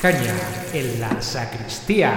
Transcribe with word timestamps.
Caña 0.00 0.34
en 0.74 1.00
la 1.00 1.22
sacristía. 1.22 2.12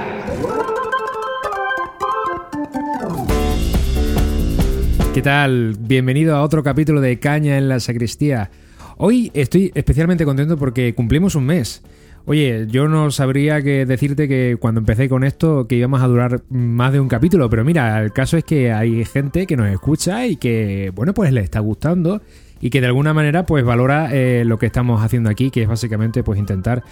¿Qué 5.13 5.21
tal? 5.21 5.75
Bienvenido 5.79 6.35
a 6.35 6.41
otro 6.43 6.61
capítulo 6.61 6.99
de 6.99 7.19
Caña 7.19 7.57
en 7.57 7.69
la 7.69 7.79
sacristía. 7.79 8.51
Hoy 8.97 9.31
estoy 9.33 9.71
especialmente 9.75 10.25
contento 10.25 10.57
porque 10.57 10.93
cumplimos 10.93 11.35
un 11.35 11.45
mes. 11.45 11.81
Oye, 12.25 12.67
yo 12.69 12.89
no 12.89 13.11
sabría 13.11 13.61
que 13.61 13.85
decirte 13.85 14.27
que 14.27 14.57
cuando 14.59 14.79
empecé 14.79 15.07
con 15.07 15.23
esto 15.23 15.67
que 15.67 15.75
íbamos 15.75 16.01
a 16.01 16.07
durar 16.07 16.41
más 16.49 16.91
de 16.91 16.99
un 16.99 17.07
capítulo, 17.07 17.49
pero 17.49 17.63
mira, 17.63 18.01
el 18.01 18.11
caso 18.11 18.35
es 18.35 18.43
que 18.43 18.73
hay 18.73 19.05
gente 19.05 19.47
que 19.47 19.55
nos 19.55 19.69
escucha 19.69 20.27
y 20.27 20.35
que, 20.35 20.91
bueno, 20.93 21.13
pues 21.13 21.31
le 21.31 21.41
está 21.41 21.61
gustando 21.61 22.21
y 22.61 22.69
que 22.69 22.81
de 22.81 22.87
alguna 22.87 23.13
manera 23.13 23.45
pues 23.45 23.63
valora 23.63 24.09
eh, 24.11 24.43
lo 24.45 24.59
que 24.59 24.65
estamos 24.65 25.01
haciendo 25.01 25.29
aquí, 25.29 25.49
que 25.49 25.61
es 25.63 25.67
básicamente 25.67 26.23
pues 26.23 26.39
intentar 26.39 26.83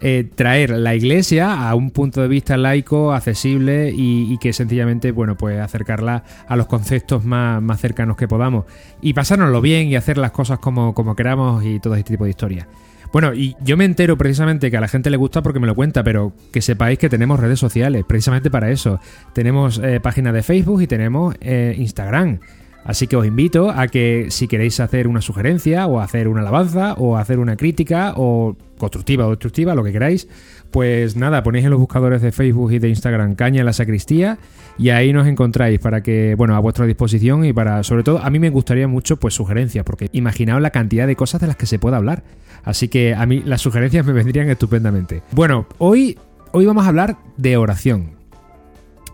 eh, 0.00 0.28
traer 0.34 0.70
la 0.70 0.94
iglesia 0.94 1.68
a 1.68 1.74
un 1.74 1.90
punto 1.90 2.22
de 2.22 2.28
vista 2.28 2.56
laico, 2.56 3.12
accesible 3.12 3.92
y, 3.94 4.38
que 4.38 4.52
sencillamente, 4.52 5.12
bueno, 5.12 5.36
pues 5.36 5.60
acercarla 5.60 6.24
a 6.48 6.56
los 6.56 6.66
conceptos 6.66 7.24
más, 7.24 7.60
más, 7.62 7.80
cercanos 7.80 8.16
que 8.16 8.26
podamos 8.26 8.64
y 9.02 9.12
pasárnoslo 9.12 9.60
bien 9.60 9.88
y 9.88 9.96
hacer 9.96 10.18
las 10.18 10.30
cosas 10.30 10.58
como, 10.58 10.94
como 10.94 11.14
queramos 11.16 11.64
y 11.64 11.80
todo 11.80 11.94
este 11.94 12.14
tipo 12.14 12.24
de 12.24 12.30
historias. 12.30 12.66
Bueno, 13.12 13.34
y 13.34 13.56
yo 13.60 13.76
me 13.76 13.84
entero 13.84 14.16
precisamente 14.16 14.70
que 14.70 14.76
a 14.76 14.80
la 14.80 14.88
gente 14.88 15.10
le 15.10 15.16
gusta 15.16 15.42
porque 15.42 15.58
me 15.58 15.66
lo 15.66 15.74
cuenta, 15.74 16.04
pero 16.04 16.32
que 16.52 16.62
sepáis 16.62 16.98
que 16.98 17.08
tenemos 17.08 17.40
redes 17.40 17.58
sociales, 17.58 18.04
precisamente 18.06 18.50
para 18.50 18.70
eso. 18.70 19.00
Tenemos 19.32 19.80
eh, 19.82 19.98
página 20.00 20.32
de 20.32 20.42
Facebook 20.42 20.82
y 20.82 20.86
tenemos 20.86 21.34
eh, 21.40 21.74
Instagram. 21.76 22.38
Así 22.84 23.06
que 23.06 23.16
os 23.16 23.26
invito 23.26 23.70
a 23.70 23.88
que 23.88 24.26
si 24.30 24.48
queréis 24.48 24.80
hacer 24.80 25.06
una 25.06 25.20
sugerencia 25.20 25.86
o 25.86 26.00
hacer 26.00 26.28
una 26.28 26.40
alabanza 26.40 26.94
o 26.94 27.16
hacer 27.16 27.38
una 27.38 27.56
crítica 27.56 28.14
o 28.16 28.56
constructiva 28.78 29.26
o 29.26 29.30
destructiva, 29.30 29.74
lo 29.74 29.84
que 29.84 29.92
queráis, 29.92 30.28
pues 30.70 31.14
nada, 31.14 31.42
ponéis 31.42 31.66
en 31.66 31.70
los 31.70 31.78
buscadores 31.78 32.22
de 32.22 32.32
Facebook 32.32 32.72
y 32.72 32.78
de 32.78 32.88
Instagram 32.88 33.34
Caña 33.34 33.60
en 33.60 33.66
la 33.66 33.72
Sacristía 33.74 34.38
y 34.78 34.90
ahí 34.90 35.12
nos 35.12 35.26
encontráis 35.26 35.78
para 35.78 36.02
que, 36.02 36.34
bueno, 36.36 36.56
a 36.56 36.58
vuestra 36.58 36.86
disposición 36.86 37.44
y 37.44 37.52
para, 37.52 37.82
sobre 37.82 38.02
todo, 38.02 38.18
a 38.18 38.30
mí 38.30 38.38
me 38.38 38.48
gustaría 38.50 38.88
mucho 38.88 39.18
pues 39.18 39.34
sugerencias, 39.34 39.84
porque 39.84 40.08
imaginaos 40.12 40.62
la 40.62 40.70
cantidad 40.70 41.06
de 41.06 41.16
cosas 41.16 41.40
de 41.40 41.48
las 41.48 41.56
que 41.56 41.66
se 41.66 41.78
puede 41.78 41.96
hablar. 41.96 42.22
Así 42.64 42.88
que 42.88 43.14
a 43.14 43.26
mí 43.26 43.42
las 43.44 43.60
sugerencias 43.60 44.06
me 44.06 44.12
vendrían 44.12 44.48
estupendamente. 44.48 45.22
Bueno, 45.32 45.66
hoy, 45.78 46.18
hoy 46.52 46.64
vamos 46.64 46.86
a 46.86 46.88
hablar 46.88 47.18
de 47.36 47.56
oración. 47.56 48.12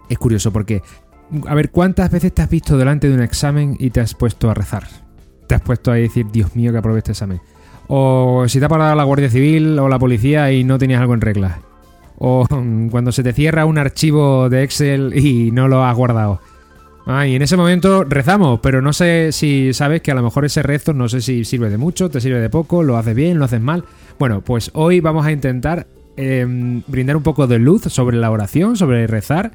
Es 0.08 0.18
curioso 0.18 0.52
porque 0.52 0.82
a 1.46 1.54
ver, 1.54 1.70
¿cuántas 1.70 2.10
veces 2.10 2.32
te 2.32 2.42
has 2.42 2.50
visto 2.50 2.76
delante 2.78 3.08
de 3.08 3.14
un 3.14 3.22
examen 3.22 3.76
y 3.78 3.90
te 3.90 4.00
has 4.00 4.14
puesto 4.14 4.50
a 4.50 4.54
rezar? 4.54 4.84
Te 5.46 5.54
has 5.54 5.62
puesto 5.62 5.90
a 5.90 5.94
decir, 5.94 6.26
Dios 6.30 6.54
mío, 6.56 6.72
que 6.72 6.78
aprobé 6.78 6.98
este 6.98 7.12
examen. 7.12 7.40
O 7.88 8.44
si 8.48 8.58
te 8.58 8.64
ha 8.64 8.68
parado 8.68 8.94
la 8.96 9.04
Guardia 9.04 9.30
Civil 9.30 9.78
o 9.78 9.88
la 9.88 9.98
policía 9.98 10.50
y 10.52 10.64
no 10.64 10.78
tenías 10.78 11.00
algo 11.00 11.14
en 11.14 11.20
regla. 11.20 11.60
O 12.18 12.46
cuando 12.90 13.12
se 13.12 13.22
te 13.22 13.32
cierra 13.32 13.64
un 13.64 13.78
archivo 13.78 14.48
de 14.48 14.62
Excel 14.62 15.12
y 15.16 15.50
no 15.50 15.68
lo 15.68 15.84
has 15.84 15.96
guardado. 15.96 16.40
Ah, 17.08 17.24
y 17.24 17.36
en 17.36 17.42
ese 17.42 17.56
momento 17.56 18.02
rezamos, 18.02 18.58
pero 18.60 18.82
no 18.82 18.92
sé 18.92 19.30
si 19.30 19.72
sabes 19.72 20.02
que 20.02 20.10
a 20.10 20.14
lo 20.16 20.24
mejor 20.24 20.44
ese 20.44 20.64
rezo 20.64 20.92
no 20.92 21.08
sé 21.08 21.20
si 21.20 21.44
sirve 21.44 21.70
de 21.70 21.78
mucho, 21.78 22.10
te 22.10 22.20
sirve 22.20 22.40
de 22.40 22.50
poco, 22.50 22.82
lo 22.82 22.96
haces 22.96 23.14
bien, 23.14 23.38
lo 23.38 23.44
haces 23.44 23.60
mal. 23.60 23.84
Bueno, 24.18 24.40
pues 24.40 24.72
hoy 24.74 24.98
vamos 24.98 25.24
a 25.24 25.30
intentar 25.30 25.86
em, 26.16 26.82
brindar 26.88 27.16
un 27.16 27.22
poco 27.22 27.46
de 27.46 27.60
luz 27.60 27.82
sobre 27.82 28.16
la 28.16 28.32
oración, 28.32 28.76
sobre 28.76 29.06
rezar 29.06 29.52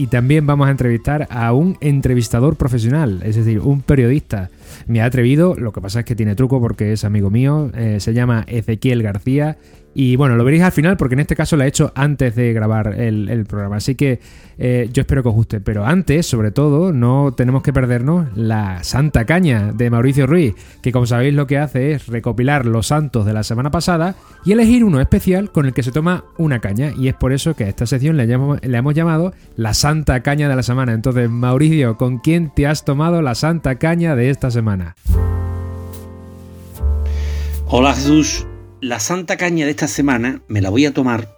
y 0.00 0.06
también 0.06 0.46
vamos 0.46 0.66
a 0.66 0.70
entrevistar 0.70 1.28
a 1.28 1.52
un 1.52 1.76
entrevistador 1.82 2.56
profesional, 2.56 3.20
es 3.22 3.36
decir, 3.36 3.60
un 3.60 3.82
periodista. 3.82 4.48
Me 4.86 5.02
ha 5.02 5.04
atrevido, 5.04 5.54
lo 5.56 5.72
que 5.72 5.82
pasa 5.82 5.98
es 6.00 6.06
que 6.06 6.16
tiene 6.16 6.34
truco 6.34 6.58
porque 6.58 6.94
es 6.94 7.04
amigo 7.04 7.28
mío, 7.28 7.70
eh, 7.74 8.00
se 8.00 8.14
llama 8.14 8.46
Ezequiel 8.48 9.02
García 9.02 9.58
y 9.94 10.16
bueno, 10.16 10.36
lo 10.36 10.44
veréis 10.44 10.62
al 10.62 10.72
final 10.72 10.96
porque 10.96 11.14
en 11.14 11.20
este 11.20 11.34
caso 11.34 11.56
lo 11.56 11.64
he 11.64 11.66
hecho 11.66 11.92
antes 11.94 12.36
de 12.36 12.52
grabar 12.52 12.94
el, 13.00 13.44
programa. 13.46 13.76
Así 13.76 13.96
que 13.96 14.20
eh, 14.58 14.88
yo 14.92 15.00
espero 15.00 15.22
que 15.22 15.28
os 15.30 15.34
guste. 15.34 15.60
Pero 15.60 15.84
antes, 15.84 16.26
sobre 16.26 16.52
todo, 16.52 16.92
no 16.92 17.34
tenemos 17.36 17.62
que 17.62 17.72
perdernos 17.72 18.28
la 18.36 18.84
Santa 18.84 19.24
Caña 19.24 19.72
de 19.72 19.90
Mauricio 19.90 20.26
Ruiz, 20.26 20.54
que 20.80 20.92
como 20.92 21.06
sabéis 21.06 21.34
lo 21.34 21.46
que 21.46 21.58
hace 21.58 21.92
es 21.92 22.06
recopilar 22.06 22.66
los 22.66 22.86
santos 22.86 23.26
de 23.26 23.32
la 23.32 23.42
semana 23.42 23.70
pasada 23.70 24.14
y 24.44 24.52
elegir 24.52 24.84
uno 24.84 25.00
especial 25.00 25.50
con 25.50 25.66
el 25.66 25.72
que 25.72 25.82
se 25.82 25.92
toma 25.92 26.24
una 26.38 26.60
caña. 26.60 26.92
Y 26.96 27.08
es 27.08 27.14
por 27.14 27.32
eso 27.32 27.54
que 27.54 27.64
a 27.64 27.68
esta 27.68 27.86
sección 27.86 28.16
le, 28.16 28.26
le 28.26 28.78
hemos 28.78 28.94
llamado 28.94 29.32
la 29.56 29.74
Santa 29.74 30.20
Caña 30.22 30.48
de 30.48 30.56
la 30.56 30.62
semana. 30.62 30.92
Entonces, 30.92 31.28
Mauricio, 31.28 31.96
¿con 31.96 32.18
quién 32.18 32.52
te 32.54 32.66
has 32.66 32.84
tomado 32.84 33.22
la 33.22 33.34
Santa 33.34 33.76
Caña 33.76 34.14
de 34.14 34.30
esta 34.30 34.50
semana? 34.50 34.94
Hola 37.72 37.94
Jesús, 37.94 38.44
la 38.80 38.98
santa 38.98 39.36
caña 39.36 39.66
de 39.66 39.72
esta 39.72 39.88
semana 39.88 40.42
me 40.48 40.60
la 40.60 40.70
voy 40.70 40.86
a 40.86 40.94
tomar 40.94 41.36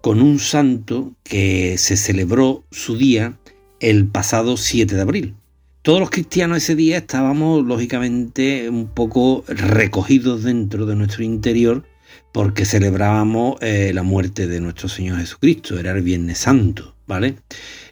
con 0.00 0.20
un 0.20 0.38
santo 0.38 1.12
que 1.22 1.76
se 1.78 1.96
celebró 1.96 2.64
su 2.70 2.96
día 2.96 3.38
el 3.80 4.06
pasado 4.06 4.56
7 4.56 4.94
de 4.94 5.00
abril. 5.00 5.34
Todos 5.82 6.00
los 6.00 6.10
cristianos 6.10 6.58
ese 6.58 6.74
día 6.74 6.98
estábamos 6.98 7.64
lógicamente 7.64 8.68
un 8.70 8.86
poco 8.86 9.44
recogidos 9.48 10.44
dentro 10.44 10.86
de 10.86 10.96
nuestro 10.96 11.24
interior 11.24 11.84
porque 12.32 12.64
celebrábamos 12.64 13.56
eh, 13.60 13.92
la 13.92 14.02
muerte 14.02 14.46
de 14.46 14.60
nuestro 14.60 14.88
Señor 14.88 15.18
Jesucristo, 15.18 15.78
era 15.78 15.92
el 15.92 16.02
Viernes 16.02 16.38
Santo, 16.38 16.94
¿vale? 17.06 17.36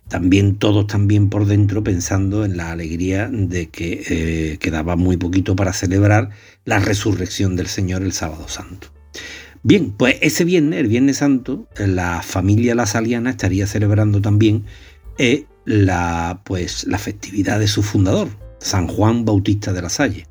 También 0.09 0.57
todos 0.57 0.87
también 0.87 1.29
por 1.29 1.47
dentro 1.47 1.85
pensando 1.85 2.45
en 2.45 2.57
la 2.57 2.73
alegría 2.73 3.29
de 3.31 3.69
que 3.69 4.03
eh, 4.09 4.59
quedaba 4.59 4.97
muy 4.97 5.17
poquito 5.17 5.55
para 5.55 5.73
celebrar 5.73 6.31
la 6.65 6.79
resurrección 6.79 7.57
del 7.57 7.67
Señor 7.67 8.03
el 8.03 8.13
sábado 8.13 8.49
santo. 8.49 8.89
Bien, 9.63 9.93
pues 9.93 10.17
ese 10.23 10.45
viernes, 10.45 10.81
el 10.81 10.89
Viernes 10.89 11.19
Santo, 11.19 11.69
la 11.77 12.23
familia 12.23 12.75
La 12.75 12.87
Saliana 12.87 13.31
estaría 13.31 13.67
celebrando 13.67 14.23
también 14.23 14.65
eh, 15.19 15.45
la, 15.67 16.41
pues, 16.45 16.87
la 16.87 16.99
festividad 16.99 17.59
de 17.59 17.69
su 17.69 17.83
fundador, 17.83 18.29
San 18.59 18.87
Juan 18.87 19.27
Bautista 19.27 19.73
de 19.75 19.83
la 19.83 19.91
Salle. 19.91 20.27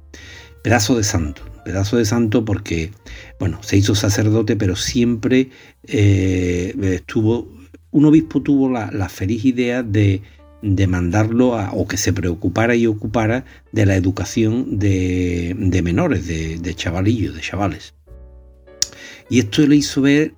Pedazo 0.63 0.97
de 0.97 1.03
santo, 1.03 1.43
pedazo 1.63 1.97
de 1.97 2.05
santo 2.05 2.43
porque, 2.43 2.91
bueno, 3.39 3.61
se 3.61 3.77
hizo 3.77 3.93
sacerdote, 3.93 4.55
pero 4.55 4.75
siempre 4.75 5.51
eh, 5.83 6.73
estuvo, 6.81 7.47
un 7.91 8.05
obispo 8.05 8.41
tuvo 8.41 8.69
la 8.69 9.09
feliz 9.09 9.45
idea 9.45 9.83
de 9.83 10.23
de 10.61 10.87
mandarlo 10.87 11.57
a, 11.57 11.71
o 11.73 11.87
que 11.87 11.97
se 11.97 12.13
preocupara 12.13 12.75
y 12.75 12.85
ocupara 12.85 13.45
de 13.71 13.85
la 13.85 13.95
educación 13.95 14.79
de, 14.79 15.81
menores, 15.83 16.27
de, 16.27 16.75
chavalillos, 16.75 17.35
de 17.35 17.41
chavales. 17.41 17.93
Y 19.29 19.39
esto 19.39 19.65
le 19.65 19.75
hizo 19.75 20.01
ver 20.01 20.33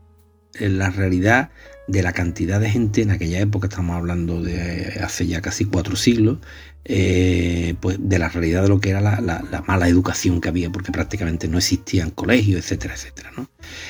la 0.60 0.90
realidad 0.90 1.50
de 1.88 2.04
la 2.04 2.14
cantidad 2.14 2.60
de 2.60 2.70
gente 2.70 3.02
en 3.02 3.12
aquella 3.12 3.40
época, 3.40 3.68
estamos 3.68 3.96
hablando 3.96 4.42
de 4.42 5.00
hace 5.04 5.28
ya 5.28 5.42
casi 5.42 5.66
cuatro 5.66 5.96
siglos, 5.96 6.40
eh, 6.86 7.76
pues 7.80 7.98
de 8.00 8.20
la 8.20 8.30
realidad 8.30 8.64
de 8.64 8.70
lo 8.70 8.80
que 8.80 8.90
era 8.90 9.02
la, 9.02 9.64
mala 9.68 9.88
educación 9.88 10.42
que 10.42 10.50
había, 10.50 10.70
porque 10.72 10.92
prácticamente 10.92 11.48
no 11.48 11.58
existían 11.58 12.12
colegios, 12.12 12.60
etcétera, 12.60 12.94
etcétera. 12.94 13.32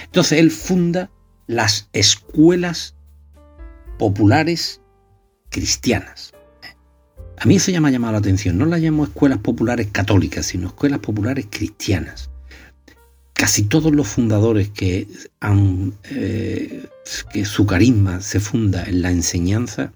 Entonces 0.05 0.39
él 0.39 0.51
funda 0.51 1.11
las 1.47 1.89
escuelas 1.93 2.95
populares 3.97 4.80
cristianas. 5.51 6.33
A 7.37 7.45
mí 7.45 7.57
eso 7.57 7.69
ya 7.69 7.79
me 7.79 7.89
ha 7.89 7.91
llamado 7.91 8.13
la 8.13 8.19
atención. 8.19 8.57
No 8.57 8.65
las 8.65 8.81
llamo 8.81 9.03
escuelas 9.03 9.39
populares 9.39 9.89
católicas, 9.91 10.47
sino 10.47 10.67
escuelas 10.67 10.99
populares 10.99 11.45
cristianas. 11.49 12.31
Casi 13.33 13.63
todos 13.63 13.93
los 13.93 14.07
fundadores 14.07 14.69
que, 14.69 15.07
han, 15.39 15.93
eh, 16.09 16.87
que 17.31 17.45
su 17.45 17.65
carisma 17.65 18.21
se 18.21 18.39
funda 18.39 18.83
en 18.83 19.01
la 19.03 19.11
enseñanza, 19.11 19.93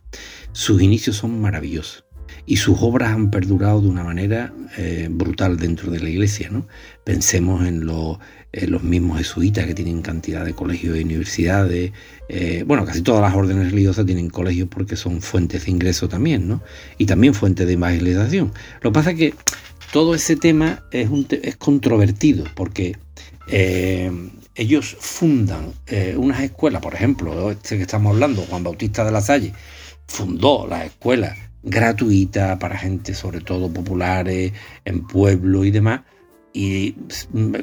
sus 0.51 0.81
inicios 0.81 1.17
son 1.17 1.41
maravillosos 1.41 2.04
y 2.47 2.57
sus 2.57 2.77
obras 2.81 3.11
han 3.11 3.31
perdurado 3.31 3.81
de 3.81 3.87
una 3.87 4.03
manera 4.03 4.53
eh, 4.77 5.07
brutal 5.09 5.57
dentro 5.57 5.91
de 5.91 5.99
la 5.99 6.09
iglesia. 6.09 6.49
¿no? 6.51 6.67
Pensemos 7.03 7.65
en, 7.65 7.85
los 7.85 8.83
mismos 8.83 9.17
jesuitas 9.17 9.65
que 9.65 9.73
tienen 9.73 10.01
cantidad 10.01 10.45
de 10.45 10.53
colegios 10.53 10.97
y 10.97 11.01
universidades. 11.01 11.91
Eh, 12.29 12.63
bueno, 12.65 12.85
casi 12.85 13.01
todas 13.01 13.21
las 13.21 13.33
órdenes 13.35 13.71
religiosas 13.71 14.05
tienen 14.05 14.29
colegios 14.29 14.69
porque 14.69 14.95
son 14.95 15.21
fuentes 15.21 15.65
de 15.65 15.71
ingreso 15.71 16.07
también, 16.07 16.47
¿no? 16.47 16.61
Y 16.97 17.05
también 17.05 17.33
fuentes 17.33 17.67
de 17.67 17.73
evangelización. 17.73 18.53
Lo 18.81 18.91
que 18.91 18.93
pasa 18.93 19.11
es 19.11 19.17
que 19.17 19.33
todo 19.91 20.15
ese 20.15 20.35
tema 20.35 20.83
es, 20.91 21.09
un 21.09 21.27
es 21.29 21.57
controvertido 21.57 22.45
porque 22.55 22.97
eh, 23.49 24.09
ellos 24.55 24.95
fundan 24.99 25.73
unas 26.15 26.41
escuelas, 26.41 26.81
por 26.81 26.93
ejemplo, 26.93 27.51
este 27.51 27.75
que 27.75 27.83
estamos 27.83 28.13
hablando, 28.13 28.43
Juan 28.43 28.63
Bautista 28.63 29.03
de 29.03 29.11
la 29.11 29.19
Salle, 29.19 29.51
fundó 30.07 30.65
las 30.65 30.85
escuelas 30.85 31.37
gratuita 31.65 32.57
para 32.59 32.77
gente 32.77 33.13
sobre 33.13 33.41
todo 33.41 33.71
populares, 33.71 34.53
en 34.85 35.05
pueblo 35.05 35.65
y 35.65 35.71
demás. 35.71 36.01
Y 36.53 36.95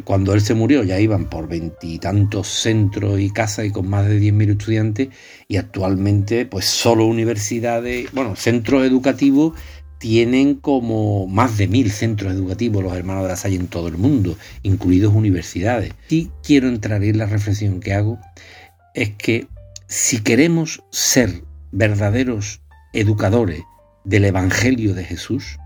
cuando 0.04 0.34
él 0.34 0.42
se 0.42 0.52
murió 0.52 0.84
ya 0.84 1.00
iban 1.00 1.30
por 1.30 1.48
veintitantos 1.48 2.48
centros 2.48 3.18
y 3.20 3.30
casas 3.30 3.64
y 3.64 3.70
con 3.70 3.88
más 3.88 4.06
de 4.06 4.20
10.000 4.20 4.50
estudiantes 4.50 5.08
y 5.48 5.56
actualmente 5.56 6.44
pues 6.44 6.66
solo 6.66 7.06
universidades, 7.06 8.12
bueno, 8.12 8.36
centros 8.36 8.84
educativos 8.84 9.54
tienen 9.96 10.56
como 10.56 11.28
más 11.28 11.56
de 11.56 11.68
mil 11.68 11.90
centros 11.92 12.34
educativos 12.34 12.82
los 12.82 12.92
hermanos 12.92 13.22
de 13.22 13.50
la 13.50 13.56
en 13.56 13.68
todo 13.68 13.86
el 13.86 13.96
mundo, 13.96 14.36
incluidos 14.64 15.14
universidades. 15.14 15.94
Y 16.10 16.28
quiero 16.42 16.68
entrar 16.68 17.04
en 17.04 17.18
la 17.18 17.26
reflexión 17.26 17.78
que 17.78 17.94
hago 17.94 18.18
es 18.94 19.10
que 19.10 19.46
si 19.86 20.20
queremos 20.20 20.82
ser 20.90 21.44
verdaderos 21.70 22.60
educadores 22.92 23.62
del 24.04 24.24
Evangelio 24.24 24.94
de 24.94 25.04
Jesús 25.04 25.58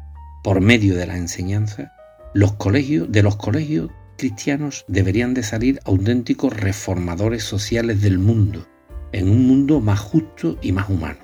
por 0.42 0.60
medio 0.60 0.96
de 0.96 1.06
la 1.06 1.16
enseñanza, 1.16 1.92
los 2.34 2.52
colegios, 2.52 3.10
de 3.10 3.22
los 3.22 3.36
colegios 3.36 3.90
cristianos 4.16 4.84
deberían 4.88 5.34
de 5.34 5.42
salir 5.42 5.80
auténticos 5.84 6.54
reformadores 6.54 7.44
sociales 7.44 8.00
del 8.00 8.18
mundo, 8.18 8.66
en 9.12 9.28
un 9.28 9.46
mundo 9.46 9.80
más 9.80 10.00
justo 10.00 10.58
y 10.62 10.72
más 10.72 10.88
humano. 10.88 11.20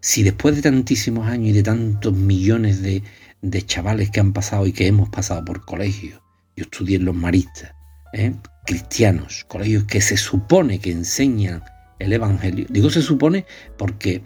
Si 0.00 0.22
después 0.22 0.56
de 0.56 0.62
tantísimos 0.62 1.28
años 1.28 1.48
y 1.48 1.52
de 1.52 1.62
tantos 1.62 2.12
millones 2.12 2.82
de, 2.82 3.02
de 3.42 3.62
chavales 3.62 4.10
que 4.10 4.20
han 4.20 4.32
pasado 4.32 4.66
y 4.66 4.72
que 4.72 4.86
hemos 4.86 5.08
pasado 5.08 5.44
por 5.44 5.64
colegios, 5.64 6.20
yo 6.56 6.64
estudié 6.64 6.96
en 6.96 7.04
los 7.04 7.14
maristas, 7.14 7.72
¿eh? 8.12 8.34
cristianos, 8.66 9.44
colegios 9.48 9.84
que 9.84 10.00
se 10.00 10.16
supone 10.16 10.80
que 10.80 10.90
enseñan 10.90 11.62
el 11.98 12.12
Evangelio, 12.12 12.66
digo 12.68 12.90
se 12.90 13.02
supone 13.02 13.46
porque 13.76 14.22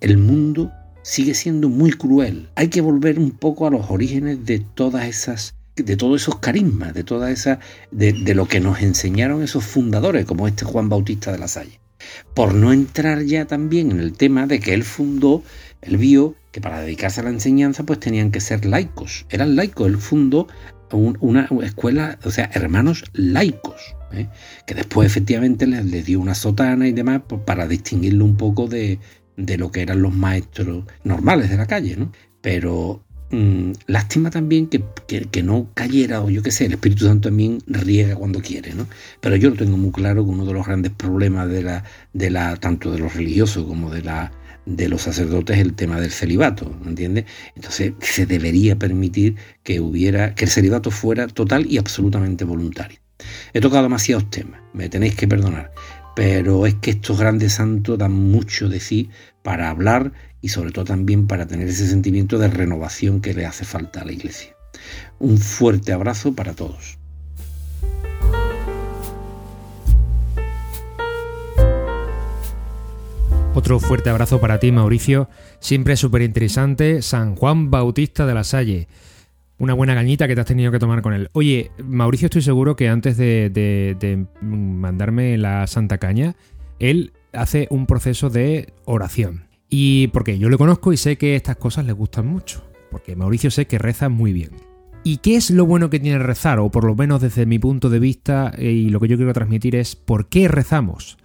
el 0.00 0.18
mundo 0.18 0.72
sigue 1.10 1.34
siendo 1.34 1.68
muy 1.68 1.90
cruel. 1.90 2.50
Hay 2.54 2.68
que 2.68 2.80
volver 2.80 3.18
un 3.18 3.32
poco 3.32 3.66
a 3.66 3.70
los 3.70 3.90
orígenes 3.90 4.46
de 4.46 4.60
todas 4.60 5.06
esas 5.06 5.56
de 5.74 5.96
todos 5.96 6.22
esos 6.22 6.38
carismas, 6.38 6.94
de 6.94 7.02
toda 7.02 7.32
esa 7.32 7.58
de, 7.90 8.12
lo 8.34 8.46
que 8.46 8.60
nos 8.60 8.80
enseñaron 8.80 9.42
esos 9.42 9.64
fundadores, 9.64 10.24
como 10.24 10.46
este 10.46 10.64
Juan 10.64 10.88
Bautista 10.88 11.32
de 11.32 11.38
la 11.38 11.48
Salle. 11.48 11.80
Por 12.32 12.54
no 12.54 12.72
entrar 12.72 13.22
ya 13.22 13.46
también 13.46 13.90
en 13.90 13.98
el 13.98 14.12
tema 14.12 14.46
de 14.46 14.60
que 14.60 14.72
él 14.72 14.84
fundó, 14.84 15.42
él 15.80 15.96
vio 15.96 16.36
que 16.52 16.60
para 16.60 16.80
dedicarse 16.80 17.22
a 17.22 17.24
la 17.24 17.30
enseñanza 17.30 17.82
pues 17.82 17.98
tenían 17.98 18.30
que 18.30 18.40
ser 18.40 18.64
laicos. 18.64 19.26
Eran 19.30 19.56
laicos, 19.56 19.88
él 19.88 19.98
fundó 19.98 20.46
una 20.92 21.48
escuela, 21.62 22.18
o 22.24 22.30
sea, 22.30 22.50
hermanos 22.52 23.04
laicos, 23.14 23.96
¿eh? 24.12 24.28
que 24.66 24.74
después 24.74 25.06
efectivamente 25.06 25.66
les, 25.66 26.04
dio 26.04 26.20
una 26.20 26.34
sotana 26.34 26.88
y 26.88 26.92
demás 26.92 27.22
pues, 27.26 27.40
para 27.44 27.66
distinguirlo 27.66 28.24
un 28.24 28.36
poco 28.36 28.66
de, 28.66 28.98
de 29.46 29.58
lo 29.58 29.70
que 29.70 29.82
eran 29.82 30.02
los 30.02 30.14
maestros 30.14 30.84
normales 31.04 31.50
de 31.50 31.56
la 31.56 31.66
calle, 31.66 31.96
¿no? 31.96 32.12
Pero 32.40 33.02
mmm, 33.30 33.72
lástima 33.86 34.30
también 34.30 34.66
que, 34.66 34.84
que, 35.06 35.22
que, 35.26 35.42
no 35.42 35.68
cayera, 35.74 36.22
o 36.22 36.30
yo 36.30 36.42
qué 36.42 36.50
sé, 36.50 36.66
el 36.66 36.72
Espíritu 36.72 37.06
Santo 37.06 37.28
también 37.28 37.58
riega 37.66 38.14
cuando 38.16 38.40
quiere, 38.40 38.74
¿no? 38.74 38.86
Pero 39.20 39.36
yo 39.36 39.50
lo 39.50 39.56
tengo 39.56 39.76
muy 39.76 39.92
claro 39.92 40.24
que 40.24 40.30
uno 40.30 40.44
de 40.44 40.52
los 40.52 40.66
grandes 40.66 40.92
problemas 40.92 41.48
de 41.48 41.62
la, 41.62 41.84
de 42.12 42.30
la, 42.30 42.56
tanto 42.56 42.92
de 42.92 42.98
los 42.98 43.14
religiosos 43.14 43.64
como 43.66 43.90
de 43.90 44.02
la 44.02 44.32
de 44.66 44.88
los 44.88 45.02
sacerdotes 45.02 45.58
el 45.58 45.74
tema 45.74 46.00
del 46.00 46.10
celibato, 46.10 46.72
¿entiendes? 46.86 47.24
Entonces 47.56 47.92
se 48.00 48.26
debería 48.26 48.78
permitir 48.78 49.36
que 49.62 49.80
hubiera, 49.80 50.34
que 50.34 50.44
el 50.44 50.50
celibato 50.50 50.90
fuera 50.90 51.26
total 51.26 51.66
y 51.66 51.78
absolutamente 51.78 52.44
voluntario. 52.44 52.98
He 53.52 53.60
tocado 53.60 53.82
demasiados 53.84 54.30
temas, 54.30 54.60
me 54.72 54.88
tenéis 54.88 55.14
que 55.14 55.28
perdonar, 55.28 55.72
pero 56.20 56.66
es 56.66 56.74
que 56.74 56.90
estos 56.90 57.18
grandes 57.18 57.54
santos 57.54 57.96
dan 57.96 58.12
mucho 58.12 58.68
de 58.68 58.78
sí 58.78 59.08
para 59.42 59.70
hablar 59.70 60.12
y 60.42 60.50
sobre 60.50 60.70
todo 60.70 60.84
también 60.84 61.26
para 61.26 61.46
tener 61.46 61.66
ese 61.66 61.86
sentimiento 61.86 62.36
de 62.36 62.48
renovación 62.48 63.22
que 63.22 63.32
le 63.32 63.46
hace 63.46 63.64
falta 63.64 64.02
a 64.02 64.04
la 64.04 64.12
Iglesia. 64.12 64.54
Un 65.18 65.38
fuerte 65.38 65.94
abrazo 65.94 66.34
para 66.34 66.52
todos. 66.52 66.98
Otro 73.54 73.80
fuerte 73.80 74.10
abrazo 74.10 74.42
para 74.42 74.60
ti, 74.60 74.72
Mauricio. 74.72 75.30
Siempre 75.58 75.96
súper 75.96 76.20
interesante. 76.20 77.00
San 77.00 77.34
Juan 77.34 77.70
Bautista 77.70 78.26
de 78.26 78.34
la 78.34 78.44
Salle. 78.44 78.88
Una 79.60 79.74
buena 79.74 79.94
cañita 79.94 80.26
que 80.26 80.34
te 80.34 80.40
has 80.40 80.46
tenido 80.46 80.72
que 80.72 80.78
tomar 80.78 81.02
con 81.02 81.12
él. 81.12 81.28
Oye, 81.34 81.70
Mauricio, 81.84 82.26
estoy 82.26 82.40
seguro 82.40 82.76
que 82.76 82.88
antes 82.88 83.18
de, 83.18 84.26
mandarme 84.40 85.36
la 85.36 85.66
Santa 85.66 85.98
Caña, 85.98 86.34
él 86.78 87.12
hace 87.34 87.68
un 87.68 87.84
proceso 87.84 88.30
de 88.30 88.72
oración. 88.86 89.44
Y 89.68 90.08
porque 90.08 90.38
yo 90.38 90.48
lo 90.48 90.56
conozco 90.56 90.94
y 90.94 90.96
sé 90.96 91.18
que 91.18 91.36
estas 91.36 91.56
cosas 91.56 91.84
le 91.84 91.92
gustan 91.92 92.26
mucho. 92.26 92.64
Porque 92.90 93.16
Mauricio 93.16 93.50
sé 93.50 93.66
que 93.66 93.76
reza 93.76 94.08
muy 94.08 94.32
bien. 94.32 94.52
¿Y 95.04 95.18
qué 95.18 95.36
es 95.36 95.50
lo 95.50 95.66
bueno 95.66 95.90
que 95.90 96.00
tiene 96.00 96.18
rezar? 96.18 96.58
O 96.58 96.70
por 96.70 96.84
lo 96.84 96.94
menos 96.94 97.20
desde 97.20 97.44
mi 97.44 97.58
punto 97.58 97.90
de 97.90 97.98
vista 97.98 98.52
eh, 98.56 98.70
y 98.70 98.88
lo 98.88 98.98
que 98.98 99.08
yo 99.08 99.18
quiero 99.18 99.34
transmitir 99.34 99.76
es 99.76 99.94
¿por 99.94 100.30
qué 100.30 100.48
rezamos? 100.48 101.18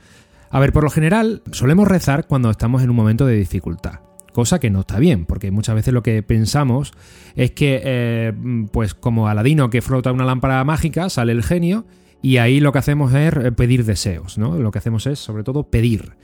A 0.50 0.60
ver, 0.60 0.74
por 0.74 0.84
lo 0.84 0.90
general 0.90 1.42
solemos 1.52 1.88
rezar 1.88 2.28
cuando 2.28 2.50
estamos 2.50 2.84
en 2.84 2.90
un 2.90 2.98
momento 2.98 3.26
de 3.26 3.38
dificultad. 3.38 4.02
Cosa 4.36 4.60
que 4.60 4.70
no 4.70 4.82
está 4.82 5.00
bien, 5.00 5.24
porque 5.24 5.50
muchas 5.50 5.76
veces 5.76 5.94
lo 5.94 6.04
que 6.04 6.22
pensamos 6.22 6.92
es 7.38 7.52
que, 7.52 7.82
eh, 7.86 8.34
pues 8.74 8.94
como 8.94 9.30
Aladino 9.30 9.70
que 9.70 9.82
frota 9.82 10.12
una 10.12 10.26
lámpara 10.26 10.62
mágica, 10.66 11.10
sale 11.10 11.32
el 11.32 11.42
genio 11.42 11.86
y 12.22 12.36
ahí 12.36 12.60
lo 12.60 12.74
que 12.74 12.80
hacemos 12.80 13.14
es 13.14 13.34
pedir 13.56 13.86
deseos, 13.86 14.38
¿no? 14.38 14.58
Lo 14.58 14.72
que 14.72 14.80
hacemos 14.80 15.08
es, 15.08 15.20
sobre 15.20 15.46
todo, 15.46 15.70
pedir. 15.70 16.18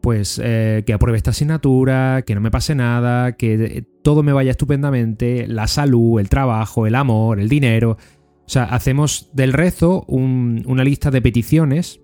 Pues 0.00 0.40
eh, 0.42 0.82
que 0.84 0.94
apruebe 0.94 1.16
esta 1.16 1.30
asignatura, 1.30 2.22
que 2.26 2.34
no 2.34 2.40
me 2.40 2.50
pase 2.50 2.74
nada, 2.74 3.36
que 3.36 3.84
todo 4.02 4.24
me 4.24 4.32
vaya 4.32 4.50
estupendamente, 4.50 5.46
la 5.46 5.68
salud, 5.68 6.18
el 6.18 6.28
trabajo, 6.28 6.88
el 6.88 6.96
amor, 6.96 7.38
el 7.38 7.48
dinero. 7.48 7.98
O 8.46 8.48
sea, 8.48 8.64
hacemos 8.64 9.30
del 9.32 9.52
rezo 9.52 10.04
un, 10.08 10.64
una 10.66 10.82
lista 10.82 11.12
de 11.12 11.22
peticiones 11.22 12.00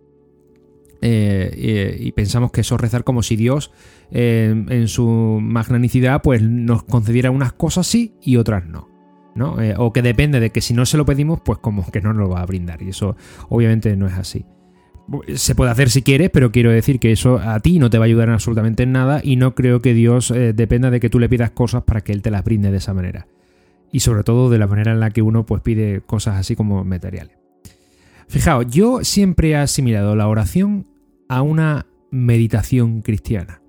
eh, 1.03 1.51
eh, 1.55 1.97
y 1.99 2.13
pensamos 2.13 2.53
que 2.53 2.61
eso 2.61 2.75
es 2.75 2.81
rezar 2.81 3.05
como 3.05 3.23
si 3.23 3.37
Dios 3.37 3.73
eh, 4.11 4.55
en 4.69 4.89
su 4.89 5.39
magnanicidad 5.41 6.21
pues 6.21 6.43
nos 6.43 6.83
concediera 6.83 7.31
unas 7.31 7.53
cosas 7.53 7.87
sí 7.87 8.17
y 8.23 8.37
otras 8.37 8.67
no. 8.67 8.89
¿no? 9.35 9.57
O 9.79 9.93
que 9.93 10.03
depende 10.03 10.41
de 10.41 10.51
que 10.51 10.61
si 10.61 10.75
no 10.75 10.85
se 10.85 10.97
lo 10.97 11.07
pedimos 11.07 11.41
pues 11.41 11.59
como 11.59 11.89
que 11.91 12.01
no 12.01 12.13
nos 12.13 12.29
lo 12.29 12.29
va 12.29 12.43
a 12.43 12.47
brindar 12.47 12.83
y 12.83 12.91
eso 12.91 13.17
obviamente 13.49 13.97
no 13.97 14.07
es 14.07 14.15
así. 14.15 14.45
Se 15.35 15.55
puede 15.55 15.71
hacer 15.71 15.91
si 15.91 16.03
quieres, 16.03 16.31
pero 16.31 16.53
quiero 16.53 16.71
decir 16.71 17.01
que 17.01 17.11
eso 17.11 17.39
a 17.39 17.59
ti 17.61 17.79
no 17.79 17.91
te 17.91 17.99
va 17.99 18.05
a 18.05 18.07
ayudar 18.07 18.29
en 18.29 18.35
absolutamente 18.35 18.85
en 18.85 18.93
nada 18.93 19.21
y 19.25 19.37
no 19.37 19.55
creo 19.55 19.81
que 19.81 19.95
Dios 19.95 20.33
dependa 20.55 20.91
de 20.91 21.01
que 21.01 21.11
tú 21.11 21.19
le 21.19 21.29
pidas 21.29 21.51
cosas 21.51 21.83
para 21.83 22.03
que 22.03 22.13
Él 22.13 22.23
te 22.23 22.31
las 22.31 22.45
brinde 22.45 22.71
de 22.71 22.77
esa 22.77 22.95
manera. 22.95 23.27
Y 23.91 24.01
sobre 24.01 24.23
todo 24.23 24.51
de 24.51 24.59
la 24.59 24.69
manera 24.69 24.93
en 24.93 25.01
la 25.01 25.11
que 25.11 25.23
uno 25.23 25.47
pues 25.47 25.63
pide 25.63 26.01
cosas 26.03 26.37
así 26.37 26.55
como 26.55 26.85
materiales. 26.85 27.40
Fijaos, 28.31 28.65
yo 28.69 29.03
siempre 29.03 29.51
he 29.51 29.57
asimilado 29.57 30.15
la 30.15 30.29
oración 30.29 30.87
a 31.29 31.43
una 31.43 31.87
meditación 32.13 33.03
cristiana. 33.03 33.61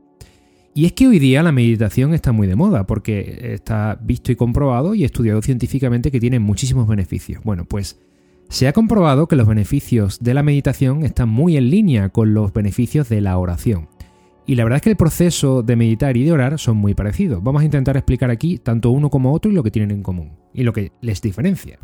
Y 0.75 0.85
es 0.85 0.93
que 0.93 1.07
hoy 1.07 1.17
día 1.17 1.41
la 1.41 1.51
meditación 1.51 2.13
está 2.13 2.31
muy 2.31 2.45
de 2.45 2.55
moda 2.55 2.85
porque 2.85 3.53
está 3.55 3.97
visto 3.99 4.31
y 4.31 4.35
comprobado 4.35 4.93
y 4.93 5.03
estudiado 5.03 5.41
científicamente 5.41 6.11
que 6.11 6.19
tiene 6.19 6.39
muchísimos 6.39 6.87
beneficios. 6.87 7.43
Bueno, 7.43 7.65
pues 7.65 7.99
se 8.49 8.67
ha 8.67 8.73
comprobado 8.73 9.27
que 9.27 9.35
los 9.35 9.47
beneficios 9.47 10.19
de 10.19 10.35
la 10.35 10.43
meditación 10.43 11.05
están 11.05 11.29
muy 11.29 11.57
en 11.57 11.71
línea 11.71 12.09
con 12.09 12.35
los 12.35 12.53
beneficios 12.53 13.09
de 13.09 13.21
la 13.21 13.39
oración. 13.39 13.89
Y 14.45 14.53
la 14.53 14.63
verdad 14.63 14.77
es 14.77 14.83
que 14.83 14.91
el 14.91 14.95
proceso 14.95 15.63
de 15.63 15.75
meditar 15.75 16.17
y 16.17 16.23
de 16.23 16.33
orar 16.33 16.59
son 16.59 16.77
muy 16.77 16.93
parecidos. 16.93 17.41
Vamos 17.41 17.63
a 17.63 17.65
intentar 17.65 17.97
explicar 17.97 18.29
aquí 18.29 18.59
tanto 18.59 18.91
uno 18.91 19.09
como 19.09 19.33
otro 19.33 19.49
y 19.49 19.55
lo 19.55 19.63
que 19.63 19.71
tienen 19.71 19.89
en 19.89 20.03
común 20.03 20.33
y 20.53 20.61
lo 20.61 20.71
que 20.71 20.91
les 21.01 21.19
diferencia. 21.19 21.79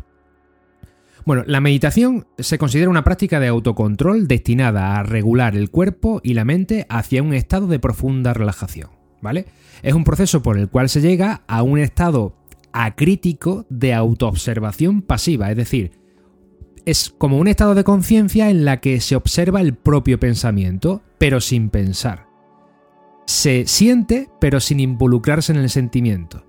Bueno, 1.24 1.44
la 1.46 1.60
meditación 1.60 2.26
se 2.38 2.58
considera 2.58 2.90
una 2.90 3.04
práctica 3.04 3.40
de 3.40 3.48
autocontrol 3.48 4.28
destinada 4.28 4.96
a 4.96 5.02
regular 5.02 5.56
el 5.56 5.70
cuerpo 5.70 6.20
y 6.22 6.34
la 6.34 6.44
mente 6.44 6.86
hacia 6.88 7.22
un 7.22 7.34
estado 7.34 7.66
de 7.66 7.78
profunda 7.78 8.34
relajación, 8.34 8.90
¿vale? 9.20 9.46
Es 9.82 9.94
un 9.94 10.04
proceso 10.04 10.42
por 10.42 10.58
el 10.58 10.68
cual 10.68 10.88
se 10.88 11.00
llega 11.00 11.42
a 11.46 11.62
un 11.62 11.78
estado 11.78 12.36
acrítico 12.72 13.66
de 13.68 13.94
autoobservación 13.94 15.02
pasiva, 15.02 15.50
es 15.50 15.56
decir, 15.56 15.92
es 16.88 17.10
como 17.10 17.38
un 17.38 17.48
estado 17.48 17.74
de 17.74 17.84
conciencia 17.84 18.48
en 18.48 18.64
la 18.64 18.80
que 18.80 19.00
se 19.00 19.14
observa 19.14 19.60
el 19.60 19.74
propio 19.74 20.18
pensamiento, 20.18 21.02
pero 21.18 21.40
sin 21.40 21.68
pensar. 21.68 22.28
Se 23.26 23.66
siente, 23.66 24.30
pero 24.40 24.58
sin 24.58 24.80
involucrarse 24.80 25.52
en 25.52 25.58
el 25.58 25.68
sentimiento. 25.68 26.46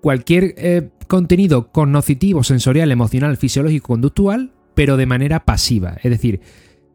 Cualquier 0.00 0.54
eh, 0.56 0.88
contenido 1.10 1.72
cognoscitivo, 1.72 2.44
sensorial, 2.44 2.92
emocional, 2.92 3.36
fisiológico, 3.36 3.88
conductual, 3.88 4.52
pero 4.76 4.96
de 4.96 5.06
manera 5.06 5.44
pasiva, 5.44 5.96
es 6.04 6.10
decir, 6.10 6.40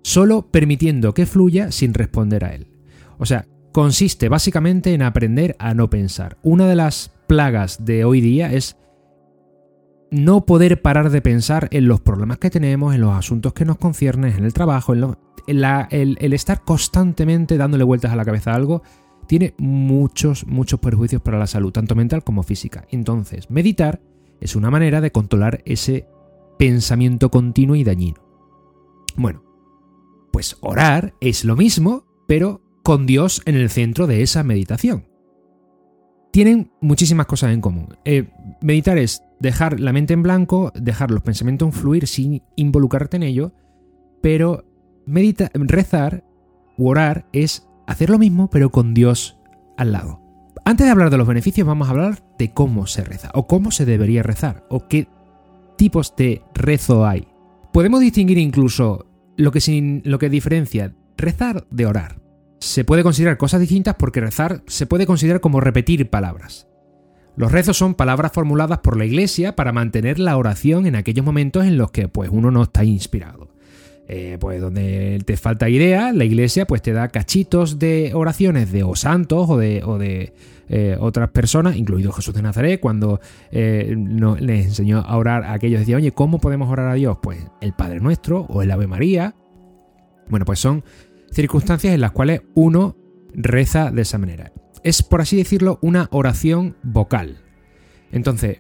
solo 0.03 0.50
permitiendo 0.50 1.13
que 1.13 1.25
fluya 1.25 1.72
sin 1.72 1.93
responder 1.93 2.45
a 2.45 2.55
él. 2.55 2.67
O 3.17 3.25
sea, 3.25 3.45
consiste 3.74 4.29
básicamente 4.29 4.93
en 4.93 5.01
aprender 5.01 5.57
a 5.60 5.74
no 5.74 5.89
pensar. 5.89 6.38
Una 6.43 6.65
de 6.65 6.75
las 6.75 7.12
plagas 7.27 7.84
de 7.84 8.05
hoy 8.05 8.22
día 8.22 8.53
es 8.53 8.77
no 10.12 10.45
poder 10.45 10.81
parar 10.81 11.10
de 11.10 11.22
pensar 11.22 11.67
en 11.72 11.89
los 11.89 12.00
problemas 12.00 12.38
que 12.38 12.50
tenemos, 12.50 12.95
en 12.95 13.01
los 13.01 13.13
asuntos 13.13 13.51
que 13.51 13.65
nos 13.65 13.77
conciernen, 13.77 14.34
en 14.38 14.45
el 14.45 14.53
trabajo, 14.53 14.93
en, 14.93 15.01
lo, 15.01 15.19
en 15.45 15.60
la, 15.60 15.89
el, 15.91 16.17
el 16.22 16.31
estar 16.31 16.62
constantemente 16.62 17.57
dándole 17.57 17.84
vueltas 17.84 18.13
a 18.13 18.15
la 18.15 18.24
cabeza 18.24 18.53
a 18.53 18.55
algo 18.55 18.81
tiene 19.25 19.53
muchos, 19.58 20.46
muchos 20.46 20.79
perjuicios 20.79 21.22
para 21.22 21.39
la 21.39 21.48
salud, 21.48 21.72
tanto 21.72 21.96
mental 21.96 22.24
como 22.24 22.44
física. 22.44 22.86
Entonces, 22.89 23.50
meditar 23.50 24.01
es 24.39 24.55
una 24.55 24.72
manera 24.72 25.01
de 25.01 25.12
controlar 25.12 25.62
ese 25.65 26.08
pensamiento 26.58 27.29
continuo 27.32 27.75
y 27.75 27.84
dañino. 27.84 28.22
Bueno, 29.15 29.44
pues 30.32 30.58
orar 30.62 31.15
es 31.22 31.46
lo 31.46 31.55
mismo, 31.55 32.05
pero 32.27 32.62
con 32.84 33.05
Dios 33.05 33.41
en 33.46 33.55
el 33.55 33.70
centro 33.70 34.08
de 34.08 34.22
esa 34.22 34.44
meditación. 34.44 35.08
Tienen 36.32 36.72
muchísimas 36.82 37.25
cosas 37.25 37.53
en 37.53 37.62
común. 37.62 37.98
Eh, 38.03 38.29
meditar 38.62 38.98
es 38.98 39.24
dejar 39.39 39.79
la 39.79 39.94
mente 39.94 40.13
en 40.13 40.24
blanco, 40.24 40.72
dejar 40.75 41.12
los 41.12 41.24
pensamientos 41.24 41.74
fluir 41.74 42.08
sin 42.08 42.44
involucrarte 42.55 43.17
en 43.17 43.24
ello, 43.24 43.53
pero 44.22 44.65
medita 45.05 45.50
rezar 45.53 46.25
u 46.77 46.89
orar 46.89 47.27
es 47.32 47.67
hacer 47.88 48.10
lo 48.10 48.20
mismo 48.20 48.50
pero 48.50 48.70
con 48.70 48.94
Dios 48.94 49.38
al 49.77 49.92
lado. 49.92 50.22
Antes 50.63 50.86
de 50.86 50.92
hablar 50.92 51.10
de 51.10 51.18
los 51.18 51.27
beneficios 51.27 51.68
vamos 51.68 51.88
a 51.88 51.92
hablar 51.92 52.24
de 52.38 52.54
cómo 52.54 52.88
se 52.88 53.04
reza 53.04 53.30
o 53.34 53.48
cómo 53.48 53.72
se 53.72 53.86
debería 53.86 54.24
rezar 54.24 54.65
o 54.70 54.88
qué 54.88 55.08
tipos 55.77 56.15
de 56.15 56.42
rezo 56.54 57.06
hay. 57.06 57.27
Podemos 57.72 58.00
distinguir 58.00 58.38
incluso 58.38 59.06
lo 59.38 59.51
que, 59.51 59.62
sin, 59.62 60.01
lo 60.06 60.18
que 60.20 60.30
diferencia 60.30 60.94
rezar 61.18 61.68
de 61.70 61.86
orar. 61.86 62.22
Se 62.60 62.84
puede 62.84 63.04
considerar 63.04 63.38
cosas 63.38 63.60
distintas 63.60 63.96
porque 63.96 64.22
rezar 64.22 64.63
se 64.68 64.86
puede 64.86 65.06
considerar 65.06 65.42
como 65.42 65.60
repetir 65.60 66.10
palabras. 66.10 66.68
Los 67.36 67.51
rezos 67.51 67.77
son 67.77 67.96
palabras 67.96 68.32
formuladas 68.32 68.80
por 68.80 68.98
la 68.98 69.06
iglesia 69.06 69.56
para 69.56 69.74
mantener 69.74 70.20
la 70.20 70.38
oración 70.38 70.86
en 70.86 70.96
aquellos 70.96 71.25
momentos 71.25 71.65
en 71.65 71.77
los 71.77 71.92
que 71.92 72.08
pues, 72.08 72.30
uno 72.32 72.50
no 72.50 72.63
está 72.63 72.86
inspirado. 72.86 73.45
Eh, 74.08 74.38
pues 74.40 74.62
donde 74.62 75.20
te 75.26 75.36
falta 75.36 75.68
idea, 75.68 76.14
la 76.14 76.26
iglesia 76.26 76.68
pues 76.68 76.84
te 76.84 76.94
da 76.94 77.08
cachitos 77.08 77.80
de 77.80 78.12
oraciones 78.14 78.72
de 78.72 78.84
o 78.84 78.96
santos 78.96 79.50
o 79.50 79.58
de, 79.58 80.34
eh, 80.70 80.98
otras 81.00 81.30
personas, 81.32 81.76
incluido 81.76 82.12
Jesús 82.12 82.36
de 82.36 82.44
Nazaret, 82.44 82.80
cuando 82.80 83.20
eh, 83.52 83.96
les 84.40 84.66
enseñó 84.68 85.00
a 85.00 85.18
orar 85.18 85.44
a 85.44 85.54
aquellos 85.54 85.80
decían, 85.80 85.98
oye, 85.98 86.12
¿cómo 86.12 86.40
podemos 86.40 86.70
orar 86.70 86.90
a 86.90 86.94
Dios? 86.94 87.18
Pues 87.22 87.40
el 87.62 87.74
Padre 87.74 88.00
Nuestro 88.00 88.42
o 88.42 88.62
el 88.62 88.70
Ave 88.70 88.86
María. 88.86 89.34
Bueno, 90.30 90.46
pues 90.46 90.60
son 90.60 90.84
circunstancias 91.32 91.94
en 91.94 92.02
las 92.02 92.12
cuales 92.12 92.44
uno 92.54 92.96
reza 93.34 93.90
de 93.90 94.04
esa 94.04 94.20
manera. 94.20 94.52
Es, 94.84 95.02
por 95.02 95.22
así 95.22 95.36
decirlo, 95.36 95.80
una 95.82 96.10
oración 96.12 96.76
vocal. 96.84 97.42
Entonces, 98.12 98.60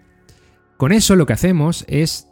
con 0.77 0.91
eso 0.91 1.15
lo 1.15 1.27
que 1.27 1.33
hacemos 1.33 1.85
es 1.87 2.27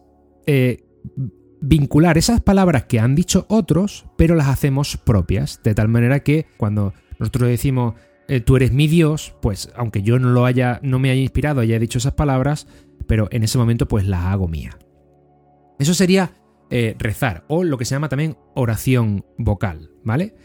vincular 1.63 2.17
esas 2.17 2.41
palabras 2.41 2.83
que 2.85 2.99
han 2.99 3.15
dicho 3.15 3.45
otros, 3.47 4.05
pero 4.17 4.35
las 4.35 4.47
hacemos 4.47 4.97
propias, 4.97 5.61
de 5.63 5.73
tal 5.73 5.87
manera 5.87 6.19
que 6.19 6.45
cuando 6.57 6.93
nosotros 7.19 7.47
decimos 7.47 7.95
eh, 8.27 8.41
tú 8.41 8.57
eres 8.57 8.73
mi 8.73 8.87
Dios, 8.87 9.33
pues 9.41 9.71
aunque 9.75 10.01
yo 10.01 10.19
no 10.19 10.29
lo 10.29 10.45
haya, 10.45 10.79
no 10.83 10.99
me 10.99 11.09
haya 11.09 11.21
inspirado, 11.21 11.61
haya 11.61 11.79
dicho 11.79 11.99
esas 11.99 12.13
palabras, 12.13 12.67
pero 13.07 13.29
en 13.31 13.43
ese 13.43 13.57
momento 13.57 13.87
pues 13.87 14.05
las 14.05 14.25
hago 14.25 14.47
mía. 14.49 14.77
Eso 15.79 15.93
sería 15.93 16.31
eh, 16.69 16.95
rezar 16.99 17.45
o 17.47 17.63
lo 17.63 17.77
que 17.77 17.85
se 17.85 17.95
llama 17.95 18.09
también 18.09 18.37
oración 18.55 19.25
vocal, 19.37 19.91
¿vale? 20.03 20.35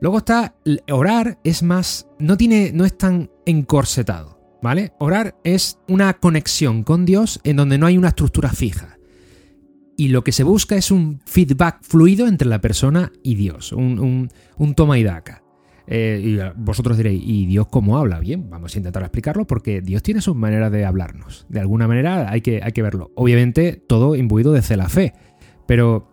Luego 0.00 0.18
está 0.18 0.56
orar 0.90 1.38
es 1.44 1.62
más, 1.62 2.08
no 2.18 2.36
tiene, 2.36 2.70
no 2.72 2.86
es 2.86 2.96
tan 2.96 3.30
encorsetado, 3.44 4.58
¿vale? 4.62 4.94
Orar 4.98 5.36
es 5.44 5.78
una 5.86 6.14
conexión 6.14 6.82
con 6.82 7.04
Dios 7.04 7.40
en 7.44 7.56
donde 7.56 7.76
no 7.76 7.86
hay 7.86 7.98
una 7.98 8.08
estructura 8.08 8.50
fija 8.50 8.95
y 9.96 10.08
lo 10.08 10.22
que 10.22 10.32
se 10.32 10.44
busca 10.44 10.76
es 10.76 10.90
un 10.90 11.20
feedback 11.24 11.78
fluido 11.82 12.26
entre 12.26 12.48
la 12.48 12.60
persona 12.60 13.12
y 13.22 13.34
Dios, 13.34 13.72
un, 13.72 14.28
toma 14.74 14.98
y 14.98 15.04
daca. 15.04 15.42
Eh, 15.88 16.20
y 16.22 16.60
vosotros 16.60 16.96
diréis, 16.96 17.22
¿y 17.24 17.46
Dios 17.46 17.68
cómo 17.68 17.96
habla? 17.96 18.18
Bien, 18.18 18.50
vamos 18.50 18.74
a 18.74 18.78
intentar 18.78 19.02
explicarlo 19.02 19.46
porque 19.46 19.80
Dios 19.80 20.02
tiene 20.02 20.20
su 20.20 20.34
manera 20.34 20.68
de 20.68 20.84
hablarnos. 20.84 21.46
De 21.48 21.60
alguna 21.60 21.86
manera 21.88 22.30
hay 22.30 22.40
que, 22.40 22.60
hay 22.62 22.72
que 22.72 22.82
verlo. 22.82 23.12
Obviamente 23.14 23.82
todo 23.86 24.16
imbuido 24.16 24.52
de 24.52 24.76
la 24.76 24.88
fe. 24.88 25.14
Pero, 25.66 26.12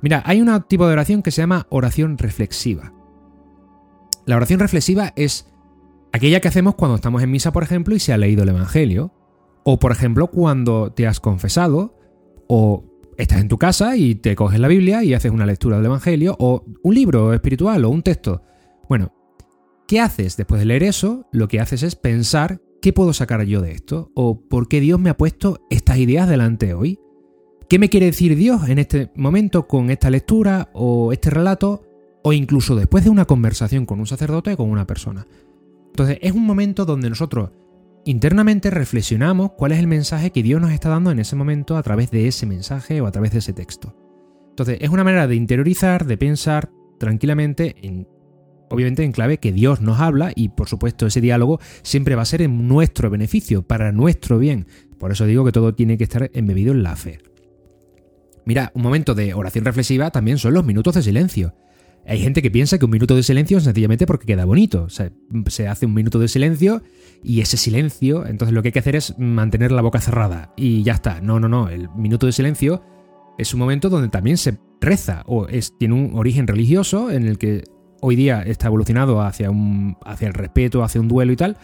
mira, 0.00 0.22
hay 0.26 0.40
un 0.40 0.62
tipo 0.68 0.86
de 0.86 0.92
oración 0.92 1.22
que 1.22 1.30
se 1.30 1.42
llama 1.42 1.66
oración 1.70 2.18
reflexiva. 2.18 2.92
La 4.26 4.36
oración 4.36 4.60
reflexiva 4.60 5.12
es 5.16 5.48
aquella 6.12 6.40
que 6.40 6.48
hacemos 6.48 6.74
cuando 6.76 6.96
estamos 6.96 7.22
en 7.22 7.30
misa, 7.30 7.52
por 7.52 7.62
ejemplo, 7.62 7.94
y 7.94 8.00
se 8.00 8.12
ha 8.12 8.18
leído 8.18 8.42
el 8.42 8.50
Evangelio. 8.50 9.12
O, 9.64 9.78
por 9.78 9.90
ejemplo, 9.90 10.28
cuando 10.28 10.92
te 10.92 11.06
has 11.06 11.18
confesado. 11.18 11.98
O 12.46 12.93
estás 13.16 13.40
en 13.40 13.48
tu 13.48 13.58
casa 13.58 13.96
y 13.96 14.14
te 14.14 14.34
coges 14.34 14.60
la 14.60 14.68
Biblia 14.68 15.04
y 15.04 15.14
haces 15.14 15.32
una 15.32 15.46
lectura 15.46 15.76
del 15.76 15.86
Evangelio 15.86 16.36
o 16.38 16.64
un 16.82 16.94
libro 16.94 17.32
espiritual 17.32 17.84
o 17.84 17.90
un 17.90 18.02
texto. 18.02 18.42
Bueno, 18.88 19.12
¿qué 19.86 20.00
haces 20.00 20.36
después 20.36 20.60
de 20.60 20.66
leer 20.66 20.82
eso? 20.82 21.26
Lo 21.32 21.48
que 21.48 21.60
haces 21.60 21.82
es 21.82 21.96
pensar 21.96 22.60
qué 22.82 22.92
puedo 22.92 23.12
sacar 23.12 23.42
yo 23.44 23.62
de 23.62 23.72
esto 23.72 24.10
o 24.14 24.40
por 24.40 24.68
qué 24.68 24.80
Dios 24.80 25.00
me 25.00 25.10
ha 25.10 25.16
puesto 25.16 25.60
estas 25.70 25.98
ideas 25.98 26.28
delante 26.28 26.74
hoy. 26.74 26.98
¿Qué 27.68 27.78
me 27.78 27.88
quiere 27.88 28.06
decir 28.06 28.36
Dios 28.36 28.68
en 28.68 28.78
este 28.78 29.10
momento 29.14 29.66
con 29.66 29.90
esta 29.90 30.10
lectura 30.10 30.70
o 30.74 31.12
este 31.12 31.30
relato 31.30 31.82
o 32.22 32.32
incluso 32.32 32.76
después 32.76 33.04
de 33.04 33.10
una 33.10 33.24
conversación 33.24 33.86
con 33.86 34.00
un 34.00 34.06
sacerdote 34.06 34.52
o 34.52 34.56
con 34.56 34.70
una 34.70 34.86
persona? 34.86 35.26
Entonces 35.86 36.18
es 36.20 36.32
un 36.32 36.44
momento 36.44 36.84
donde 36.84 37.08
nosotros 37.08 37.50
Internamente 38.06 38.70
reflexionamos 38.70 39.52
cuál 39.52 39.72
es 39.72 39.78
el 39.78 39.86
mensaje 39.86 40.30
que 40.30 40.42
Dios 40.42 40.60
nos 40.60 40.72
está 40.72 40.90
dando 40.90 41.10
en 41.10 41.18
ese 41.18 41.36
momento 41.36 41.78
a 41.78 41.82
través 41.82 42.10
de 42.10 42.28
ese 42.28 42.44
mensaje 42.44 43.00
o 43.00 43.06
a 43.06 43.12
través 43.12 43.32
de 43.32 43.38
ese 43.38 43.54
texto. 43.54 43.96
Entonces, 44.50 44.78
es 44.82 44.90
una 44.90 45.04
manera 45.04 45.26
de 45.26 45.36
interiorizar, 45.36 46.04
de 46.04 46.18
pensar 46.18 46.70
tranquilamente, 46.98 47.76
en, 47.80 48.06
obviamente 48.68 49.04
en 49.04 49.12
clave 49.12 49.38
que 49.38 49.52
Dios 49.52 49.80
nos 49.80 50.00
habla 50.00 50.32
y 50.36 50.50
por 50.50 50.68
supuesto 50.68 51.06
ese 51.06 51.22
diálogo 51.22 51.60
siempre 51.82 52.14
va 52.14 52.22
a 52.22 52.26
ser 52.26 52.42
en 52.42 52.68
nuestro 52.68 53.08
beneficio, 53.08 53.62
para 53.62 53.90
nuestro 53.90 54.38
bien. 54.38 54.66
Por 54.98 55.10
eso 55.10 55.24
digo 55.24 55.44
que 55.46 55.52
todo 55.52 55.74
tiene 55.74 55.96
que 55.96 56.04
estar 56.04 56.30
embebido 56.34 56.72
en 56.72 56.82
la 56.82 56.96
fe. 56.96 57.20
Mira, 58.44 58.70
un 58.74 58.82
momento 58.82 59.14
de 59.14 59.32
oración 59.32 59.64
reflexiva 59.64 60.10
también 60.10 60.36
son 60.36 60.52
los 60.52 60.66
minutos 60.66 60.94
de 60.94 61.02
silencio. 61.02 61.54
Hay 62.06 62.18
gente 62.18 62.42
que 62.42 62.50
piensa 62.50 62.78
que 62.78 62.84
un 62.84 62.90
minuto 62.90 63.16
de 63.16 63.22
silencio 63.22 63.58
es 63.58 63.64
sencillamente 63.64 64.06
porque 64.06 64.26
queda 64.26 64.44
bonito. 64.44 64.84
O 64.84 64.90
sea, 64.90 65.10
se 65.46 65.68
hace 65.68 65.86
un 65.86 65.94
minuto 65.94 66.18
de 66.18 66.28
silencio 66.28 66.82
y 67.22 67.40
ese 67.40 67.56
silencio, 67.56 68.26
entonces 68.26 68.52
lo 68.54 68.62
que 68.62 68.68
hay 68.68 68.72
que 68.72 68.78
hacer 68.78 68.96
es 68.96 69.18
mantener 69.18 69.72
la 69.72 69.82
boca 69.82 70.00
cerrada 70.00 70.52
y 70.56 70.82
ya 70.82 70.92
está. 70.92 71.20
No, 71.20 71.40
no, 71.40 71.48
no. 71.48 71.68
El 71.68 71.88
minuto 71.96 72.26
de 72.26 72.32
silencio 72.32 72.82
es 73.38 73.54
un 73.54 73.60
momento 73.60 73.88
donde 73.88 74.08
también 74.08 74.36
se 74.36 74.58
reza 74.80 75.22
o 75.26 75.46
tiene 75.78 75.94
un 75.94 76.12
origen 76.14 76.46
religioso 76.46 77.10
en 77.10 77.26
el 77.26 77.38
que 77.38 77.64
hoy 78.00 78.16
día 78.16 78.42
está 78.42 78.66
evolucionado 78.66 79.22
hacia, 79.22 79.50
un, 79.50 79.96
hacia 80.04 80.28
el 80.28 80.34
respeto, 80.34 80.84
hacia 80.84 81.00
un 81.00 81.08
duelo 81.08 81.32
y 81.32 81.36
tal, 81.36 81.56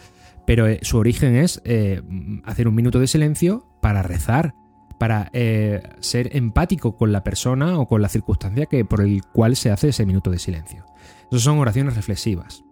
pero 0.47 0.67
eh, 0.67 0.79
su 0.81 0.97
origen 0.97 1.35
es 1.35 1.61
eh, 1.65 2.01
hacer 2.43 2.67
un 2.67 2.73
minuto 2.73 2.99
de 2.99 3.05
silencio 3.05 3.67
para 3.79 4.01
rezar 4.01 4.55
para 5.01 5.31
eh, 5.33 5.81
ser 5.99 6.37
empático 6.37 6.95
con 6.95 7.11
la 7.11 7.23
persona 7.23 7.79
o 7.79 7.87
con 7.87 8.03
la 8.03 8.07
circunstancia 8.07 8.67
que, 8.67 8.85
por 8.85 9.01
el 9.01 9.23
cual 9.23 9.55
se 9.55 9.71
hace 9.71 9.89
ese 9.89 10.05
minuto 10.05 10.29
de 10.29 10.37
silencio. 10.37 10.85
Esas 11.31 11.41
son 11.41 11.57
oraciones 11.57 11.95
reflexivas. 11.95 12.63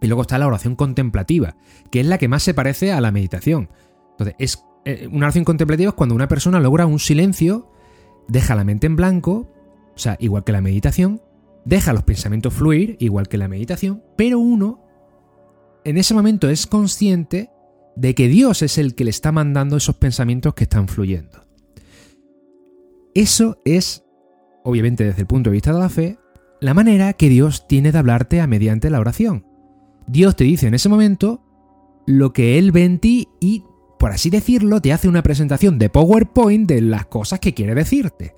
Y 0.00 0.08
luego 0.08 0.22
está 0.22 0.36
la 0.36 0.48
oración 0.48 0.74
contemplativa, 0.74 1.54
que 1.92 2.00
es 2.00 2.06
la 2.06 2.18
que 2.18 2.26
más 2.26 2.42
se 2.42 2.54
parece 2.54 2.90
a 2.90 3.00
la 3.00 3.12
meditación. 3.12 3.68
Entonces, 4.10 4.34
es, 4.40 4.64
eh, 4.84 5.08
una 5.12 5.26
oración 5.26 5.44
contemplativa 5.44 5.90
es 5.90 5.94
cuando 5.94 6.16
una 6.16 6.26
persona 6.26 6.58
logra 6.58 6.86
un 6.86 6.98
silencio, 6.98 7.70
deja 8.26 8.56
la 8.56 8.64
mente 8.64 8.88
en 8.88 8.96
blanco, 8.96 9.48
o 9.94 9.98
sea, 9.98 10.16
igual 10.18 10.42
que 10.42 10.50
la 10.50 10.60
meditación, 10.60 11.22
deja 11.64 11.92
los 11.92 12.02
pensamientos 12.02 12.52
fluir, 12.52 12.96
igual 12.98 13.28
que 13.28 13.38
la 13.38 13.46
meditación, 13.46 14.02
pero 14.16 14.40
uno 14.40 14.84
en 15.84 15.98
ese 15.98 16.14
momento 16.14 16.48
es 16.48 16.66
consciente 16.66 17.52
de 17.94 18.16
que 18.16 18.26
Dios 18.26 18.62
es 18.62 18.76
el 18.76 18.96
que 18.96 19.04
le 19.04 19.10
está 19.10 19.30
mandando 19.30 19.76
esos 19.76 19.94
pensamientos 19.94 20.54
que 20.54 20.64
están 20.64 20.88
fluyendo. 20.88 21.43
Eso 23.14 23.58
es, 23.64 24.04
obviamente 24.64 25.04
desde 25.04 25.22
el 25.22 25.26
punto 25.26 25.50
de 25.50 25.54
vista 25.54 25.72
de 25.72 25.78
la 25.78 25.88
fe, 25.88 26.18
la 26.60 26.74
manera 26.74 27.12
que 27.12 27.28
Dios 27.28 27.68
tiene 27.68 27.92
de 27.92 27.98
hablarte 27.98 28.40
a 28.40 28.46
mediante 28.46 28.90
la 28.90 29.00
oración. 29.00 29.46
Dios 30.06 30.36
te 30.36 30.44
dice 30.44 30.66
en 30.66 30.74
ese 30.74 30.88
momento 30.88 31.42
lo 32.06 32.32
que 32.32 32.58
Él 32.58 32.72
ve 32.72 32.84
en 32.84 32.98
ti 32.98 33.28
y, 33.40 33.64
por 33.98 34.10
así 34.10 34.30
decirlo, 34.30 34.80
te 34.80 34.92
hace 34.92 35.08
una 35.08 35.22
presentación 35.22 35.78
de 35.78 35.90
PowerPoint 35.90 36.68
de 36.68 36.80
las 36.80 37.06
cosas 37.06 37.40
que 37.40 37.54
quiere 37.54 37.74
decirte. 37.74 38.34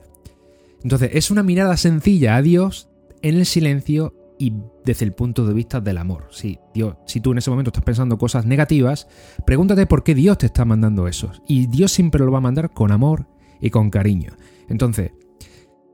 Entonces 0.83 1.11
es 1.15 1.31
una 1.31 1.43
mirada 1.43 1.77
sencilla 1.77 2.37
a 2.37 2.43
Dios 2.43 2.91
en 3.23 3.37
el 3.37 3.47
silencio 3.47 4.15
y 4.39 4.53
desde 4.85 5.05
el 5.05 5.13
punto 5.13 5.47
de 5.47 5.55
vista 5.55 5.81
del 5.81 5.99
amor. 5.99 6.29
Si, 6.31 6.59
Dios, 6.75 6.97
si 7.07 7.21
tú 7.21 7.33
en 7.33 7.39
ese 7.39 7.51
momento 7.51 7.71
estás 7.71 7.85
pensando 7.85 8.19
cosas 8.19 8.45
negativas, 8.45 9.09
pregúntate 9.47 9.87
por 9.87 10.05
qué 10.05 10.15
Dios 10.15 10.39
te 10.39 10.47
está 10.47 10.65
mandando 10.65 11.09
eso. 11.09 11.33
Y 11.49 11.67
Dios 11.67 11.93
siempre 11.93 12.25
lo 12.25 12.31
va 12.31 12.39
a 12.39 12.43
mandar 12.43 12.73
con 12.73 12.93
amor 12.93 13.27
y 13.61 13.71
con 13.71 13.91
cariño. 13.91 14.33
Entonces, 14.69 15.13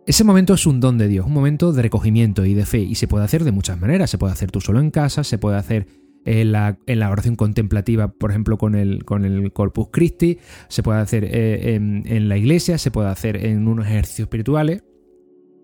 ese 0.07 0.25
momento 0.25 0.55
es 0.55 0.67
un 0.67 0.81
don 0.81 0.99
de 0.99 1.09
Dios, 1.09 1.27
un 1.27 1.33
momento 1.33 1.73
de 1.73 1.83
recogimiento 1.83 2.45
y 2.45 2.55
de 2.55 2.67
fe, 2.67 2.81
y 2.81 2.97
se 2.97 3.07
puede 3.07 3.25
hacer 3.25 3.45
de 3.45 3.53
muchas 3.53 3.81
maneras. 3.81 4.11
Se 4.11 4.19
puede 4.19 4.33
hacer 4.33 4.51
tú 4.51 4.61
solo 4.61 4.81
en 4.81 4.91
casa, 4.91 5.23
se 5.23 5.39
puede 5.39 5.57
hacer 5.57 5.87
en 6.25 6.53
la, 6.53 6.77
oración 7.11 7.37
contemplativa, 7.37 8.09
por 8.09 8.31
ejemplo, 8.31 8.59
con 8.59 8.75
el, 8.75 9.05
Corpus 9.53 9.89
Christi, 9.91 10.39
se 10.69 10.83
puede 10.83 11.01
hacer 11.01 11.25
eh, 11.25 11.75
en, 11.75 12.29
la 12.29 12.37
iglesia, 12.37 12.79
se 12.79 12.91
puede 12.91 13.09
hacer 13.09 13.45
en 13.45 13.67
unos 13.67 13.87
ejercicios 13.87 14.27
espirituales. 14.27 14.85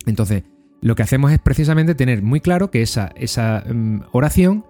Entonces, 0.06 0.44
lo 0.80 0.94
que 0.94 1.02
hacemos 1.02 1.32
es 1.32 1.38
precisamente 1.38 1.94
tener 1.94 2.22
muy 2.22 2.40
claro 2.40 2.70
que 2.70 2.82
esa, 2.82 3.12
esa 3.16 3.64
mm, 3.68 4.02
oración 4.12 4.64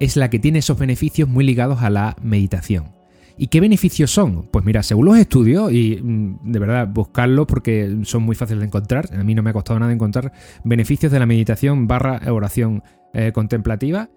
es 0.00 0.16
la 0.16 0.30
que 0.30 0.38
tiene 0.38 0.60
esos 0.60 0.78
beneficios 0.78 1.28
muy 1.28 1.44
ligados 1.44 1.82
a 1.82 1.90
la 1.90 2.16
meditación. 2.22 3.01
¿Y 3.36 3.48
qué 3.48 3.60
beneficios 3.60 4.10
son? 4.10 4.48
Pues 4.50 4.64
mira, 4.64 4.82
según 4.82 5.06
los 5.06 5.18
estudios, 5.18 5.72
y 5.72 6.00
mm, 6.02 6.52
de 6.52 6.58
verdad 6.58 6.88
buscarlos 6.88 7.46
porque 7.46 7.98
son 8.04 8.22
muy 8.22 8.36
fáciles 8.36 8.60
de 8.60 8.66
encontrar, 8.66 9.08
a 9.12 9.24
mí 9.24 9.34
no 9.34 9.42
me 9.42 9.50
ha 9.50 9.52
costado 9.52 9.78
nada 9.78 9.92
encontrar 9.92 10.32
beneficios 10.64 11.12
de 11.12 11.18
la 11.18 11.26
meditación 11.26 11.86
barra 11.86 12.20
oración 12.32 12.82
eh, 13.14 13.32
contemplativa. 13.32 14.10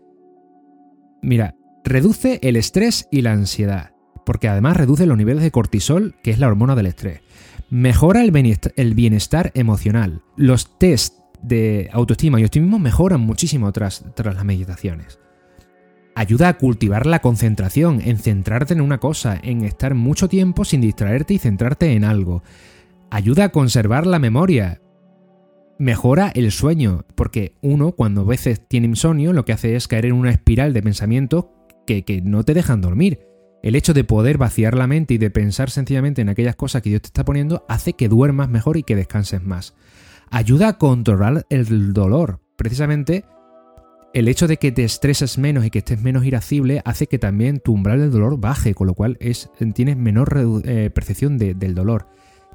Mira, 1.21 1.55
reduce 1.83 2.39
el 2.43 2.55
estrés 2.55 3.07
y 3.11 3.21
la 3.21 3.33
ansiedad, 3.33 3.91
porque 4.25 4.47
además 4.47 4.77
reduce 4.77 5.05
los 5.05 5.17
niveles 5.17 5.43
de 5.43 5.51
cortisol, 5.51 6.15
que 6.23 6.31
es 6.31 6.39
la 6.39 6.47
hormona 6.47 6.75
del 6.75 6.87
estrés. 6.87 7.21
Mejora 7.69 8.23
el 8.23 8.31
bienestar, 8.93 9.51
emocional. 9.55 10.21
Los 10.37 10.77
test 10.77 11.15
de 11.41 11.89
autoestima 11.91 12.39
y 12.39 12.45
optimismo 12.45 12.79
mejoran 12.79 13.21
muchísimo 13.21 13.71
tras 13.71 14.03
las 14.17 14.45
meditaciones. 14.45 15.19
Ayuda 16.17 16.47
a 16.47 16.57
cultivar 16.57 17.05
la 17.05 17.19
concentración, 17.19 17.99
en 18.01 18.17
centrarte 18.17 18.73
en 18.73 18.79
una 18.79 18.99
cosa, 18.99 19.37
en 19.43 19.65
estar 19.65 19.95
mucho 19.95 20.29
tiempo 20.29 20.63
sin 20.63 20.79
distraerte 20.79 21.33
y 21.33 21.39
centrarte 21.39 21.91
en 21.91 22.05
algo. 22.05 22.41
Ayuda 23.11 23.43
a 23.43 23.49
conservar 23.49 24.07
la 24.07 24.17
memoria. 24.17 24.81
Mejora 25.77 26.31
el 26.33 26.53
sueño, 26.53 27.03
porque 27.15 27.55
uno 27.61 27.91
cuando 27.91 28.21
a 28.21 28.25
veces 28.25 28.65
tiene 28.65 28.87
insomnio 28.87 29.33
lo 29.33 29.43
que 29.43 29.51
hace 29.51 29.75
es 29.75 29.89
caer 29.89 30.05
en 30.05 30.13
una 30.13 30.31
espiral 30.31 30.71
de 30.71 30.81
pensamientos 30.81 31.47
que, 31.85 32.05
que 32.05 32.21
no 32.21 32.43
te 32.43 32.53
dejan 32.53 32.79
dormir. 32.79 33.19
El 33.61 33.75
hecho 33.75 33.93
de 33.93 34.05
poder 34.05 34.37
vaciar 34.37 34.77
la 34.77 34.87
mente 34.87 35.15
y 35.15 35.17
de 35.17 35.31
pensar 35.31 35.69
sencillamente 35.69 36.21
en 36.21 36.29
aquellas 36.29 36.55
cosas 36.55 36.81
que 36.81 36.91
Dios 36.91 37.01
te 37.01 37.07
está 37.07 37.25
poniendo 37.25 37.65
hace 37.67 37.91
que 37.91 38.07
duermas 38.07 38.47
mejor 38.47 38.77
y 38.77 38.83
que 38.83 38.95
descanses 38.95 39.43
más. 39.43 39.75
Ayuda 40.31 40.69
a 40.69 40.77
controlar 40.77 41.45
el 41.49 41.91
dolor. 41.91 42.39
Precisamente 42.55 43.25
el 44.15 44.29
hecho 44.29 44.47
de 44.47 44.55
que 44.55 44.71
te 44.71 44.85
estreses 44.85 45.37
menos 45.37 45.65
y 45.65 45.69
que 45.69 45.79
estés 45.79 46.01
menos 46.01 46.23
irascible 46.23 46.81
hace 46.85 47.07
que 47.07 47.19
también 47.19 47.59
tu 47.59 47.73
umbral 47.73 47.99
del 47.99 48.11
dolor 48.11 48.39
baje, 48.39 48.73
con 48.73 48.87
lo 48.87 48.93
cual 48.93 49.17
es, 49.19 49.49
tienes 49.73 49.97
menor 49.97 50.29
eh, 50.63 50.89
percepción 50.89 51.37
del 51.37 51.75
dolor. 51.75 52.07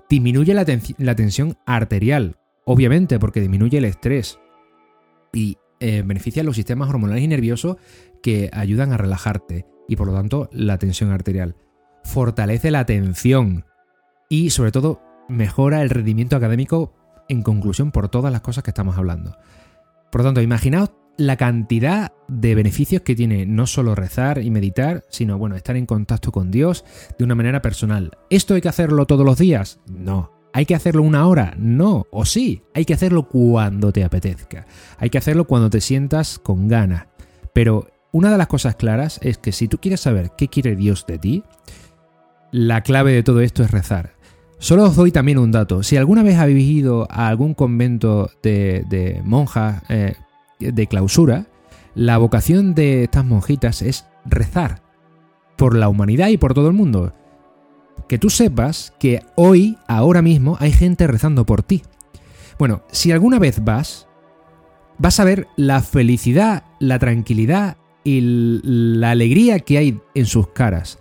Disminuye 0.09 0.55
la, 0.55 0.65
tensión 0.65 1.59
arterial, 1.67 2.39
obviamente, 2.65 3.19
porque 3.19 3.43
disminuye 3.43 3.77
el 3.77 3.85
estrés. 3.85 4.39
Y 5.35 5.59
eh, 5.81 6.03
beneficia 6.03 6.43
los 6.43 6.57
sistemas 6.57 6.89
hormonales 6.89 7.25
y 7.25 7.29
nerviosos 7.29 7.77
que 8.23 8.49
ayudan 8.55 8.95
a 8.95 8.97
relajarte 8.97 9.67
y 9.87 9.97
por 9.97 10.07
lo 10.07 10.15
tanto 10.15 10.49
la 10.53 10.79
tensión 10.79 11.11
arterial. 11.11 11.57
Fortalece 12.05 12.71
la 12.71 12.81
atención 12.81 13.67
y 14.31 14.49
sobre 14.49 14.73
todo 14.73 15.03
mejora 15.29 15.83
el 15.83 15.91
rendimiento 15.91 16.37
académico 16.37 16.95
en 17.29 17.43
conclusión 17.43 17.93
por 17.93 18.09
todas 18.09 18.33
las 18.33 18.41
cosas 18.41 18.65
que 18.65 18.71
estamos 18.71 18.97
hablando. 18.97 19.37
Por 20.11 20.23
lo 20.23 20.29
tanto, 20.29 20.41
imaginaos 20.41 20.91
la 21.17 21.37
cantidad 21.37 22.13
de 22.29 22.55
beneficios 22.55 23.03
que 23.03 23.15
tiene 23.15 23.47
no 23.47 23.67
solo 23.67 23.95
rezar 23.95 24.43
y 24.43 24.51
meditar, 24.51 25.05
sino 25.11 25.39
bueno, 25.39 25.57
estar 25.57 25.77
en 25.77 25.87
contacto 25.87 26.33
con 26.33 26.51
Dios 26.51 26.85
de 27.19 27.25
una 27.25 27.35
manera 27.35 27.61
personal. 27.63 28.13
¿Esto 28.31 28.55
hay 28.55 28.61
que 28.61 28.69
hacerlo 28.69 29.07
todos 29.07 29.27
los 29.27 29.39
días? 29.39 29.81
No. 29.87 30.33
¿Hay 30.53 30.67
que 30.67 30.75
hacerlo 30.75 31.03
una 31.03 31.27
hora? 31.27 31.55
No. 31.59 32.07
O 32.11 32.25
sí, 32.25 32.63
hay 32.75 32.85
que 32.85 32.95
hacerlo 32.95 33.29
cuando 33.29 33.93
te 33.93 34.03
apetezca. 34.03 34.67
Hay 34.99 35.11
que 35.11 35.19
hacerlo 35.19 35.47
cuando 35.47 35.71
te 35.71 35.81
sientas 35.81 36.39
con 36.39 36.69
ganas. 36.69 37.07
Pero 37.53 37.89
una 38.13 38.31
de 38.31 38.39
las 38.39 38.49
cosas 38.49 38.77
claras 38.77 39.21
es 39.23 39.39
que 39.39 39.53
si 39.53 39.69
tú 39.69 39.79
quieres 39.79 40.01
saber 40.01 40.33
qué 40.37 40.49
quiere 40.49 40.75
Dios 40.75 41.07
de 41.07 41.19
ti, 41.19 41.45
la 42.51 42.83
clave 42.83 43.13
de 43.13 43.23
todo 43.23 43.41
esto 43.41 43.63
es 43.63 43.71
rezar. 43.71 44.15
Solo 44.59 44.85
os 44.85 44.97
doy 44.97 45.13
también 45.13 45.39
un 45.39 45.53
dato. 45.53 45.83
Si 45.83 45.97
alguna 45.97 46.23
vez 46.23 46.37
habéis 46.37 46.69
ido 46.69 47.07
a 47.11 47.29
algún 47.29 47.55
convento 47.55 48.31
de, 48.43 49.21
monjas 49.25 49.83
eh, 49.89 50.15
de 50.61 50.87
clausura, 50.87 51.47
la 51.95 52.19
vocación 52.19 52.75
de 52.75 53.05
estas 53.05 53.25
monjitas 53.25 53.83
es 53.83 54.07
rezar 54.25 54.83
por 55.57 55.77
la 55.77 55.89
humanidad 55.89 56.29
y 56.29 56.37
por 56.37 56.55
todo 56.55 56.69
el 56.69 56.75
mundo. 56.75 57.13
Que 58.09 58.19
tú 58.19 58.31
sepas 58.31 58.93
que 58.99 59.23
hoy, 59.37 59.77
ahora 59.89 60.23
mismo, 60.23 60.57
hay 60.61 60.73
gente 60.73 61.07
rezando 61.07 61.45
por 61.45 61.63
ti. 61.63 61.83
Bueno, 62.59 62.83
si 62.91 63.13
alguna 63.13 63.39
vez 63.39 63.65
vas, 63.65 64.07
vas 64.99 65.21
a 65.21 65.25
ver 65.25 65.49
la 65.57 65.81
felicidad, 65.81 66.65
la 66.79 66.99
tranquilidad 66.99 67.77
y 68.05 68.21
la 68.63 69.11
alegría 69.11 69.61
que 69.61 69.79
hay 69.79 70.01
en 70.15 70.27
sus 70.27 70.49
caras. 70.49 70.99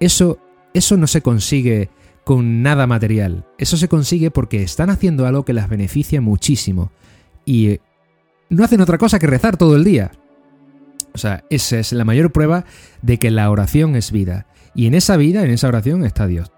Eso, 0.00 0.38
eso 0.74 0.96
no 0.96 1.06
se 1.06 1.22
consigue 1.22 1.90
con 2.24 2.62
nada 2.62 2.86
material. 2.86 3.46
Eso 3.58 3.76
se 3.76 3.88
consigue 3.88 4.30
porque 4.30 4.62
están 4.62 4.90
haciendo 4.90 5.26
algo 5.26 5.44
que 5.44 5.54
las 5.54 5.68
beneficia 5.68 6.20
muchísimo. 6.20 6.92
Y 7.44 7.78
no 8.50 8.64
hacen 8.64 8.80
otra 8.80 8.98
cosa 8.98 9.18
que 9.18 9.26
rezar 9.26 9.56
todo 9.56 9.76
el 9.76 9.84
día. 9.84 10.12
O 11.14 11.18
sea, 11.18 11.44
esa 11.50 11.78
es 11.78 11.92
la 11.92 12.04
mayor 12.04 12.32
prueba 12.32 12.64
de 13.02 13.18
que 13.18 13.30
la 13.30 13.50
oración 13.50 13.96
es 13.96 14.12
vida. 14.12 14.46
Y 14.74 14.86
en 14.86 14.94
esa 14.94 15.16
vida, 15.16 15.44
en 15.44 15.50
esa 15.50 15.68
oración, 15.68 16.04
está 16.04 16.26
Dios. 16.26 16.52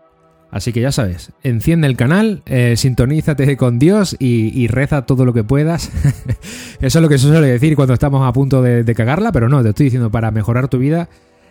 Así 0.50 0.72
que 0.72 0.80
ya 0.80 0.90
sabes, 0.90 1.30
enciende 1.44 1.86
el 1.86 1.96
canal, 1.96 2.42
eh, 2.46 2.74
sintonízate 2.76 3.56
con 3.56 3.78
Dios 3.78 4.16
y, 4.18 4.66
reza 4.66 5.06
todo 5.06 5.24
lo 5.24 5.32
que 5.32 5.44
puedas. 5.44 5.90
Eso 6.80 6.98
es 6.98 7.02
lo 7.02 7.08
que 7.08 7.18
se 7.18 7.28
suele 7.28 7.46
decir 7.46 7.76
cuando 7.76 7.94
estamos 7.94 8.26
a 8.28 8.32
punto 8.32 8.60
de, 8.60 8.82
de, 8.82 8.94
cagarla, 8.94 9.30
pero 9.30 9.48
no, 9.48 9.62
te 9.62 9.68
estoy 9.68 9.84
diciendo 9.84 10.10
para 10.10 10.32
mejorar 10.32 10.66
tu 10.66 10.78
vida, 10.78 11.08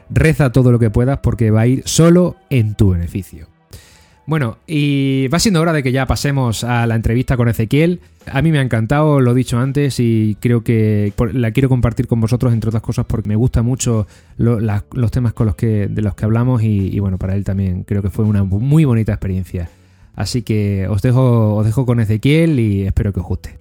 reza 0.10 0.52
todo 0.52 0.72
lo 0.72 0.80
que 0.80 0.90
puedas 0.90 1.20
porque 1.20 1.50
va 1.50 1.62
a 1.62 1.68
ir 1.68 1.84
solo 1.86 2.36
en 2.50 2.76
tu 2.76 2.90
beneficio. 2.90 3.48
Bueno, 4.30 4.60
y 4.68 5.28
va 5.30 5.40
siendo 5.40 5.60
hora 5.60 5.74
de 5.74 5.82
que 5.82 5.92
ya 5.92 6.06
pasemos 6.06 6.64
a 6.64 6.86
la 6.86 6.94
entrevista 6.94 7.36
con 7.36 7.50
Ezequiel. 7.50 8.00
A 8.32 8.44
mí 8.44 8.52
me 8.52 8.60
ha 8.60 8.62
encantado, 8.62 9.22
lo 9.22 9.32
he 9.32 9.34
dicho 9.34 9.58
antes, 9.58 10.00
y 10.00 10.38
creo 10.40 10.64
que 10.64 11.12
la 11.34 11.50
quiero 11.50 11.68
compartir 11.68 12.06
con 12.06 12.22
vosotros, 12.22 12.54
entre 12.54 12.68
otras 12.68 12.84
cosas, 12.84 13.08
porque 13.08 13.28
me 13.28 13.36
gustan 13.36 13.66
mucho 13.66 14.06
los 14.38 15.12
temas 15.12 15.34
con 15.34 15.48
los 15.48 15.56
que, 15.56 15.88
de 15.88 16.02
los 16.04 16.14
que 16.14 16.26
hablamos, 16.26 16.62
y, 16.62 16.96
y, 16.96 17.00
bueno, 17.00 17.18
para 17.18 17.34
él 17.34 17.44
también 17.44 17.82
creo 17.82 18.04
que 18.04 18.12
fue 18.12 18.24
una 18.24 18.44
muy 18.44 18.86
bonita 18.86 19.14
experiencia. 19.14 19.68
Así 20.16 20.44
que 20.44 20.88
os 20.88 21.02
dejo, 21.02 21.56
os 21.56 21.66
dejo 21.66 21.88
con 21.88 22.00
Ezequiel 22.00 22.60
y 22.60 22.84
espero 22.84 23.12
que 23.12 23.22
os 23.22 23.26
guste. 23.26 23.59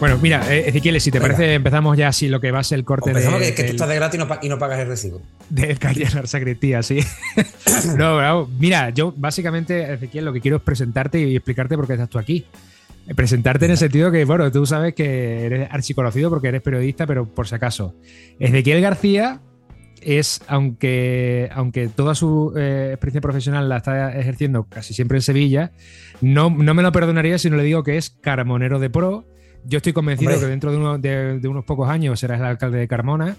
Bueno, 0.00 0.16
mira, 0.16 0.50
eh, 0.50 0.64
Ezequiel, 0.66 0.98
si 0.98 1.10
te 1.10 1.20
parece, 1.20 1.52
empezamos 1.52 1.94
ya 1.94 2.08
así 2.08 2.26
lo 2.28 2.40
que 2.40 2.50
va 2.50 2.60
a 2.60 2.64
ser 2.64 2.78
el 2.78 2.86
corte 2.86 3.12
de. 3.12 3.20
Que, 3.20 3.54
que 3.54 3.64
tú 3.64 3.72
estás 3.72 3.86
de 3.86 3.96
gratis 3.96 4.18
y 4.40 4.48
no, 4.48 4.58
pagas 4.58 4.80
el 4.80 4.88
recibo. 4.88 5.20
Del 5.50 5.78
la 6.14 6.26
Sacristía, 6.26 6.82
sí. 6.82 7.00
no, 7.98 8.48
mira, 8.58 8.88
yo 8.90 9.12
básicamente, 9.14 9.92
Ezequiel, 9.92 10.24
lo 10.24 10.32
que 10.32 10.40
quiero 10.40 10.56
es 10.56 10.62
presentarte 10.62 11.20
y 11.20 11.36
explicarte 11.36 11.76
por 11.76 11.86
qué 11.86 11.92
estás 11.92 12.08
tú 12.08 12.18
aquí. 12.18 12.46
Eh, 13.06 13.14
presentarte 13.14 13.66
en 13.66 13.72
el 13.72 13.76
sentido 13.76 14.10
que, 14.10 14.24
bueno, 14.24 14.50
tú 14.50 14.64
sabes 14.64 14.94
que 14.94 15.44
eres 15.44 15.68
archiconocido 15.70 16.30
porque 16.30 16.48
eres 16.48 16.62
periodista, 16.62 17.06
pero 17.06 17.26
por 17.26 17.46
si 17.46 17.56
acaso. 17.56 17.94
Ezequiel 18.38 18.80
García 18.80 19.42
es, 20.00 20.40
aunque, 20.46 21.50
aunque 21.52 21.88
toda 21.88 22.14
su 22.14 22.54
eh, 22.56 22.92
experiencia 22.92 23.20
profesional 23.20 23.68
la 23.68 23.76
está 23.76 24.18
ejerciendo 24.18 24.64
casi 24.64 24.94
siempre 24.94 25.18
en 25.18 25.22
Sevilla, 25.22 25.72
no, 26.22 26.48
no 26.48 26.72
me 26.72 26.82
lo 26.82 26.90
perdonaría 26.90 27.38
si 27.38 27.50
no 27.50 27.58
le 27.58 27.64
digo 27.64 27.84
que 27.84 27.98
es 27.98 28.08
Carmonero 28.08 28.78
de 28.78 28.88
Pro 28.88 29.26
yo 29.64 29.78
estoy 29.78 29.92
convencido 29.92 30.38
que 30.38 30.46
dentro 30.46 30.98
de, 30.98 31.48
unos 31.48 31.64
pocos 31.64 31.88
años 31.88 32.20
serás 32.20 32.40
el 32.40 32.46
alcalde 32.46 32.78
de 32.78 32.88
Carmona. 32.88 33.36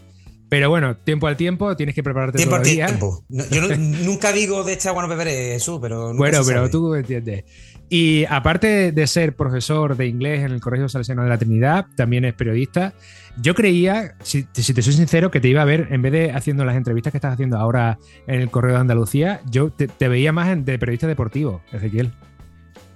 Pero 0.50 0.70
bueno, 0.70 0.98
tiempo 0.98 1.28
al 1.28 1.38
tiempo, 1.38 1.78
tienes 1.78 1.96
que 1.96 2.04
prepararte 2.04 2.38
tiempo 2.38 2.58
todavía. 2.58 2.88
Tiempo. 2.88 3.24
yo 3.30 3.62
nunca 3.78 4.34
digo 4.34 4.66
de 4.66 4.74
esta 4.74 4.90
agua 4.90 5.04
no 5.04 5.08
beberé 5.08 5.56
eso, 5.56 5.80
pero. 5.80 6.14
bueno, 6.14 6.42
pero 6.46 6.70
tú 6.70 6.94
entiendes. 6.94 7.46
Y 7.88 8.26
aparte 8.26 8.92
de 8.92 9.08
ser 9.08 9.36
profesor 9.36 9.96
de 9.96 10.08
inglés 10.08 10.44
en 10.44 10.52
el 10.52 10.60
Colegio 10.60 10.90
Salesiano 10.90 11.24
de 11.24 11.30
la 11.30 11.38
Trinidad, 11.38 11.86
también 11.96 12.26
es 12.26 12.34
periodista. 12.34 12.94
Yo 13.42 13.56
creía, 13.56 14.16
si, 14.24 14.44
te 14.44 14.82
soy 14.82 14.94
sincero, 14.94 15.32
que 15.32 15.40
te 15.40 15.48
iba 15.48 15.62
a 15.62 15.66
ver, 15.66 15.88
en 15.92 16.02
vez 16.02 16.12
de 16.12 16.32
haciendo 16.32 16.66
las 16.66 16.76
entrevistas 16.76 17.12
que 17.12 17.18
estás 17.18 17.34
haciendo 17.34 17.58
ahora 17.58 17.98
en 18.28 18.42
el 18.42 18.50
Correo 18.50 18.74
de 18.74 18.80
Andalucía, 18.80 19.42
yo 19.50 19.72
te, 19.72 20.08
veía 20.10 20.34
más 20.34 20.66
de 20.66 20.80
periodista 20.80 21.08
deportivo, 21.08 21.62
Ezequiel. 21.72 22.12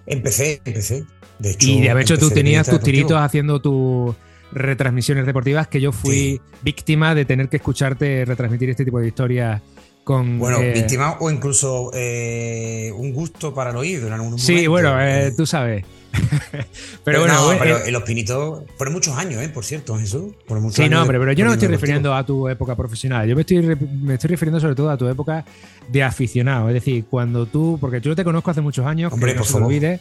Empecé, 0.05 0.61
empecé 0.65 1.05
y 1.39 1.81
de 1.81 2.01
hecho 2.01 2.17
tú 2.17 2.29
tenías 2.29 2.67
tus 2.69 2.79
tiritos 2.79 3.17
haciendo 3.17 3.61
tus 3.61 4.15
retransmisiones 4.51 5.25
deportivas 5.25 5.67
que 5.67 5.81
yo 5.81 5.91
fui 5.91 6.41
víctima 6.61 7.13
de 7.13 7.25
tener 7.25 7.49
que 7.49 7.57
escucharte 7.57 8.25
retransmitir 8.25 8.69
este 8.69 8.85
tipo 8.85 8.99
de 8.99 9.07
historias 9.07 9.61
con... 10.03 10.39
Bueno, 10.39 10.59
eh, 10.61 10.71
víctima 10.71 11.17
o 11.19 11.29
incluso 11.29 11.91
eh, 11.93 12.91
un 12.95 13.11
gusto 13.11 13.53
para 13.53 13.71
el 13.71 13.75
oído 13.75 14.07
en 14.07 14.13
algún 14.13 14.39
Sí, 14.39 14.67
bueno, 14.67 15.01
eh, 15.01 15.33
tú 15.35 15.45
sabes. 15.45 15.83
pero, 17.03 17.19
bueno, 17.19 17.35
pero 17.59 17.91
los 17.91 18.03
pinitos 18.03 18.63
fueron 18.77 18.93
muchos 18.93 19.17
años, 19.17 19.43
¿eh? 19.43 19.49
Por 19.49 19.65
cierto, 19.65 19.97
Jesús. 19.97 20.33
sí, 20.71 20.87
no, 20.87 21.05
pero, 21.05 21.19
pero 21.19 21.33
yo 21.33 21.43
no 21.43 21.51
me 21.51 21.55
estoy 21.55 21.67
refiriendo 21.67 22.13
a 22.13 22.25
tu 22.25 22.47
época 22.47 22.75
profesional. 22.75 23.27
Yo 23.27 23.35
me 23.35 23.41
estoy, 23.41 23.57
me 23.61 24.13
estoy 24.13 24.29
refiriendo 24.29 24.61
sobre 24.61 24.75
todo 24.75 24.89
a 24.89 24.97
tu 24.97 25.07
época 25.09 25.43
de 25.89 26.03
aficionado. 26.03 26.69
Es 26.69 26.75
decir, 26.75 27.05
cuando 27.09 27.47
tú, 27.47 27.77
porque 27.81 27.99
yo 27.99 28.15
te 28.15 28.23
conozco 28.23 28.51
hace 28.51 28.61
muchos 28.61 28.85
años, 28.85 29.11
Hombre, 29.11 29.33
que 29.33 29.39
no 29.39 29.45
por 29.45 29.51
se 29.51 29.99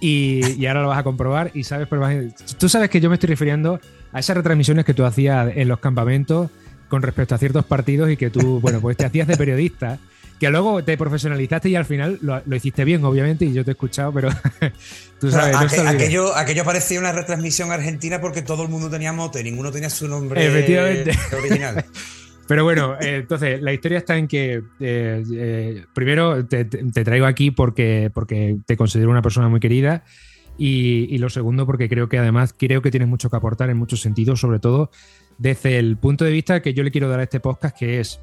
y, 0.00 0.66
ahora 0.66 0.82
lo 0.82 0.88
vas 0.88 0.98
a 0.98 1.02
comprobar 1.02 1.50
y 1.54 1.64
sabes, 1.64 1.88
tú 2.58 2.68
sabes 2.68 2.90
que 2.90 3.00
yo 3.00 3.08
me 3.08 3.14
estoy 3.16 3.28
refiriendo 3.28 3.80
a 4.12 4.20
esas 4.20 4.36
retransmisiones 4.36 4.84
que 4.84 4.94
tú 4.94 5.04
hacías 5.04 5.52
en 5.54 5.68
los 5.68 5.80
campamentos 5.80 6.50
con 6.88 7.02
respecto 7.02 7.34
a 7.34 7.38
ciertos 7.38 7.64
partidos 7.64 8.10
y 8.10 8.16
que 8.16 8.30
tú, 8.30 8.60
bueno, 8.62 8.80
pues 8.80 8.96
te 8.96 9.04
hacías 9.04 9.26
de 9.26 9.36
periodista, 9.36 9.98
que 10.38 10.50
luego 10.50 10.84
te 10.84 10.96
profesionalizaste 10.96 11.68
y 11.68 11.76
al 11.76 11.84
final 11.84 12.18
lo, 12.22 12.42
hiciste 12.54 12.84
bien, 12.84 13.04
obviamente, 13.04 13.44
y 13.44 13.52
yo 13.52 13.64
te 13.64 13.72
he 13.72 13.72
escuchado, 13.72 14.12
pero 14.12 14.30
tú 15.20 15.30
sabes. 15.30 15.56
aquello, 15.78 16.34
aquello 16.36 16.64
parecía 16.64 17.00
una 17.00 17.12
retransmisión 17.12 17.72
argentina 17.72 18.20
porque 18.20 18.42
todo 18.42 18.62
el 18.62 18.68
mundo 18.68 18.88
tenía 18.88 19.12
mote, 19.12 19.42
ninguno 19.42 19.72
tenía 19.72 19.90
su 19.90 20.06
nombre 20.06 20.46
Efectivamente. 20.46 21.18
original. 21.36 21.84
Pero 22.48 22.64
bueno, 22.64 22.94
eh, 22.94 23.16
entonces 23.16 23.60
la 23.60 23.74
historia 23.74 23.98
está 23.98 24.16
en 24.16 24.26
que 24.26 24.62
eh, 24.80 25.22
eh, 25.32 25.84
primero 25.94 26.46
te, 26.46 26.64
traigo 26.64 27.26
aquí 27.26 27.50
porque, 27.50 28.10
porque 28.12 28.56
te 28.66 28.76
considero 28.76 29.10
una 29.10 29.20
persona 29.20 29.48
muy 29.48 29.60
querida 29.60 30.02
y, 30.56 31.18
lo 31.18 31.28
segundo 31.28 31.66
porque 31.66 31.90
creo 31.90 32.08
que 32.08 32.18
además 32.18 32.54
creo 32.58 32.80
que 32.80 32.90
tienes 32.90 33.08
mucho 33.08 33.28
que 33.28 33.36
aportar 33.36 33.68
en 33.68 33.76
muchos 33.76 34.00
sentidos, 34.00 34.40
sobre 34.40 34.60
todo 34.60 34.90
desde 35.36 35.78
el 35.78 35.98
punto 35.98 36.24
de 36.24 36.32
vista 36.32 36.62
que 36.62 36.72
yo 36.72 36.82
le 36.82 36.90
quiero 36.90 37.10
dar 37.10 37.20
a 37.20 37.24
este 37.24 37.38
podcast, 37.38 37.76
que 37.78 38.00
es 38.00 38.20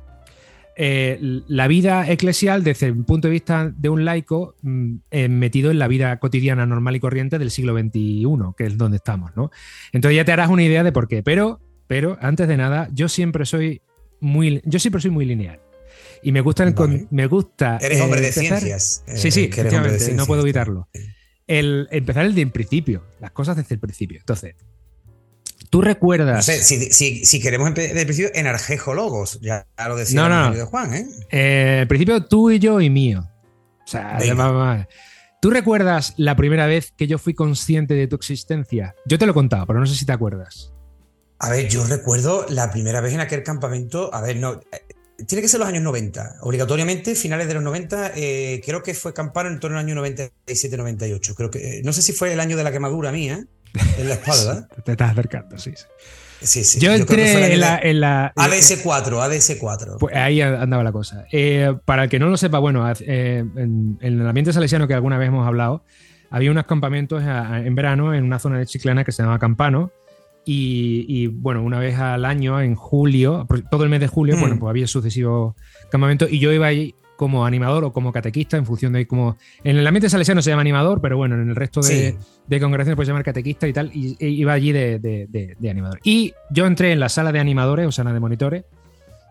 la 0.76 1.68
vida 1.68 2.10
eclesial 2.10 2.64
desde 2.64 2.88
el 2.88 3.06
punto 3.06 3.28
de 3.28 3.32
vista 3.32 3.72
de 3.78 3.90
un 3.90 4.06
laico 4.06 4.56
mm, 4.64 4.96
metido 5.30 5.70
en 5.70 5.78
la 5.78 5.88
vida 5.88 6.18
cotidiana 6.18 6.66
normal 6.66 6.96
y 6.96 7.00
corriente 7.00 7.38
del 7.38 7.52
siglo 7.52 7.78
XXI, 7.78 8.26
que 8.58 8.66
es 8.66 8.78
donde 8.78 8.98
estamos, 8.98 9.38
¿no? 9.38 9.52
Entonces 9.94 10.18
ya 10.18 10.26
te 10.26 10.32
harás 10.32 10.50
una 10.50 10.64
idea 10.64 10.84
de 10.84 10.92
por 10.92 11.08
qué. 11.08 11.22
Pero, 11.22 11.62
pero 11.86 12.18
antes 12.22 12.48
de 12.48 12.58
nada, 12.58 12.90
yo 12.92 13.08
siempre 13.08 13.46
soy 13.46 13.82
muy, 14.26 14.62
yo 14.66 14.80
siempre 14.80 15.02
soy 15.02 15.12
muy 15.12 15.26
lineal. 15.26 15.60
Y 16.24 16.32
me 16.32 16.42
gusta, 16.42 16.66
me 17.12 17.28
gusta. 17.28 17.78
Eres 17.80 18.02
hombre 18.02 18.20
de 18.20 18.32
ciencias. 18.32 19.04
Sí, 19.08 19.30
sí, 19.30 19.44
efectivamente, 19.52 20.14
no 20.14 20.26
puedo 20.26 20.42
evitarlo. 20.42 20.90
El 21.48 21.88
empezar 21.92 22.26
el 22.26 22.34
de 22.34 22.42
en 22.42 22.52
principio, 22.52 23.06
las 23.20 23.32
cosas 23.32 23.56
desde 23.56 23.76
el 23.76 23.80
principio. 23.80 24.18
Entonces, 24.20 24.56
¿Tú 25.70 25.82
recuerdas? 25.82 26.36
No 26.36 26.42
sé, 26.42 26.62
si, 26.64 27.40
queremos 27.42 27.68
empezar 27.68 27.96
de 27.96 28.06
principio, 28.06 28.32
en 28.34 28.96
Logos, 28.96 29.40
ya 29.42 29.68
lo 29.88 29.96
decía 29.96 30.28
no, 30.28 30.52
no. 30.52 30.66
Juan, 30.68 30.94
¿eh? 30.94 31.08
¿eh? 31.32 31.78
El 31.82 31.88
principio 31.88 32.24
tú 32.24 32.50
y 32.50 32.60
yo 32.60 32.80
y 32.82 32.90
mío. 32.90 33.30
O 33.84 33.88
sea, 33.88 34.88
¿tú 35.42 35.50
recuerdas 35.50 36.14
la 36.18 36.36
primera 36.36 36.66
vez 36.66 36.94
que 36.96 37.08
yo 37.08 37.18
fui 37.18 37.34
consciente 37.34 37.94
de 37.94 38.08
tu 38.08 38.16
existencia? 38.16 38.96
Yo 39.06 39.20
te 39.20 39.26
lo 39.26 39.32
he 39.32 39.36
contado, 39.36 39.68
pero 39.68 39.80
no 39.80 39.86
sé 39.86 39.96
si 39.96 40.06
te 40.06 40.14
acuerdas. 40.14 40.75
A 41.40 41.50
ver, 41.50 41.68
yo 41.68 41.86
recuerdo 41.86 42.46
la 42.50 42.72
primera 42.72 43.02
vez 43.02 43.14
en 43.14 43.20
aquel 43.20 43.44
campamento, 43.44 44.14
a 44.14 44.22
ver, 44.22 44.38
no, 44.38 44.62
eh, 44.72 44.86
tiene 45.28 45.42
que 45.42 45.48
ser 45.48 45.60
los 45.60 45.70
años 45.70 45.84
90, 45.84 46.38
obligatoriamente, 46.42 47.16
finales 47.16 47.48
de 47.48 47.54
los 47.56 47.64
90, 47.64 48.12
eh, 48.16 48.62
creo 48.66 48.84
que 48.84 48.94
fue 48.94 49.14
campano 49.14 49.50
en 49.50 49.60
torno 49.60 49.78
al 49.78 49.86
año 49.86 49.96
97-98, 49.96 51.36
creo 51.36 51.50
que, 51.50 51.82
no 51.84 51.94
sé 51.94 52.02
si 52.02 52.14
fue 52.14 52.34
el 52.34 52.40
año 52.40 52.58
de 52.58 52.64
la 52.64 52.72
quemadura 52.72 53.12
mía, 53.12 53.46
en 53.98 54.10
la 54.10 54.16
espalda. 54.16 54.68
Te 54.84 54.94
estás 54.94 55.12
acercando, 55.12 55.58
sí. 55.58 55.74
Sí, 56.42 56.64
sí. 56.64 56.80
Yo 56.80 56.94
entré 56.94 57.54
en 57.54 57.60
la, 57.60 57.80
en 57.80 58.02
la, 58.02 58.34
ADS4, 58.36 59.10
ADS4. 59.10 59.98
Pues 60.00 60.16
ahí 60.16 60.42
andaba 60.42 60.84
la 60.84 60.92
cosa. 60.92 61.26
Eh, 61.32 61.74
para 61.86 62.04
el 62.04 62.10
que 62.10 62.20
no 62.20 62.28
lo 62.28 62.38
sepa, 62.38 62.60
bueno, 62.60 62.86
eh, 63.00 63.44
en, 63.56 63.98
el 64.02 64.28
ambiente 64.28 64.54
salesiano 64.54 64.88
que 64.88 64.94
alguna 64.94 65.18
vez 65.18 65.30
hemos 65.30 65.48
hablado, 65.48 65.84
había 66.30 66.52
unos 66.52 66.66
campamentos 66.66 67.24
en 67.24 67.74
verano 67.76 68.14
en 68.14 68.26
una 68.26 68.40
zona 68.40 68.60
de 68.60 68.66
Chiclana 68.66 69.04
que 69.04 69.12
se 69.12 69.24
llama 69.24 69.40
Campano. 69.40 69.92
Y, 70.48 71.28
bueno, 71.28 71.64
una 71.64 71.80
vez 71.80 71.98
al 71.98 72.24
año, 72.24 72.62
en 72.62 72.76
julio, 72.76 73.48
todo 73.72 73.84
el 73.84 73.90
mes 73.90 74.00
de 74.00 74.08
julio, 74.08 74.38
bueno, 74.40 74.56
mm. 74.56 74.60
pues 74.60 74.70
había 74.70 74.88
sucesivos 74.88 75.56
campamentos 75.90 76.32
y 76.32 76.40
yo 76.40 76.52
iba 76.52 76.68
ahí 76.68 76.94
como 77.16 77.46
animador 77.46 77.84
o 77.86 77.94
como 77.94 78.12
catequista, 78.12 78.58
en 78.58 78.66
función 78.66 78.94
de 78.94 79.08
cómo. 79.08 79.38
En 79.64 79.78
el 79.78 79.88
ambiente 79.88 80.10
salesiano 80.10 80.42
se 80.42 80.50
llama 80.52 80.62
animador, 80.62 81.02
pero 81.02 81.18
bueno, 81.18 81.36
en 81.36 81.50
el 81.50 81.56
resto 81.56 81.82
de, 81.82 82.16
congregaciones 82.60 82.96
puede 82.96 83.08
llamar 83.08 83.24
catequista 83.24 83.68
y 83.68 83.74
tal, 83.74 83.90
y, 83.94 84.18
iba 84.20 84.54
allí 84.54 84.72
de, 84.72 85.58
animador. 85.70 86.00
Y 86.04 86.34
yo 86.52 86.66
entré 86.66 86.92
en 86.92 87.00
la 87.00 87.10
sala 87.10 87.32
de 87.32 87.40
animadores, 87.40 87.88
o 87.88 87.92
sala 87.92 88.14
de 88.14 88.20
monitores, 88.20 88.66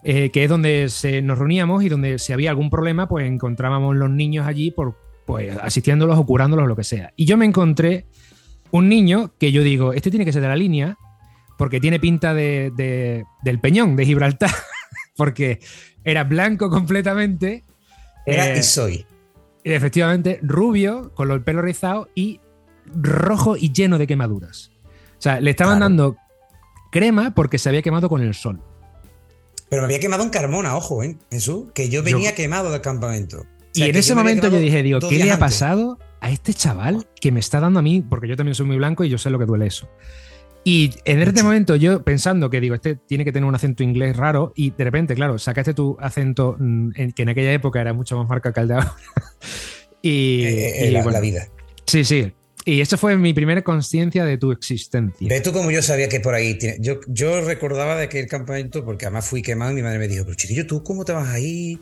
eh, 0.03 0.31
que 0.31 0.45
es 0.45 0.51
donde 0.51 0.89
se, 0.89 1.23
nos 1.23 1.39
reuníamos 1.39 1.83
y 1.85 1.89
donde 1.89 2.19
si 2.19 2.33
había 2.33 2.51
algún 2.51 2.71
problema, 2.71 3.09
pues 3.09 3.27
encontrábamos 3.27 3.97
los 3.97 4.11
niños 4.11 4.47
allí 4.47 4.71
por 4.71 4.97
pues 5.25 5.57
asistiéndolos 5.57 6.19
o 6.19 6.27
curándolos 6.27 6.65
o 6.65 6.67
lo 6.67 6.77
que 6.77 6.85
sea. 6.85 7.13
Y 7.17 7.25
yo 7.25 7.39
me 7.39 7.47
encontré 7.47 8.05
un 8.71 8.89
niño 8.89 9.33
que 9.39 9.53
yo 9.53 9.63
digo, 9.63 9.93
este 9.93 10.11
tiene 10.11 10.25
que 10.27 10.33
ser 10.33 10.43
de 10.43 10.49
la 10.49 10.57
línea, 10.57 10.99
porque 11.57 11.81
tiene 11.81 12.01
pinta 12.01 12.35
de, 12.35 13.25
del 13.43 13.61
peñón 13.61 13.97
de 13.97 14.07
Gibraltar, 14.07 14.51
porque 15.17 15.61
era 16.05 16.25
blanco 16.25 16.71
completamente 16.71 17.65
era 18.27 18.55
y 18.55 18.59
eh, 18.59 18.63
soy. 18.63 19.07
Efectivamente, 19.65 20.39
rubio, 20.43 21.13
con 21.15 21.31
el 21.31 21.43
pelo 21.43 21.63
rizado 21.63 22.09
y 22.15 22.41
rojo 22.87 23.57
y 23.57 23.73
lleno 23.73 23.99
de 23.99 24.07
quemaduras. 24.07 24.71
O 25.19 25.23
sea, 25.25 25.41
le 25.41 25.51
estaban 25.51 25.81
dando 25.81 26.17
crema 26.91 27.35
porque 27.35 27.59
se 27.59 27.69
había 27.69 27.83
quemado 27.83 28.09
con 28.09 28.23
el 28.23 28.35
sol. 28.35 28.61
Pero 29.71 29.83
me 29.83 29.87
había 29.87 30.01
quemado 30.01 30.23
en 30.23 30.31
Carmona, 30.31 30.77
ojo, 30.77 31.03
¿eh? 31.03 31.17
Jesús, 31.31 31.73
que 31.75 31.89
yo 31.89 32.03
venía 32.03 32.35
quemado 32.35 32.71
del 32.71 32.81
campamento. 32.81 33.47
y 33.73 33.85
en 33.85 33.97
ese 33.97 34.15
momento 34.15 34.49
yo 34.49 34.59
dije, 34.59 34.83
digo, 34.83 35.01
¿qué 35.01 35.19
le 35.19 35.33
ha 35.33 35.39
pasado 35.39 35.99
a 36.21 36.31
este 36.31 36.53
chaval 36.55 37.07
que 37.21 37.33
me 37.33 37.41
está 37.41 37.61
dando 37.61 37.81
a 37.81 37.83
mí? 37.83 38.03
Porque 38.03 38.29
yo 38.29 38.37
también 38.37 38.55
soy 38.55 38.67
muy 38.67 38.77
blanco 38.77 39.03
y 39.05 39.09
yo 39.09 39.19
sé 39.19 39.31
lo 39.31 39.39
que 39.39 39.47
duele 39.47 39.67
eso. 39.67 39.89
Y 40.67 40.95
en 41.05 41.21
este 41.21 41.43
momento 41.43 41.77
yo 41.77 42.03
pensando 42.03 42.49
que 42.49 42.59
digo, 42.59 42.75
este 42.75 42.97
tiene 42.97 43.25
que 43.25 43.33
tener 43.33 43.47
un 43.47 43.55
acento 43.55 43.83
inglés 43.83 44.17
raro 44.17 44.55
y 44.57 44.71
de 44.71 44.85
repente, 44.85 45.15
claro, 45.15 45.39
sacaste 45.39 45.75
tu 45.75 45.97
acento 46.01 46.57
mm, 46.59 46.91
que 47.15 47.23
en 47.23 47.29
aquella 47.29 47.53
época 47.53 47.83
era 47.83 47.93
mucho 47.93 48.17
más 48.17 48.27
marca 48.27 48.51
que 48.51 48.61
el 48.61 48.69
de 48.69 48.75
ahora. 48.75 48.97
y, 50.03 50.43
eh, 50.45 50.89
eh, 50.89 50.91
la, 50.91 51.21
vida. 51.21 51.49
Sí, 51.87 52.03
sí. 52.03 52.33
Y 52.65 52.81
eso 52.81 52.97
fue 52.97 53.19
mi 53.19 53.35
primera 53.35 53.61
conciencia 53.61 54.25
de 54.25 54.39
tu 54.39 54.53
existencia. 54.53 55.29
Ve 55.29 55.43
tú 55.43 55.53
como 55.53 55.71
yo 55.71 55.83
sabía 55.83 56.09
que 56.09 56.21
por 56.21 56.33
ahí 56.33 56.55
tiene... 56.55 56.79
Yo, 56.81 56.99
yo 57.09 57.43
recordaba 57.43 57.97
de 57.97 58.05
aquel 58.05 58.27
campamento, 58.27 58.87
porque 58.87 59.05
además 59.05 59.27
fui 59.27 59.43
quemado 59.43 59.73
y 59.73 59.75
mi 59.75 59.83
madre 59.83 59.99
me 59.99 60.09
dijo, 60.09 60.25
pero 60.25 60.35
chiquillo, 60.35 60.67
¿tú 60.67 60.83
cómo 60.83 61.05
te 61.05 61.13
vas 61.13 61.29
ahí? 61.29 61.79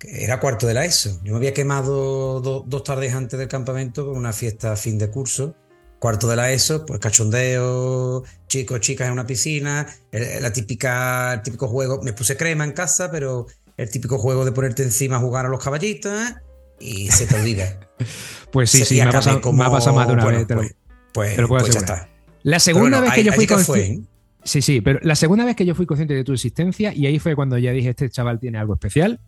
Era 0.00 0.40
cuarto 0.40 0.66
de 0.66 0.72
la 0.72 0.86
ESO. 0.86 1.20
Yo 1.22 1.32
me 1.32 1.36
había 1.36 1.52
quemado 1.52 2.40
dos 2.40 2.82
tardes 2.82 3.12
antes 3.12 3.38
del 3.38 3.48
campamento 3.48 4.06
con 4.06 4.16
una 4.16 4.32
fiesta 4.32 4.72
a 4.72 4.76
fin 4.76 4.96
de 4.96 5.10
curso 5.10 5.54
cuarto 6.02 6.26
de 6.26 6.34
la 6.34 6.50
ESO, 6.50 6.84
pues 6.84 6.98
cachondeo, 6.98 8.24
chicos, 8.48 8.80
chicas 8.80 9.06
en 9.06 9.12
una 9.12 9.24
piscina, 9.24 9.86
la 10.10 10.52
típica, 10.52 11.34
el 11.34 11.42
típico 11.42 11.68
juego, 11.68 12.02
me 12.02 12.12
puse 12.12 12.36
crema 12.36 12.64
en 12.64 12.72
casa, 12.72 13.08
pero 13.08 13.46
el 13.76 13.88
típico 13.88 14.18
juego 14.18 14.44
de 14.44 14.50
ponerte 14.50 14.82
encima 14.82 15.18
a 15.18 15.20
jugar 15.20 15.46
a 15.46 15.48
los 15.48 15.62
caballitos 15.62 16.12
¿eh? 16.12 16.34
y 16.80 17.08
se 17.12 17.28
te 17.28 17.36
olvida. 17.36 17.78
pues 18.50 18.70
sí, 18.70 18.84
sí, 18.84 18.96
me 18.96 19.02
ha, 19.02 19.10
pasado, 19.12 19.94
más 19.94 20.08
de 20.08 20.14
una 20.14 20.26
vez. 20.26 20.46
pues, 20.48 20.74
pues, 21.12 21.46
pues 21.46 21.70
ya 21.72 21.78
está. 21.78 22.08
La 22.42 22.58
segunda 22.58 23.00
vez 23.00 23.12
que 23.12 23.22
yo 23.22 23.32
fui 23.32 23.46
consciente. 23.46 24.02
¿eh? 24.02 24.06
Sí, 24.42 24.60
sí, 24.60 24.80
pero 24.80 24.98
la 25.02 25.14
segunda 25.14 25.44
vez 25.44 25.54
que 25.54 25.64
yo 25.64 25.76
fui 25.76 25.86
consciente 25.86 26.14
de 26.14 26.24
tu 26.24 26.32
existencia, 26.32 26.92
y 26.92 27.06
ahí 27.06 27.20
fue 27.20 27.36
cuando 27.36 27.58
ya 27.58 27.70
dije, 27.70 27.90
este 27.90 28.10
chaval 28.10 28.40
tiene 28.40 28.58
algo 28.58 28.74
especial, 28.74 29.20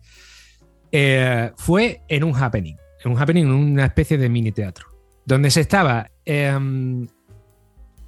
eh, 0.91 1.53
fue 1.55 2.01
en 2.09 2.25
un 2.25 2.35
happening. 2.35 2.75
En 3.05 3.11
un 3.13 3.17
happening, 3.17 3.45
en 3.45 3.51
una 3.51 3.85
especie 3.85 4.17
de 4.17 4.27
mini 4.27 4.51
teatro 4.51 4.94
donde 5.25 5.51
se 5.51 5.61
estaba, 5.61 6.11
em, 6.25 7.07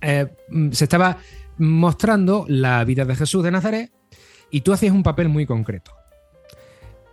eh, 0.01 0.27
se 0.71 0.83
estaba 0.83 1.17
mostrando 1.57 2.45
la 2.47 2.83
vida 2.83 3.05
de 3.05 3.15
Jesús 3.15 3.43
de 3.43 3.51
Nazaret 3.51 3.91
y 4.51 4.61
tú 4.61 4.73
hacías 4.73 4.93
un 4.93 5.03
papel 5.03 5.29
muy 5.29 5.45
concreto. 5.45 5.91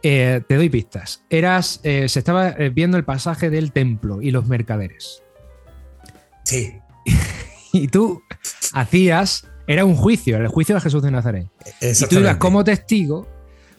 Eh, 0.02 0.42
te 0.46 0.56
doy 0.56 0.68
pistas. 0.68 1.24
Eras, 1.30 1.80
eh, 1.82 2.08
se 2.08 2.18
estaba 2.18 2.50
viendo 2.72 2.98
el 2.98 3.04
pasaje 3.04 3.48
del 3.48 3.72
templo 3.72 4.20
y 4.20 4.30
los 4.30 4.46
mercaderes. 4.46 5.22
Sí. 6.44 6.74
y 7.72 7.88
tú 7.88 8.22
hacías, 8.74 9.48
era 9.66 9.86
un 9.86 9.96
juicio, 9.96 10.36
el 10.36 10.48
juicio 10.48 10.74
de 10.74 10.82
Jesús 10.82 11.02
de 11.02 11.10
Nazaret. 11.10 11.48
Y 11.80 12.06
tú 12.06 12.18
ibas 12.18 12.36
como 12.36 12.64
testigo 12.64 13.26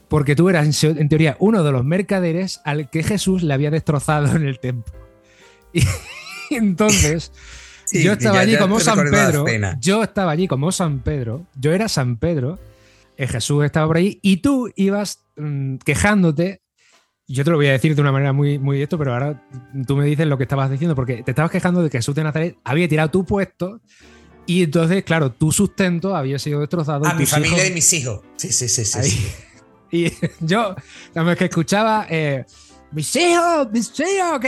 porque 0.07 0.35
tú 0.35 0.49
eras 0.49 0.83
en 0.83 1.09
teoría 1.09 1.35
uno 1.39 1.63
de 1.63 1.71
los 1.71 1.83
mercaderes 1.83 2.61
al 2.63 2.89
que 2.89 3.03
Jesús 3.03 3.43
le 3.43 3.53
había 3.53 3.71
destrozado 3.71 4.35
en 4.35 4.45
el 4.45 4.59
templo. 4.59 4.93
Y 5.73 5.83
entonces, 6.55 7.31
yo 7.91 8.13
estaba 8.13 8.39
allí 8.39 8.58
como 8.58 8.79
San 8.79 9.10
Pedro. 9.10 9.45
Yo 9.79 10.03
estaba 10.03 10.31
allí 10.31 10.47
como 10.47 10.71
San 10.71 10.99
Pedro. 10.99 11.45
Yo 11.55 11.73
era 11.73 11.88
San 11.89 12.17
Pedro. 12.17 12.60
Eh, 13.17 13.27
Jesús 13.27 13.63
estaba 13.63 13.88
por 13.88 13.97
ahí 13.97 14.19
y 14.21 14.38
tú 14.38 14.71
ibas 14.75 15.25
mm, 15.38 15.77
quejándote. 15.77 16.62
Yo 17.27 17.43
te 17.43 17.49
lo 17.49 17.58
voy 17.58 17.67
a 17.67 17.71
decir 17.71 17.95
de 17.95 18.01
una 18.01 18.12
manera 18.12 18.34
muy, 18.34 18.60
muy 18.60 18.81
esto, 18.81 18.97
pero 18.99 19.13
ahora 19.13 19.47
tú 19.88 19.95
me 19.95 20.05
dices 20.05 20.27
lo 20.27 20.38
que 20.38 20.43
estabas 20.43 20.69
diciendo, 20.69 20.95
porque 20.95 21.23
te 21.23 21.31
estabas 21.31 21.49
quejando 21.49 21.81
de 21.81 21.89
que 21.89 21.97
Jesús 21.97 22.13
de 22.13 22.23
Nazaret 22.23 22.58
había 22.63 22.88
tirado 22.88 23.10
tu 23.10 23.25
puesto 23.25 23.81
y 24.45 24.63
entonces, 24.63 25.03
claro, 25.03 25.31
tu 25.31 25.51
sustento 25.51 26.15
había 26.15 26.38
sido 26.38 26.60
destrozado. 26.60 27.05
A 27.05 27.13
mi 27.15 27.25
familia 27.25 27.65
y 27.67 27.71
mis 27.71 27.91
hijos. 27.93 28.21
Sí, 28.36 28.51
sí, 28.51 28.67
sí, 28.67 28.86
sí. 28.86 29.27
Y 29.91 30.12
yo, 30.41 30.75
vez 31.13 31.38
que 31.38 31.45
escuchaba, 31.45 32.05
eh, 32.10 32.43
mis 32.95 33.15
hijos, 33.17 33.67
mis 33.71 33.91
hijos. 33.99 34.41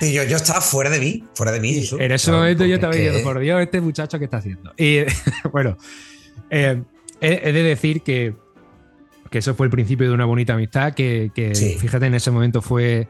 Y 0.00 0.12
yo, 0.14 0.24
yo 0.28 0.36
estaba 0.36 0.60
fuera 0.60 0.90
de 0.90 0.98
mí, 0.98 1.24
fuera 1.34 1.52
de 1.52 1.60
mí. 1.60 1.86
en 1.98 2.12
ese 2.12 2.32
momento 2.32 2.64
yo 2.64 2.76
estaba 2.76 2.94
diciendo, 2.94 3.22
por 3.22 3.38
Dios, 3.38 3.60
este 3.60 3.80
muchacho 3.80 4.18
que 4.18 4.24
está 4.24 4.38
haciendo. 4.38 4.72
Y 4.78 5.00
bueno, 5.52 5.76
eh, 6.50 6.82
he, 7.20 7.52
de 7.52 7.62
decir 7.62 8.00
que, 8.00 8.34
que, 9.30 9.38
eso 9.38 9.54
fue 9.54 9.66
el 9.66 9.70
principio 9.70 10.08
de 10.08 10.14
una 10.14 10.24
bonita 10.24 10.54
amistad, 10.54 10.94
que, 10.94 11.30
fíjate, 11.78 12.06
en 12.06 12.14
ese 12.14 12.30
momento 12.30 12.62
fue... 12.62 13.06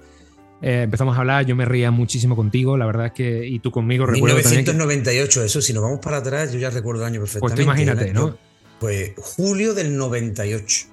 Eh, 0.64 0.82
empezamos 0.82 1.16
a 1.16 1.20
hablar, 1.20 1.44
yo 1.44 1.56
me 1.56 1.64
reía 1.64 1.90
muchísimo 1.90 2.36
contigo, 2.36 2.76
la 2.76 2.86
verdad 2.86 3.06
es 3.06 3.12
que, 3.12 3.44
y 3.44 3.58
tú 3.58 3.72
conmigo 3.72 4.06
recuerdo 4.06 4.36
1998, 4.36 5.42
eso, 5.42 5.60
si 5.60 5.72
nos 5.72 5.82
vamos 5.82 5.98
para 5.98 6.18
atrás, 6.18 6.52
yo 6.52 6.60
ya 6.60 6.70
recuerdo 6.70 7.02
el 7.02 7.08
año 7.08 7.18
perfectamente. 7.18 7.64
Pues 7.64 7.76
tú 7.76 7.82
imagínate, 7.82 8.12
¿no? 8.12 8.38
Pues 8.78 9.10
julio 9.16 9.74
del 9.74 9.96
98. 9.96 10.91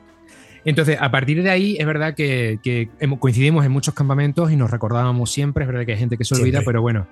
Entonces, 0.69 0.97
a 1.01 1.09
partir 1.09 1.41
de 1.41 1.49
ahí, 1.49 1.77
es 1.79 1.85
verdad 1.87 2.13
que, 2.13 2.89
coincidimos 3.17 3.65
en 3.65 3.71
muchos 3.71 3.95
campamentos 3.95 4.51
y 4.51 4.55
nos 4.55 4.69
recordábamos 4.69 5.31
siempre. 5.31 5.63
Es 5.63 5.67
verdad 5.67 5.83
que 5.83 5.93
hay 5.93 5.97
gente 5.97 6.15
que 6.15 6.23
se 6.23 6.35
olvida, 6.35 6.61
pero 6.63 6.83
bueno. 6.83 7.07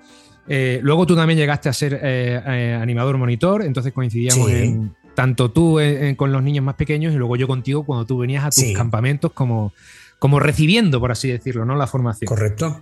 Eh, 0.46 0.78
luego 0.80 1.06
tú 1.06 1.16
también 1.16 1.36
llegaste 1.36 1.68
a 1.68 1.72
ser 1.72 1.94
eh, 1.94 2.40
eh, 2.46 2.78
animador 2.80 3.18
monitor, 3.18 3.62
entonces 3.62 3.92
coincidíamos 3.92 4.48
en 4.50 4.94
tanto 5.14 5.50
tú 5.50 5.78
con 6.16 6.30
los 6.30 6.42
niños 6.42 6.64
más 6.64 6.76
pequeños 6.76 7.12
y 7.12 7.16
luego 7.16 7.34
yo 7.34 7.48
contigo 7.48 7.84
cuando 7.84 8.06
tú 8.06 8.18
venías 8.18 8.44
a 8.44 8.50
tus 8.50 8.72
campamentos 8.72 9.32
como, 9.32 9.72
como 10.20 10.38
recibiendo, 10.38 11.00
por 11.00 11.10
así 11.10 11.28
decirlo, 11.28 11.64
¿no? 11.64 11.74
La 11.74 11.88
formación. 11.88 12.28
Correcto. 12.28 12.80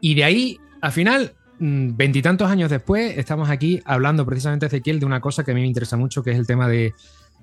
Y 0.00 0.14
de 0.14 0.24
ahí, 0.24 0.58
al 0.80 0.92
final, 0.92 1.34
mm, 1.58 1.94
veintitantos 1.94 2.50
años 2.50 2.70
después, 2.70 3.18
estamos 3.18 3.50
aquí 3.50 3.82
hablando 3.84 4.24
precisamente, 4.24 4.64
Ezequiel, 4.64 4.98
de 4.98 5.06
una 5.06 5.20
cosa 5.20 5.44
que 5.44 5.50
a 5.50 5.54
mí 5.54 5.60
me 5.60 5.66
interesa 5.66 5.98
mucho, 5.98 6.22
que 6.22 6.30
es 6.30 6.38
el 6.38 6.46
tema 6.46 6.66
de 6.68 6.94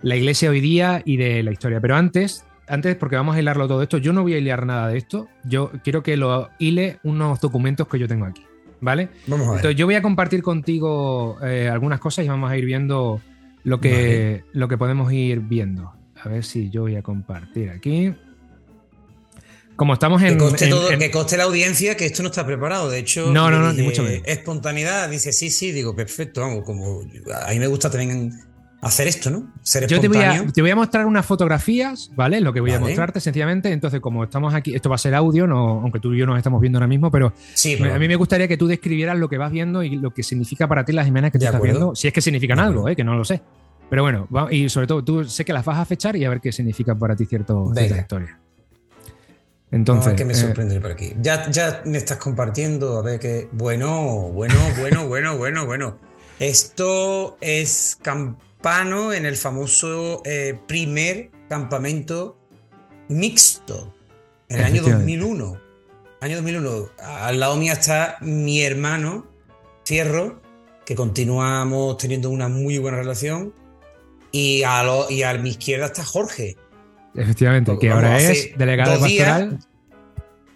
la 0.03 0.15
iglesia 0.15 0.49
hoy 0.51 0.61
día 0.61 1.01
y 1.03 1.17
de 1.17 1.41
la 1.43 1.51
historia. 1.51 1.81
Pero 1.81 1.95
antes, 1.95 2.45
antes, 2.67 2.95
porque 2.95 3.15
vamos 3.15 3.35
a 3.35 3.39
hilarlo 3.39 3.67
todo 3.67 3.81
esto, 3.81 3.97
yo 3.97 4.13
no 4.13 4.21
voy 4.21 4.35
a 4.35 4.37
hilar 4.37 4.65
nada 4.65 4.89
de 4.89 4.97
esto. 4.99 5.27
Yo 5.43 5.71
quiero 5.83 6.03
que 6.03 6.15
lo 6.17 6.49
hile 6.59 6.99
unos 7.03 7.39
documentos 7.41 7.87
que 7.87 7.97
yo 7.99 8.07
tengo 8.07 8.25
aquí. 8.25 8.45
¿Vale? 8.81 9.09
Vamos 9.27 9.47
a 9.47 9.51
ver. 9.51 9.59
Entonces, 9.59 9.77
yo 9.79 9.85
voy 9.85 9.95
a 9.95 10.01
compartir 10.01 10.43
contigo 10.43 11.37
eh, 11.41 11.69
algunas 11.71 11.99
cosas 12.01 12.25
y 12.25 12.27
vamos 12.27 12.51
a 12.51 12.57
ir 12.57 12.65
viendo 12.65 13.21
lo 13.63 13.79
que, 13.79 14.43
lo 14.51 14.67
que 14.67 14.77
podemos 14.77 15.11
ir 15.13 15.39
viendo. 15.39 15.93
A 16.21 16.27
ver 16.29 16.43
si 16.43 16.69
yo 16.69 16.81
voy 16.81 16.97
a 16.97 17.01
compartir 17.01 17.69
aquí. 17.69 18.13
Como 19.75 19.93
estamos 19.93 20.21
en. 20.21 20.33
Que 20.33 20.37
coste, 20.37 20.65
en- 20.65 20.69
todo- 20.71 20.91
en- 20.91 20.99
que 20.99 21.11
coste 21.11 21.37
la 21.37 21.43
audiencia 21.43 21.95
que 21.97 22.05
esto 22.05 22.21
no 22.23 22.29
está 22.29 22.45
preparado. 22.45 22.89
De 22.89 22.99
hecho, 22.99 23.31
No, 23.31 23.49
no, 23.49 23.59
no, 23.59 23.73
ni 23.73 23.81
mucho 23.83 24.03
menos. 24.03 24.21
Espontaneidad, 24.25 25.09
dice 25.09 25.31
sí, 25.33 25.49
sí, 25.49 25.71
digo, 25.71 25.95
perfecto, 25.95 26.41
vamos, 26.41 26.63
como 26.63 27.01
a 27.45 27.51
mí 27.51 27.59
me 27.59 27.67
gusta 27.67 27.89
también 27.89 28.31
hacer 28.83 29.07
esto, 29.07 29.29
¿no? 29.29 29.51
Ser 29.61 29.87
Yo 29.87 29.99
te 29.99 30.07
voy, 30.07 30.17
a, 30.17 30.45
te 30.53 30.61
voy 30.61 30.71
a 30.71 30.75
mostrar 30.75 31.05
unas 31.05 31.25
fotografías, 31.25 32.11
¿vale? 32.15 32.41
Lo 32.41 32.51
que 32.53 32.59
voy 32.59 32.71
a 32.71 32.79
mostrarte 32.79 33.19
sencillamente. 33.19 33.71
Entonces, 33.71 33.99
como 34.01 34.23
estamos 34.23 34.53
aquí, 34.53 34.75
esto 34.75 34.89
va 34.89 34.95
a 34.95 34.99
ser 34.99 35.15
audio, 35.15 35.47
no, 35.47 35.81
aunque 35.81 35.99
tú 35.99 36.13
y 36.13 36.19
yo 36.19 36.25
nos 36.25 36.37
estamos 36.37 36.59
viendo 36.61 36.77
ahora 36.77 36.87
mismo, 36.87 37.09
pero 37.11 37.33
Sí, 37.53 37.75
me- 37.77 37.83
pero- 37.83 37.95
a 37.95 37.99
mí 37.99 38.07
me 38.07 38.15
gustaría 38.15 38.47
que 38.47 38.57
tú 38.57 38.67
describieras 38.67 39.17
lo 39.17 39.29
que 39.29 39.37
vas 39.37 39.51
viendo 39.51 39.83
y 39.83 39.95
lo 39.97 40.11
que 40.11 40.23
significa 40.23 40.67
para 40.67 40.83
ti 40.85 40.91
las 40.93 41.07
imágenes 41.07 41.31
que 41.31 41.39
tú 41.39 41.45
estás 41.45 41.55
acuerdo. 41.55 41.77
viendo. 41.79 41.95
Si 41.95 42.07
es 42.07 42.13
que 42.13 42.21
significan 42.21 42.57
De 42.57 42.63
algo, 42.63 42.79
acuerdo. 42.81 42.93
¿eh? 42.93 42.95
que 42.95 43.03
no 43.03 43.15
lo 43.15 43.23
sé. 43.25 43.41
Pero 43.89 44.01
bueno, 44.03 44.27
y 44.49 44.69
sobre 44.69 44.87
todo, 44.87 45.03
tú 45.03 45.23
sé 45.25 45.45
que 45.45 45.53
las 45.53 45.63
vas 45.65 45.77
a 45.77 45.85
fechar 45.85 46.15
y 46.15 46.25
a 46.25 46.29
ver 46.29 46.41
qué 46.41 46.51
significan 46.51 46.97
para 46.97 47.15
ti 47.15 47.25
cierto, 47.25 47.71
ciertas 47.75 47.99
historias. 47.99 48.31
Entonces, 49.71 50.07
ver 50.07 50.15
qué 50.15 50.25
me 50.25 50.33
eh, 50.33 50.35
sorprende 50.35 50.79
por 50.79 50.91
aquí. 50.91 51.13
Ya, 51.21 51.49
ya 51.49 51.81
me 51.85 51.97
estás 51.97 52.17
compartiendo, 52.17 52.97
a 52.97 53.01
ver 53.01 53.19
qué. 53.19 53.49
Bueno, 53.51 54.29
bueno, 54.31 54.55
bueno, 54.79 55.07
bueno, 55.07 55.37
bueno, 55.37 55.65
bueno. 55.65 55.97
Esto 56.39 57.37
es 57.41 57.97
Campano 58.67 59.11
en 59.11 59.25
el 59.25 59.35
famoso 59.35 60.21
eh, 60.23 60.57
primer 60.67 61.31
campamento 61.49 62.37
mixto, 63.09 63.93
en 64.47 64.59
el 64.59 64.63
año 64.63 64.75
Efectivamente. 64.83 65.17
2001. 65.17 65.61
Año 66.21 66.35
2001. 66.37 66.89
Al 66.99 67.39
lado 67.41 67.57
mío 67.57 67.73
está 67.73 68.15
mi 68.21 68.61
hermano, 68.63 69.27
Fierro, 69.83 70.41
que 70.85 70.95
continuamos 70.95 71.97
teniendo 71.97 72.29
una 72.29 72.47
muy 72.47 72.77
buena 72.77 72.95
relación. 72.99 73.53
Y 74.31 74.63
a, 74.63 74.81
lo- 74.83 75.11
y 75.11 75.23
a 75.23 75.33
mi 75.33 75.49
izquierda 75.49 75.87
está 75.87 76.05
Jorge, 76.05 76.55
efectivamente, 77.15 77.77
que 77.77 77.91
ahora 77.91 78.17
es 78.17 78.57
delegado 78.57 78.93
de 78.93 78.99
pastoral. 78.99 79.59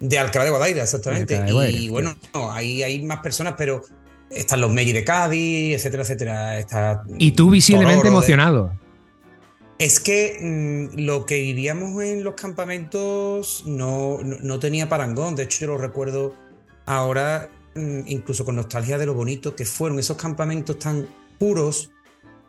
De 0.00 0.18
Alcalá 0.18 0.44
de 0.46 0.50
Guadaira, 0.50 0.82
exactamente. 0.82 1.34
De 1.34 1.40
Alcalá 1.40 1.46
de 1.46 1.52
Guadaira, 1.52 1.78
y 1.78 1.88
bueno, 1.90 2.16
no, 2.32 2.50
ahí 2.50 2.82
hay 2.82 3.02
más 3.02 3.18
personas, 3.20 3.54
pero 3.58 3.82
están 4.30 4.60
los 4.60 4.70
Melli 4.72 4.92
de 4.92 5.04
Cádiz, 5.04 5.74
etcétera, 5.76 6.02
etcétera. 6.02 6.58
Está 6.58 7.02
Y 7.18 7.32
tú 7.32 7.50
visiblemente 7.50 7.96
Tororo 7.98 8.10
de- 8.10 8.16
emocionado. 8.16 8.72
Es 9.78 10.00
que 10.00 10.38
mm, 10.92 10.98
lo 11.00 11.24
que 11.24 11.40
vivíamos 11.40 12.02
en 12.02 12.24
los 12.24 12.34
campamentos 12.34 13.62
no, 13.66 14.18
no, 14.24 14.36
no 14.40 14.58
tenía 14.58 14.88
parangón. 14.88 15.36
De 15.36 15.44
hecho, 15.44 15.60
yo 15.60 15.66
lo 15.68 15.78
recuerdo 15.78 16.34
ahora, 16.84 17.48
mm, 17.76 18.00
incluso 18.06 18.44
con 18.44 18.56
nostalgia 18.56 18.98
de 18.98 19.06
lo 19.06 19.14
bonito 19.14 19.54
que 19.54 19.64
fueron 19.64 19.98
esos 20.00 20.16
campamentos 20.16 20.78
tan 20.80 21.08
puros, 21.38 21.90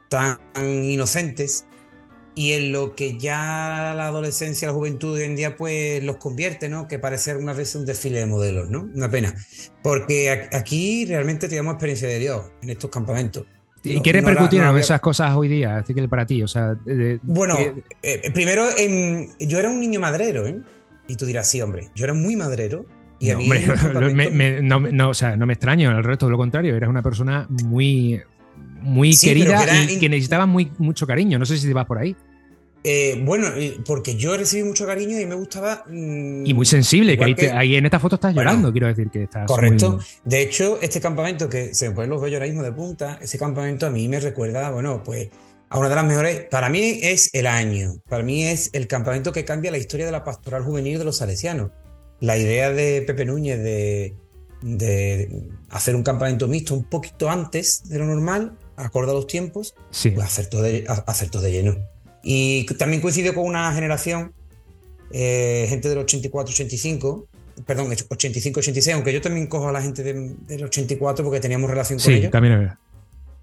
tan 0.09 0.39
inocentes, 0.57 1.65
y 2.39 2.53
en 2.53 2.71
lo 2.71 2.95
que 2.95 3.17
ya 3.17 3.93
la 3.97 4.07
adolescencia, 4.07 4.69
la 4.69 4.73
juventud 4.73 5.15
hoy 5.17 5.23
en 5.23 5.35
día, 5.35 5.57
pues 5.57 6.01
los 6.01 6.15
convierte, 6.15 6.69
¿no? 6.69 6.87
Que 6.87 6.97
parece 6.97 7.31
algunas 7.31 7.57
veces 7.57 7.75
un 7.75 7.85
desfile 7.85 8.19
de 8.19 8.27
modelos, 8.27 8.69
¿no? 8.69 8.87
Una 8.95 9.11
pena. 9.11 9.35
Porque 9.83 10.47
aquí 10.53 11.05
realmente 11.05 11.49
teníamos 11.49 11.73
experiencia 11.73 12.07
de 12.07 12.17
Dios 12.17 12.41
en 12.61 12.69
estos 12.69 12.89
campamentos. 12.89 13.45
¿Y 13.83 13.95
No- 13.95 14.01
qué 14.01 14.13
repercutieron 14.13 14.71
no 14.71 14.77
esas 14.77 15.01
cosas 15.01 15.35
hoy 15.35 15.49
día? 15.49 15.77
Así 15.79 15.93
que 15.93 16.07
para 16.07 16.25
ti, 16.25 16.41
o 16.41 16.47
sea, 16.47 16.75
de- 16.85 17.19
Bueno, 17.23 17.57
que- 17.57 17.73
eh, 18.03 18.31
primero, 18.33 18.63
yo 19.39 19.59
era 19.59 19.69
un 19.69 19.81
niño 19.81 19.99
madrero, 19.99 20.47
¿eh? 20.47 20.61
Y 21.09 21.15
tú 21.17 21.25
dirás, 21.25 21.49
sí, 21.49 21.61
hombre, 21.61 21.89
yo 21.93 22.05
era 22.05 22.13
muy 22.13 22.37
madrero. 22.37 22.85
Y 23.19 23.31
a 23.31 23.37
mí 23.37 23.43
hombre, 23.51 23.65
me- 24.15 24.29
me- 24.31 24.61
no, 24.61 25.09
o 25.09 25.13
sea, 25.13 25.35
no 25.35 25.45
me 25.45 25.51
extraño, 25.53 25.89
al 25.89 26.05
resto, 26.05 26.27
de 26.27 26.31
lo 26.31 26.37
contrario, 26.37 26.73
eras 26.77 26.89
una 26.89 27.01
persona 27.01 27.47
muy, 27.49 28.21
muy 28.81 29.11
Sí, 29.11 29.27
querida 29.27 29.65
que 29.65 29.91
y 29.91 29.93
in- 29.95 29.99
que 29.99 30.07
necesitaba 30.07 30.45
muy, 30.45 30.71
mucho 30.77 31.05
cariño. 31.05 31.37
No 31.37 31.45
sé 31.45 31.57
si 31.57 31.67
te 31.67 31.73
vas 31.73 31.85
por 31.85 31.97
ahí. 31.97 32.15
Eh, 32.83 33.21
bueno, 33.23 33.47
eh, 33.55 33.77
porque 33.85 34.15
yo 34.15 34.35
recibí 34.37 34.63
mucho 34.63 34.85
cariño 34.85 35.19
y 35.19 35.25
me 35.25 35.35
gustaba. 35.35 35.83
mm, 35.87 36.45
Y 36.45 36.53
muy 36.53 36.65
sensible, 36.65 37.17
que 37.17 37.23
ahí, 37.25 37.35
te- 37.35 37.47
que- 37.47 37.51
ahí 37.51 37.75
en 37.75 37.85
esta 37.85 37.99
foto 37.99 38.15
estás 38.15 38.33
Bueno, 38.33 38.49
llorando, 38.49 38.71
quiero 38.71 38.87
decir 38.87 39.09
que 39.09 39.23
estás. 39.23 39.45
Correcto. 39.47 39.91
muy- 39.93 40.05
De 40.23 40.41
hecho, 40.41 40.79
este 40.81 41.01
campamento 41.01 41.49
que 41.49 41.73
se 41.73 41.89
me 41.89 41.95
ponen 41.95 42.09
los 42.09 42.21
vellos 42.21 42.35
ahora 42.37 42.47
mismo 42.47 42.63
de 42.63 42.71
punta, 42.71 43.19
ese 43.21 43.37
campamento 43.37 43.85
a 43.85 43.89
mí 43.89 44.07
me 44.07 44.19
recuerda, 44.19 44.71
bueno, 44.71 45.03
pues 45.03 45.29
a 45.69 45.77
una 45.77 45.89
de 45.89 45.95
las 45.95 46.05
mejores. 46.05 46.45
Para 46.49 46.69
mí 46.69 46.99
es 47.03 47.29
el 47.33 47.45
año. 47.47 47.95
Para 48.07 48.23
mí 48.23 48.43
es 48.45 48.69
el 48.73 48.87
campamento 48.87 49.31
que 49.31 49.45
cambia 49.45 49.69
la 49.71 49.77
historia 49.77 50.05
de 50.05 50.11
la 50.11 50.23
pastoral 50.23 50.63
juvenil 50.63 50.97
de 50.97 51.05
los 51.05 51.17
salesianos. 51.17 51.71
La 52.21 52.37
idea 52.37 52.71
de 52.71 53.01
Pepe 53.03 53.23
Núñez 53.25 53.59
de, 53.59 54.15
de 54.61 55.29
hacer 55.69 55.95
un 55.95 56.03
campamento 56.03 56.47
mixto 56.47 56.73
un 56.73 56.83
poquito 56.85 57.29
antes 57.29 57.87
de 57.87 57.99
lo 57.99 58.05
normal, 58.05 58.57
acorde 58.75 59.11
a 59.11 59.13
los 59.13 59.27
tiempos, 59.27 59.75
Sí, 59.91 60.09
pues 60.11 60.25
acertó 60.25 60.61
de, 60.61 60.85
acertó 61.05 61.39
de 61.41 61.51
lleno. 61.51 61.77
Y 62.23 62.65
también 62.77 63.01
coincidió 63.01 63.33
con 63.33 63.45
una 63.45 63.73
generación, 63.73 64.33
eh, 65.11 65.65
gente 65.69 65.89
del 65.89 65.99
84-85, 65.99 67.25
perdón, 67.65 67.89
85-86, 67.91 68.93
aunque 68.93 69.13
yo 69.13 69.21
también 69.21 69.47
cojo 69.47 69.69
a 69.69 69.71
la 69.71 69.81
gente 69.81 70.03
de- 70.03 70.35
del 70.47 70.63
84 70.65 71.23
porque 71.23 71.39
teníamos 71.39 71.69
relación 71.69 71.97
con 71.99 72.05
sí, 72.05 72.13
ellos, 72.13 72.31
también 72.31 72.53
es 72.53 72.59
verdad. 72.59 72.77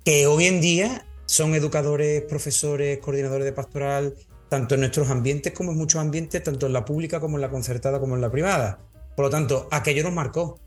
que 0.05 0.27
hoy 0.27 0.47
en 0.47 0.61
día 0.61 1.07
son 1.27 1.55
educadores, 1.55 2.23
profesores, 2.23 2.99
coordinadores 2.99 3.45
de 3.45 3.53
pastoral, 3.53 4.15
tanto 4.49 4.75
en 4.77 4.81
nuestros 4.83 5.11
ambientes 5.11 5.53
como 5.53 5.73
en 5.73 5.79
muchos 5.79 6.01
ambientes, 6.01 6.43
tanto 6.43 6.67
en 6.67 6.73
la 6.73 6.85
pública 6.85 7.19
como 7.19 7.37
en 7.37 7.41
la 7.41 7.51
concertada 7.51 7.99
como 7.99 8.15
en 8.15 8.21
la 8.21 8.31
privada. 8.31 8.79
Por 9.17 9.25
lo 9.25 9.31
tanto, 9.31 9.67
aquello 9.73 10.05
nos 10.05 10.13
marcó. 10.13 10.61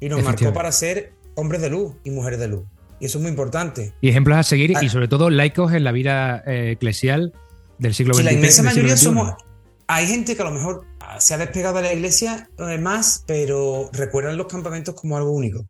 Y 0.00 0.10
nos 0.10 0.22
marcó 0.22 0.52
para 0.52 0.70
ser 0.72 1.14
hombres 1.36 1.62
de 1.62 1.70
luz 1.70 1.94
y 2.04 2.10
mujeres 2.10 2.38
de 2.38 2.48
luz. 2.48 2.64
Y 3.00 3.06
eso 3.06 3.18
es 3.18 3.22
muy 3.22 3.30
importante. 3.30 3.92
Y 4.00 4.08
ejemplos 4.08 4.38
a 4.38 4.42
seguir 4.42 4.72
Ah. 4.76 4.82
y 4.84 4.88
sobre 4.88 5.08
todo 5.08 5.28
laicos 5.30 5.72
en 5.72 5.84
la 5.84 5.92
vida 5.92 6.42
eh, 6.46 6.72
eclesial 6.72 7.32
del 7.78 7.94
siglo 7.94 8.14
Sí, 8.14 8.20
XX. 8.22 8.24
la 8.24 8.32
inmensa 8.32 8.62
mayoría 8.62 8.96
XXI. 8.96 9.04
somos. 9.04 9.34
Hay 9.88 10.06
gente 10.08 10.34
que 10.34 10.42
a 10.42 10.46
lo 10.46 10.50
mejor 10.52 10.84
ah, 11.00 11.20
se 11.20 11.34
ha 11.34 11.38
despegado 11.38 11.76
de 11.76 11.82
la 11.82 11.92
iglesia 11.92 12.48
más, 12.80 13.22
pero 13.26 13.88
recuerdan 13.92 14.36
los 14.36 14.46
campamentos 14.46 14.94
como 14.94 15.16
algo 15.16 15.30
único. 15.30 15.66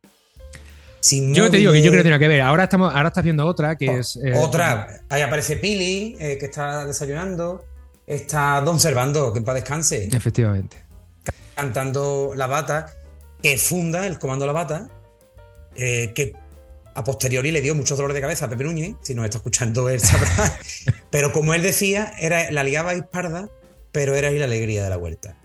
Sin 1.01 1.35
Yo 1.35 1.51
te 1.51 1.59
digo 1.59 1.73
que 1.73 1.83
yo 1.83 1.91
creo 1.91 2.01
que 2.01 2.09
tiene 2.09 2.19
que 2.19 2.29
ver. 2.29 2.41
Ahora 2.41 2.65
estamos, 2.65 2.93
ahora 2.95 3.09
estás 3.09 3.23
viendo 3.23 3.45
otra 3.47 3.77
que 3.77 3.99
es. 3.99 4.17
eh, 4.17 4.33
Otra, 4.37 5.03
ahí 5.09 5.23
aparece 5.23 5.57
Pili, 5.57 6.17
eh, 6.19 6.37
que 6.39 6.47
está 6.47 6.85
desayunando. 6.87 7.65
Está 8.07 8.61
Don 8.61 8.79
Servando, 8.81 9.33
que 9.33 9.41
en 9.41 9.45
paz 9.45 9.57
descanse, 9.57 10.09
Efectivamente. 10.12 10.77
cantando 11.55 12.33
La 12.37 12.47
Bata, 12.47 12.87
que 13.43 13.57
funda 13.59 14.07
el 14.07 14.19
Comando 14.19 14.47
La 14.47 14.53
Bata, 14.53 14.89
eh, 15.75 16.12
que 16.15 16.33
a 16.96 17.04
posteriori 17.04 17.52
le 17.52 17.61
dio 17.61 17.74
muchos 17.74 17.98
dolores 17.98 18.14
de 18.14 18.22
cabeza 18.22 18.46
a 18.46 18.48
Pepe 18.48 18.64
Núñez, 18.64 18.96
si 19.02 19.14
nos 19.14 19.26
está 19.26 19.38
escuchando 19.38 19.88
él 19.88 20.00
sabrá. 20.00 20.59
pero 21.11 21.30
como 21.32 21.54
él 21.54 21.62
decía, 21.62 22.12
era, 22.18 22.50
la 22.50 22.64
liaba 22.64 22.94
parda, 23.11 23.50
pero 23.92 24.14
era 24.14 24.28
ahí 24.28 24.38
la 24.38 24.46
alegría 24.46 24.82
de 24.82 24.90
la 24.90 24.96
vuelta. 24.96 25.38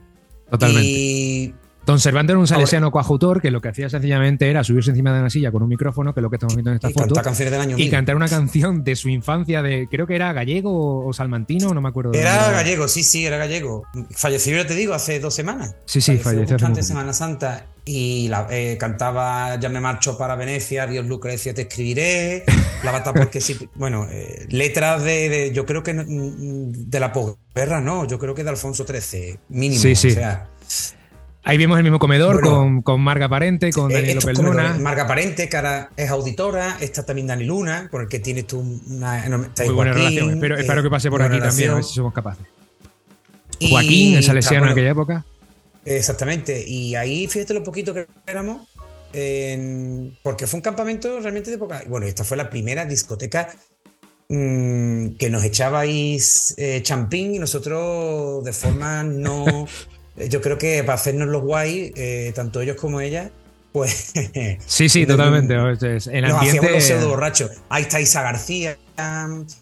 Totalmente. 0.49 0.87
Y 0.87 1.53
Don 1.86 2.00
Servando 2.00 2.34
era 2.34 2.39
un 2.39 2.48
salesiano 2.48 2.91
coautor 2.91 3.41
que 3.41 3.50
lo 3.50 3.60
que 3.60 3.70
hacía 3.70 3.89
sencillamente 3.89 4.48
era 4.50 4.63
subirse 4.63 4.91
encima 4.91 5.12
de 5.13 5.20
una 5.22 5.30
silla 5.32 5.52
con 5.52 5.63
un 5.63 5.70
micrófono, 5.70 6.13
que 6.13 6.20
es 6.20 6.22
lo 6.22 6.30
que 6.30 6.36
estamos 6.36 6.56
viendo 6.56 6.70
en 6.70 6.76
esta 6.76 6.89
y 6.89 6.94
foto, 6.94 7.06
cantar 7.08 7.24
canciones 7.24 7.52
del 7.52 7.62
año 7.62 7.76
y 7.78 7.82
mil. 7.84 7.91
cantar 7.91 8.15
una 8.15 8.28
canción 8.28 8.84
de 8.84 8.96
su 8.96 9.10
infancia 9.10 9.63
de, 9.63 9.88
creo 9.89 10.06
que 10.06 10.15
era 10.15 10.32
gallego 10.32 11.06
o 11.06 11.12
salmantino, 11.12 11.74
no 11.74 11.82
me 11.82 11.89
acuerdo. 11.89 12.13
Era 12.13 12.52
gallego, 12.52 12.88
sí, 12.88 13.02
sí, 13.04 13.26
era 13.26 13.38
gallego. 13.38 13.84
Falleció, 14.12 14.56
ya 14.58 14.67
te 14.67 14.76
digo, 14.76 14.94
hace 14.94 15.20
dos 15.20 15.34
semanas. 15.34 15.76
Sí, 15.86 16.02
sí, 16.02 16.17
falleció 16.17 16.54
antes 16.56 16.62
poquito. 16.70 16.84
Semana 16.84 17.13
Santa 17.13 17.65
y 17.84 18.28
la- 18.28 18.46
eh, 18.52 18.78
cantaba 18.80 19.60
Ya 19.60 19.67
me 19.70 19.80
marcho 19.80 20.15
para 20.20 20.36
Venecia, 20.36 20.86
Dios 20.86 21.08
Lucrecia 21.08 21.54
te 21.56 21.63
escribiré, 21.63 22.44
La 22.84 22.91
bata 22.91 23.12
porque 23.12 23.41
sí. 23.41 23.58
Bueno, 23.74 24.08
eh, 24.12 24.46
letras 24.50 25.04
de, 25.04 25.30
de- 25.30 25.52
yo 25.52 25.65
creo 25.65 25.82
que 25.82 25.96
no- 25.96 26.04
de 26.08 27.00
la 27.00 27.12
posguerra, 27.12 27.82
no, 27.82 28.06
yo 28.06 28.20
creo 28.20 28.36
que 28.36 28.44
de 28.44 28.52
Alfonso 28.52 28.86
XIII, 28.86 29.39
mínimo. 29.50 29.82
Sí, 29.82 29.96
sí. 29.96 30.10
O 30.10 30.12
sea, 30.12 30.48
Ahí 31.43 31.58
vemos 31.58 31.77
el 31.77 31.84
mismo 31.84 31.97
comedor 31.97 32.36
Bueno, 32.36 32.49
con, 32.58 32.82
con 32.84 33.01
Marga 33.01 33.27
Parente, 33.27 33.71
con 33.71 33.89
eh, 33.91 33.95
Daniel 33.95 34.17
estos 34.19 34.25
López 34.38 34.45
Luna. 34.45 34.77
Marga 34.80 35.08
Parente, 35.08 35.49
que 35.49 35.58
ahora 35.58 35.89
es 35.97 36.10
auditora, 36.10 36.77
está 36.80 37.04
también 37.04 37.27
Dani 37.27 37.45
Luna, 37.45 37.88
con 37.89 38.01
el 38.04 38.08
que 38.08 38.19
tienes 38.19 38.45
tú 38.45 38.60
una 38.88 39.25
enorme. 39.25 39.47
Muy 39.58 39.69
buena 39.73 39.91
Joaquín, 39.93 40.10
relación. 40.10 40.34
Espero, 40.36 40.58
eh, 40.58 40.62
espero 40.62 40.84
que 40.84 40.89
pase 40.91 41.10
por 41.10 41.21
aquí 41.23 41.39
también, 41.39 41.71
a 41.71 41.75
ver 41.75 41.84
si 41.84 41.95
somos 41.95 42.13
capaces. 42.13 42.45
Y 43.58 43.69
Joaquín, 43.71 44.15
el 44.17 44.23
salesiano 44.23 44.58
en 44.58 44.62
bueno, 44.62 44.71
aquella 44.73 44.91
época. 44.91 45.25
Exactamente. 45.84 46.63
Y 46.67 46.93
ahí, 46.95 47.27
fíjate 47.27 47.56
lo 47.56 47.63
poquito 47.63 47.91
que 47.93 48.06
éramos, 48.27 48.67
en- 49.13 50.15
porque 50.21 50.45
fue 50.45 50.60
un 50.60 50.62
campamento 50.62 51.19
realmente 51.19 51.49
de 51.49 51.56
época. 51.56 51.82
Bueno, 51.88 52.06
esta 52.06 52.23
fue 52.23 52.38
la 52.38 52.49
primera 52.51 52.86
discoteca 52.86 53.49
mm, 54.30 55.15
que 55.17 55.30
nos 55.32 55.43
echabais 55.43 56.54
eh, 56.58 56.82
champín 56.84 57.34
y 57.36 57.39
nosotros 57.39 58.43
de 58.43 58.54
forma 58.54 59.01
no. 59.04 59.67
Yo 60.15 60.41
creo 60.41 60.58
que 60.58 60.84
para 60.84 60.95
hacernos 60.95 61.30
los 61.30 61.41
guay, 61.41 61.93
eh, 61.95 62.32
tanto 62.36 62.62
ellos 62.62 62.76
como 62.76 63.02
ellas, 63.02 63.32
Pues. 63.71 64.13
Sí, 64.65 64.89
sí, 64.89 65.06
totalmente. 65.08 65.56
En 65.56 66.21
los 66.21 66.34
ambiente... 66.34 66.71
los 66.71 66.84
pseudo 66.84 67.10
borrachos. 67.10 67.52
Ahí 67.69 67.84
está 67.84 68.00
Isa 68.02 68.21
García, 68.21 68.78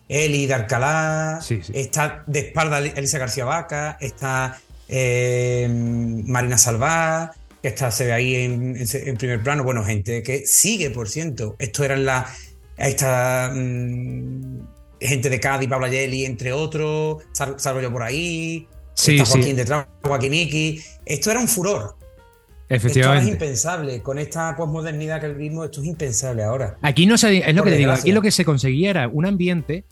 Eli 0.08 0.46
de 0.48 0.54
Alcalá, 0.54 1.40
está 1.74 2.24
de 2.26 2.40
espalda 2.40 2.80
Elisa 2.80 3.20
García 3.20 3.46
Vaca, 3.46 3.98
está 4.02 4.60
eh, 4.88 5.68
Marina 5.70 6.58
Salvá, 6.58 7.32
que 7.62 7.68
está, 7.68 7.92
se 7.92 8.06
ve 8.06 8.14
ahí 8.14 8.36
en, 8.36 9.18
primer 9.18 9.42
plano. 9.44 9.64
Bueno, 9.64 9.84
gente 9.84 10.24
que 10.24 10.46
sigue, 10.46 10.90
por 10.90 11.10
ciento. 11.10 11.56
Esto 11.60 11.84
eran 11.84 12.06
la. 12.06 12.26
Ahí 12.78 12.92
está. 12.92 13.52
Mm, 13.54 14.62
gente 15.00 15.30
de 15.30 15.40
Cádiz, 15.40 15.70
Pablo 15.70 15.86
Ayeli, 15.86 16.26
entre 16.26 16.52
otros. 16.54 17.24
Salvo 17.34 17.82
yo 17.82 17.92
por 17.92 18.04
ahí. 18.04 18.68
Sí, 19.00 19.18
está 19.18 19.26
Joaquín 19.26 19.56
detrás, 19.56 19.88
Joaquín 20.04 20.34
Iki. 20.34 20.82
Esto 21.06 21.32
era 21.32 21.40
un 21.40 21.48
furor. 21.48 21.96
Efectivamente. 22.68 23.24
Esto 23.24 23.30
es 23.30 23.34
impensable. 23.34 24.02
Con 24.02 24.20
esta 24.20 24.56
posmodernidad 24.56 25.22
que 25.22 25.28
el 25.28 25.36
ritmo, 25.36 25.64
esto 25.64 25.82
es 25.82 25.88
impensable 25.88 26.44
ahora. 26.44 26.78
Aquí 26.82 27.06
no 27.06 27.18
se, 27.18 27.38
es 27.38 27.56
lo 27.56 27.64
que 27.64 27.72
te 27.72 27.78
digo, 27.78 27.92
aquí 27.92 28.12
lo 28.12 28.22
que 28.22 28.32
se 28.32 28.46
conseguía 28.46 28.90
era 28.90 29.08
un 29.08 29.26
ambiente 29.26 29.86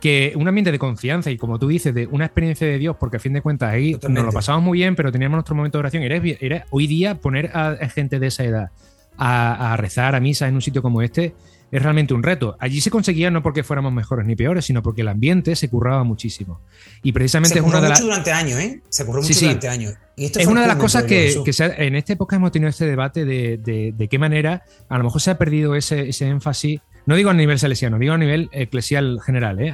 que 0.00 0.32
un 0.36 0.46
ambiente 0.46 0.70
de 0.70 0.78
confianza 0.78 1.30
y 1.30 1.36
como 1.36 1.58
tú 1.58 1.68
dices, 1.68 1.92
de 1.92 2.06
una 2.06 2.24
experiencia 2.26 2.66
de 2.66 2.78
Dios, 2.78 2.96
porque 2.98 3.16
a 3.16 3.20
fin 3.20 3.32
de 3.32 3.42
cuentas 3.42 3.72
ahí 3.72 3.98
nos 4.08 4.24
lo 4.24 4.32
pasamos 4.32 4.62
muy 4.62 4.78
bien, 4.78 4.94
pero 4.94 5.10
teníamos 5.12 5.36
nuestro 5.36 5.54
momento 5.54 5.78
de 5.78 5.80
oración. 5.80 6.02
Era, 6.04 6.66
hoy 6.70 6.86
día 6.86 7.16
poner 7.16 7.50
a, 7.52 7.76
gente 7.88 8.18
de 8.18 8.28
esa 8.28 8.44
edad 8.44 8.70
a, 9.16 9.76
rezar 9.76 10.14
a 10.14 10.20
misa 10.20 10.48
en 10.48 10.54
un 10.54 10.62
sitio 10.62 10.82
como 10.82 11.02
este 11.02 11.34
es 11.70 11.82
realmente 11.82 12.14
un 12.14 12.22
reto. 12.22 12.56
Allí 12.60 12.80
se 12.80 12.90
conseguía 12.90 13.30
no 13.30 13.42
porque 13.42 13.62
fuéramos 13.62 13.92
mejores 13.92 14.26
ni 14.26 14.36
peores, 14.36 14.64
sino 14.64 14.82
porque 14.82 15.02
el 15.02 15.08
ambiente 15.08 15.54
se 15.56 15.68
curraba 15.68 16.04
muchísimo. 16.04 16.60
Y 17.02 17.12
precisamente 17.12 17.58
es 17.58 17.64
una 17.64 17.80
de 17.80 17.88
las. 17.88 18.00
durante 18.00 18.32
años, 18.32 18.58
¿eh? 18.60 18.82
Se 18.88 19.04
curró 19.04 19.22
mucho 19.22 19.40
durante 19.40 19.68
años. 19.68 19.94
es 20.16 20.46
una 20.46 20.62
de 20.62 20.68
las 20.68 20.76
cosas 20.76 21.04
que, 21.04 21.34
en 21.78 21.94
esta 21.94 22.12
época 22.12 22.36
hemos 22.36 22.52
tenido 22.52 22.70
este 22.70 22.86
debate 22.86 23.24
de, 23.24 23.58
de, 23.96 24.08
qué 24.08 24.18
manera 24.18 24.64
a 24.88 24.98
lo 24.98 25.04
mejor 25.04 25.20
se 25.20 25.30
ha 25.30 25.38
perdido 25.38 25.74
ese, 25.74 26.08
ese 26.08 26.26
énfasis 26.26 26.80
no 27.08 27.16
digo 27.16 27.30
a 27.30 27.34
nivel 27.34 27.58
salesiano, 27.58 27.98
digo 27.98 28.12
a 28.12 28.18
nivel 28.18 28.50
eclesial 28.52 29.18
general. 29.24 29.58
¿eh? 29.62 29.72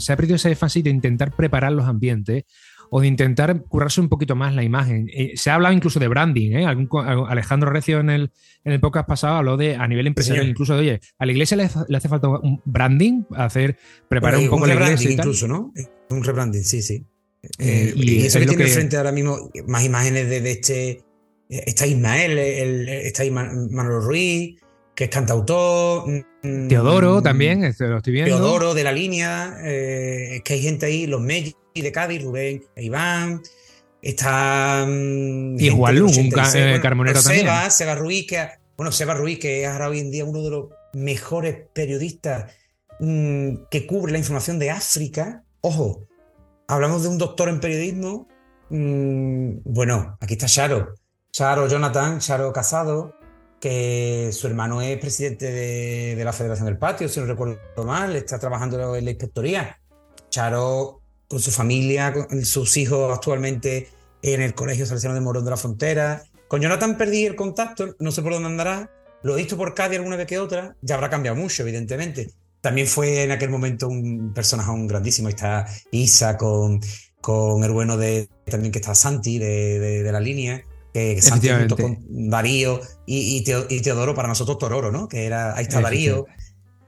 se 0.00 0.12
ha 0.12 0.16
perdido 0.16 0.34
ese 0.34 0.48
énfasis 0.48 0.82
de 0.82 0.90
intentar 0.90 1.30
preparar 1.30 1.70
los 1.70 1.86
ambientes 1.86 2.42
o 2.94 3.00
de 3.00 3.06
intentar 3.06 3.62
curarse 3.62 4.02
un 4.02 4.10
poquito 4.10 4.36
más 4.36 4.54
la 4.54 4.62
imagen. 4.62 5.08
Eh, 5.14 5.32
se 5.34 5.48
ha 5.48 5.54
hablado 5.54 5.74
incluso 5.74 5.98
de 5.98 6.08
branding. 6.08 6.52
¿eh? 6.52 6.66
Alejandro 7.26 7.70
Recio 7.70 8.00
en 8.00 8.10
el, 8.10 8.30
en 8.64 8.72
el 8.72 8.80
podcast 8.80 9.08
pasado 9.08 9.36
habló 9.36 9.56
de 9.56 9.76
a 9.76 9.88
nivel 9.88 10.08
empresarial, 10.08 10.46
incluso 10.46 10.74
de, 10.74 10.80
oye, 10.80 11.00
a 11.18 11.24
la 11.24 11.32
iglesia 11.32 11.56
le, 11.56 11.64
hace 11.96 12.08
falta 12.10 12.28
un 12.28 12.60
branding, 12.66 13.22
hacer, 13.34 13.78
preparar 14.10 14.40
un 14.40 14.50
poco 14.50 14.66
la 14.66 14.74
iglesia. 14.74 15.10
incluso, 15.10 15.48
¿no? 15.48 15.72
Un 16.10 16.22
rebranding, 16.22 16.64
sí, 16.64 16.82
sí. 16.82 17.06
y, 17.58 18.26
eso 18.26 18.38
que 18.38 18.44
tiene 18.44 18.66
frente 18.66 18.98
ahora 18.98 19.10
mismo 19.10 19.38
más 19.66 19.84
imágenes 19.86 20.28
de, 20.28 20.50
este. 20.50 21.02
Está 21.48 21.86
Ismael, 21.86 22.38
está 22.38 23.24
Manolo 23.30 24.00
Ruiz, 24.00 24.60
que 24.94 25.04
es 25.04 25.10
cantautor. 25.10 26.08
Mm, 26.42 26.68
Teodoro 26.68 27.22
también, 27.22 27.64
este, 27.64 27.88
lo 27.88 27.96
estoy 27.96 28.12
viendo. 28.12 28.36
Teodoro 28.36 28.74
de 28.74 28.84
la 28.84 28.92
línea, 28.92 29.56
eh, 29.64 30.36
es 30.36 30.42
que 30.42 30.52
hay 30.52 30.62
gente 30.62 30.84
ahí, 30.84 31.06
los 31.06 31.22
Meggi 31.72 31.82
de 31.82 31.92
Cádiz, 31.92 32.22
Rubén 32.22 32.62
e 32.76 32.84
Iván. 32.84 33.42
Está. 34.00 34.84
Mm, 34.86 35.58
y 35.58 35.70
Juan 35.70 36.02
un 36.02 36.10
eh, 36.10 36.80
carmonero 36.80 37.22
también. 37.22 37.46
Seba, 37.46 37.70
Seba 37.70 37.94
Ruiz, 37.94 38.26
que, 38.26 38.48
bueno, 38.76 38.92
Seba 38.92 39.14
Ruiz, 39.14 39.38
que 39.38 39.62
es 39.62 39.68
ahora 39.68 39.88
hoy 39.88 40.00
en 40.00 40.10
día 40.10 40.24
uno 40.24 40.42
de 40.42 40.50
los 40.50 40.66
mejores 40.92 41.56
periodistas 41.72 42.52
mm, 43.00 43.54
que 43.70 43.86
cubre 43.86 44.12
la 44.12 44.18
información 44.18 44.58
de 44.58 44.70
África. 44.70 45.44
Ojo, 45.60 46.06
hablamos 46.68 47.04
de 47.04 47.08
un 47.08 47.18
doctor 47.18 47.48
en 47.48 47.60
periodismo. 47.60 48.28
bueno, 48.68 50.16
aquí 50.20 50.34
está 50.34 50.46
Charo. 50.46 50.94
Charo 51.30 51.66
Jonathan, 51.66 52.18
Charo 52.18 52.52
Casado, 52.52 53.14
que 53.58 54.30
su 54.32 54.46
hermano 54.48 54.82
es 54.82 54.98
presidente 54.98 55.50
de, 55.50 56.22
la 56.22 56.32
Federación 56.32 56.66
del 56.66 56.76
Patio, 56.76 57.08
si 57.08 57.20
no 57.20 57.26
recuerdo 57.26 57.58
mal, 57.84 58.14
está 58.16 58.38
trabajando 58.38 58.94
en 58.96 59.04
la 59.04 59.10
inspectoría. 59.10 59.78
Charo, 60.28 61.01
con 61.32 61.40
su 61.40 61.50
familia, 61.50 62.12
con 62.12 62.44
sus 62.44 62.76
hijos 62.76 63.10
actualmente 63.10 63.88
en 64.20 64.42
el 64.42 64.52
Colegio 64.52 64.84
Salesiano 64.84 65.14
de 65.14 65.22
Morón 65.22 65.46
de 65.46 65.50
la 65.50 65.56
Frontera. 65.56 66.24
Con 66.46 66.60
Jonathan 66.60 66.98
perdí 66.98 67.24
el 67.24 67.36
contacto, 67.36 67.96
no 68.00 68.12
sé 68.12 68.20
por 68.20 68.34
dónde 68.34 68.48
andará. 68.48 68.90
Lo 69.22 69.32
he 69.32 69.38
visto 69.38 69.56
por 69.56 69.72
Cádiz 69.72 69.96
alguna 69.96 70.16
vez 70.16 70.26
que 70.26 70.38
otra, 70.38 70.76
ya 70.82 70.96
habrá 70.96 71.08
cambiado 71.08 71.34
mucho, 71.34 71.62
evidentemente. 71.62 72.30
También 72.60 72.86
fue 72.86 73.22
en 73.22 73.30
aquel 73.30 73.48
momento 73.48 73.88
un 73.88 74.34
personaje 74.34 74.70
grandísimo. 74.86 75.28
Ahí 75.28 75.34
está 75.34 75.66
Isa 75.90 76.36
con, 76.36 76.82
con 77.22 77.64
el 77.64 77.72
bueno 77.72 77.96
de 77.96 78.28
también 78.44 78.70
que 78.70 78.80
está 78.80 78.94
Santi 78.94 79.38
de 79.38 80.06
la 80.12 80.20
línea 80.20 80.62
que 80.92 81.22
Santi 81.22 81.48
junto 81.48 81.76
con 81.76 81.98
Darío 82.28 82.80
y, 83.06 83.42
Teodoro, 83.42 84.14
para 84.14 84.28
nosotros 84.28 84.58
Tororo, 84.58 84.92
¿no? 84.92 85.08
Que 85.08 85.24
era, 85.24 85.56
ahí 85.56 85.62
está 85.64 85.80
Darío, 85.80 86.26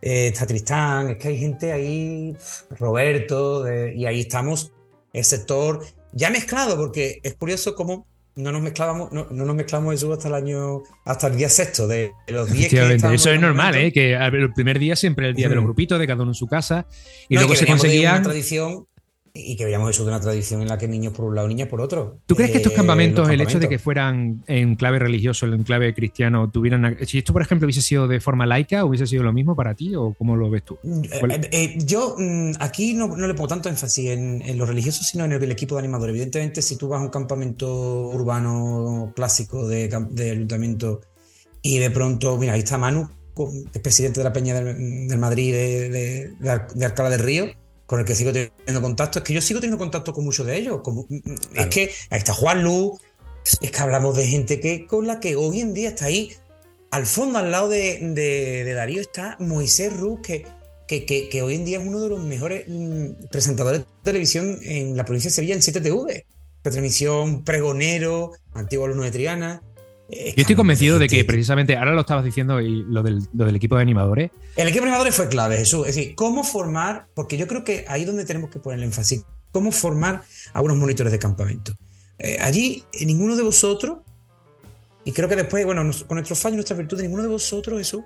eh, 0.04 0.26
está 0.28 0.46
Tristán, 0.46 1.10
es 1.10 1.16
que 1.16 1.28
hay 1.28 1.38
gente 1.38 1.72
ahí, 1.72 2.36
Roberto, 2.78 3.64
y 3.90 4.04
ahí 4.04 4.20
estamos, 4.20 4.72
el 5.14 5.24
sector 5.24 5.82
ya 6.12 6.28
mezclado, 6.28 6.76
porque 6.76 7.20
es 7.22 7.34
curioso 7.34 7.74
cómo 7.74 8.06
no 8.36 8.52
nos 8.52 8.60
mezclábamos, 8.60 9.12
no, 9.12 9.24
nos 9.30 9.56
mezclamos 9.56 9.94
eso 9.94 10.12
hasta 10.12 10.28
el 10.28 10.34
año, 10.34 10.82
hasta 11.04 11.28
el 11.28 11.36
día 11.36 11.48
sexto 11.48 11.86
de 11.86 12.12
los 12.26 12.52
10 12.52 12.68
que 12.68 13.14
Eso 13.14 13.30
es 13.30 13.40
normal, 13.40 13.76
¿eh? 13.76 13.92
Que 13.92 14.14
el 14.14 14.52
primer 14.52 14.78
día 14.78 14.94
siempre 14.94 15.28
el 15.28 15.34
día 15.34 15.48
de 15.48 15.54
los 15.54 15.64
grupitos, 15.64 15.98
de 15.98 16.06
cada 16.06 16.22
uno 16.22 16.32
en 16.32 16.34
su 16.34 16.48
casa, 16.48 16.86
y 17.28 17.36
luego 17.36 17.54
se 17.54 17.66
conseguía. 17.66 18.12
Una 18.12 18.22
tradición 18.22 18.86
y 19.36 19.56
que 19.56 19.64
veíamos 19.64 19.90
eso 19.90 20.04
de 20.04 20.10
una 20.10 20.20
tradición 20.20 20.62
en 20.62 20.68
la 20.68 20.78
que 20.78 20.86
niños 20.86 21.12
por 21.12 21.24
un 21.24 21.34
lado, 21.34 21.48
niñas 21.48 21.66
por 21.66 21.80
otro. 21.80 22.20
¿Tú 22.24 22.36
crees 22.36 22.52
que 22.52 22.58
estos 22.58 22.72
eh, 22.72 22.76
campamentos, 22.76 23.28
el 23.28 23.40
hecho 23.40 23.58
de 23.58 23.68
que 23.68 23.80
fueran 23.80 24.44
en 24.46 24.76
clave 24.76 25.00
religioso, 25.00 25.46
en 25.46 25.64
clave 25.64 25.92
cristiano, 25.92 26.48
tuvieran. 26.48 26.96
Si 27.04 27.18
esto, 27.18 27.32
por 27.32 27.42
ejemplo, 27.42 27.66
hubiese 27.66 27.82
sido 27.82 28.06
de 28.06 28.20
forma 28.20 28.46
laica, 28.46 28.84
¿hubiese 28.84 29.08
sido 29.08 29.24
lo 29.24 29.32
mismo 29.32 29.56
para 29.56 29.74
ti 29.74 29.96
o 29.96 30.14
cómo 30.14 30.36
lo 30.36 30.50
ves 30.50 30.62
tú? 30.62 30.78
Mm, 30.84 31.02
eh, 31.02 31.48
eh, 31.50 31.78
yo 31.84 32.14
mm, 32.16 32.52
aquí 32.60 32.94
no, 32.94 33.16
le 33.16 33.34
pongo 33.34 33.48
tanto 33.48 33.68
énfasis 33.68 34.10
en, 34.10 34.40
en 34.42 34.56
lo 34.56 34.66
religioso, 34.66 35.02
sino 35.02 35.24
en 35.24 35.32
el, 35.32 35.50
equipo 35.50 35.74
de 35.74 35.80
animadores. 35.80 36.12
Evidentemente, 36.12 36.62
si 36.62 36.76
tú 36.76 36.86
vas 36.86 37.00
a 37.00 37.02
un 37.02 37.10
campamento 37.10 38.06
urbano 38.10 39.12
clásico 39.16 39.66
de, 39.66 39.90
ayuntamiento 40.30 41.00
y 41.60 41.78
de 41.78 41.90
pronto, 41.90 42.38
mira, 42.38 42.52
ahí 42.52 42.60
está 42.60 42.78
Manu, 42.78 43.10
es 43.72 43.80
presidente 43.80 44.20
de 44.20 44.24
la 44.24 44.32
Peña 44.32 44.54
del, 44.54 45.18
Madrid 45.18 45.52
de, 45.52 45.88
de, 45.88 46.60
de 46.72 46.84
Alcalá 46.84 47.10
del 47.10 47.18
Río 47.18 47.63
con 47.86 48.00
el 48.00 48.06
que 48.06 48.14
sigo 48.14 48.32
teniendo 48.32 48.80
contacto, 48.80 49.18
es 49.18 49.24
que 49.24 49.34
yo 49.34 49.40
sigo 49.40 49.60
teniendo 49.60 49.78
contacto 49.78 50.12
con 50.12 50.24
muchos 50.24 50.46
de 50.46 50.56
ellos. 50.56 50.80
Mm, 50.84 51.16
mm, 51.16 51.36
Es 51.54 51.66
que 51.66 51.90
ahí 52.10 52.18
está 52.18 52.32
Juan 52.32 52.62
Lu, 52.62 52.98
es 53.60 53.70
que 53.70 53.78
hablamos 53.78 54.16
de 54.16 54.26
gente 54.26 54.60
que 54.60 54.86
con 54.86 55.06
la 55.06 55.20
que 55.20 55.36
hoy 55.36 55.60
en 55.60 55.74
día 55.74 55.90
está 55.90 56.06
ahí. 56.06 56.32
Al 56.90 57.06
fondo, 57.06 57.38
al 57.38 57.50
lado 57.50 57.68
de, 57.68 58.72
Darío, 58.74 59.00
está 59.00 59.36
Moisés 59.40 59.92
Ruz, 59.92 60.20
que, 60.22 60.46
que, 60.86 61.42
hoy 61.42 61.56
en 61.56 61.64
día 61.64 61.80
es 61.80 61.86
uno 61.86 62.00
de 62.00 62.08
los 62.08 62.22
mejores 62.22 62.64
mm, 62.68 63.26
presentadores 63.30 63.80
de 63.80 63.86
televisión 64.02 64.58
en 64.62 64.96
la 64.96 65.04
provincia 65.04 65.28
de 65.28 65.34
Sevilla 65.34 65.54
en 65.54 65.60
7TV. 65.60 66.24
Televisión, 66.62 67.44
pregonero, 67.44 68.32
antiguo 68.54 68.86
alumno 68.86 69.02
de 69.02 69.10
Triana. 69.10 69.62
Yo 70.10 70.34
estoy 70.36 70.54
convencido 70.54 70.98
de 70.98 71.08
que 71.08 71.24
precisamente, 71.24 71.76
ahora 71.76 71.92
lo 71.92 72.02
estabas 72.02 72.24
diciendo, 72.24 72.60
y 72.60 72.82
lo 72.82 73.02
del, 73.02 73.26
equipo 73.56 73.76
de 73.76 73.82
animadores. 73.82 74.30
El 74.56 74.68
equipo 74.68 74.84
de 74.84 74.90
animadores 74.90 75.14
fue 75.14 75.28
clave, 75.28 75.56
Jesús. 75.56 75.88
Es 75.88 75.96
decir, 75.96 76.14
cómo 76.14 76.44
formar, 76.44 77.06
porque 77.14 77.36
yo 77.36 77.46
creo 77.46 77.64
que 77.64 77.84
ahí 77.88 78.02
es 78.02 78.06
donde 78.06 78.24
tenemos 78.24 78.50
que 78.50 78.58
poner 78.58 78.78
el 78.80 78.84
énfasis, 78.84 79.24
cómo 79.50 79.72
formar 79.72 80.22
a 80.52 80.60
unos 80.60 80.76
monitores 80.76 81.10
de 81.10 81.18
campamento. 81.18 81.72
Eh, 82.18 82.36
allí, 82.40 82.84
eh, 82.92 83.06
ninguno 83.06 83.34
de 83.34 83.42
vosotros, 83.42 83.98
y 85.04 85.12
creo 85.12 85.28
que 85.28 85.36
después, 85.36 85.64
bueno, 85.64 85.82
con 86.06 86.16
nuestros 86.16 86.38
fallos 86.38 86.54
y 86.54 86.56
nuestras 86.56 86.78
virtudes, 86.78 87.02
ninguno 87.02 87.22
de 87.22 87.28
vosotros, 87.28 87.78
Jesús, 87.78 88.02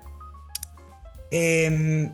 em, 1.31 2.13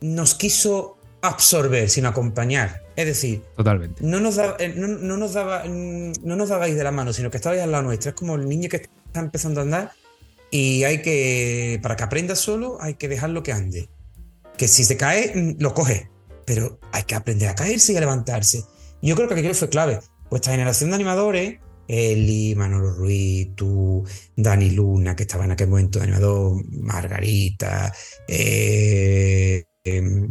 nos 0.00 0.34
quiso 0.34 0.98
absorber, 1.20 1.88
sino 1.88 2.08
acompañar. 2.08 2.81
Es 2.96 3.06
decir, 3.06 3.42
Totalmente. 3.56 4.04
No, 4.04 4.20
nos 4.20 4.38
eh, 4.38 4.74
no, 4.76 5.16
nos 5.16 5.32
daba, 5.32 5.64
mm, 5.64 6.12
no 6.22 6.36
nos 6.36 6.48
dabais 6.48 6.74
de 6.74 6.84
la 6.84 6.90
mano, 6.90 7.12
sino 7.12 7.30
que 7.30 7.38
estabais 7.38 7.62
al 7.62 7.72
lado 7.72 7.84
nuestro. 7.84 8.10
Es 8.10 8.14
como 8.14 8.34
el 8.34 8.48
niño 8.48 8.68
que 8.68 8.76
está 8.76 9.20
empezando 9.20 9.60
a 9.60 9.64
andar 9.64 9.92
y 10.50 10.84
hay 10.84 11.00
que, 11.00 11.80
para 11.82 11.96
que 11.96 12.02
aprenda 12.02 12.36
solo, 12.36 12.76
hay 12.80 12.94
que 12.94 13.08
dejarlo 13.08 13.42
que 13.42 13.52
ande. 13.52 13.88
Que 14.56 14.68
si 14.68 14.84
se 14.84 14.96
cae, 14.96 15.32
mm, 15.34 15.62
lo 15.62 15.74
coge, 15.74 16.10
pero 16.44 16.78
hay 16.92 17.04
que 17.04 17.14
aprender 17.14 17.48
a 17.48 17.54
caerse 17.54 17.92
y 17.92 17.96
a 17.96 18.00
levantarse. 18.00 18.64
yo 19.00 19.16
creo 19.16 19.28
que 19.28 19.34
aquello 19.34 19.54
fue 19.54 19.68
clave. 19.68 20.00
Vuestra 20.30 20.52
generación 20.52 20.90
de 20.90 20.96
animadores, 20.96 21.58
Eli, 21.88 22.54
Manolo 22.54 22.92
Ruiz, 22.92 23.54
tú, 23.54 24.04
Dani 24.36 24.70
Luna, 24.70 25.16
que 25.16 25.24
estaba 25.24 25.44
en 25.44 25.52
aquel 25.52 25.68
momento 25.68 25.98
de 25.98 26.04
animador, 26.04 26.64
Margarita, 26.70 27.92
eh, 28.28 29.64
em, 29.84 30.30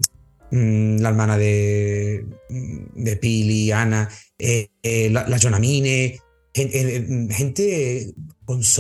la 0.52 1.10
hermana 1.10 1.38
de, 1.38 2.26
de 2.50 3.16
Pili, 3.18 3.72
Ana, 3.72 4.10
eh, 4.38 4.70
eh, 4.84 5.10
la, 5.10 5.28
la, 5.28 5.40
Jonamine, 5.40 6.20
gente, 6.54 7.34
gente 7.34 8.14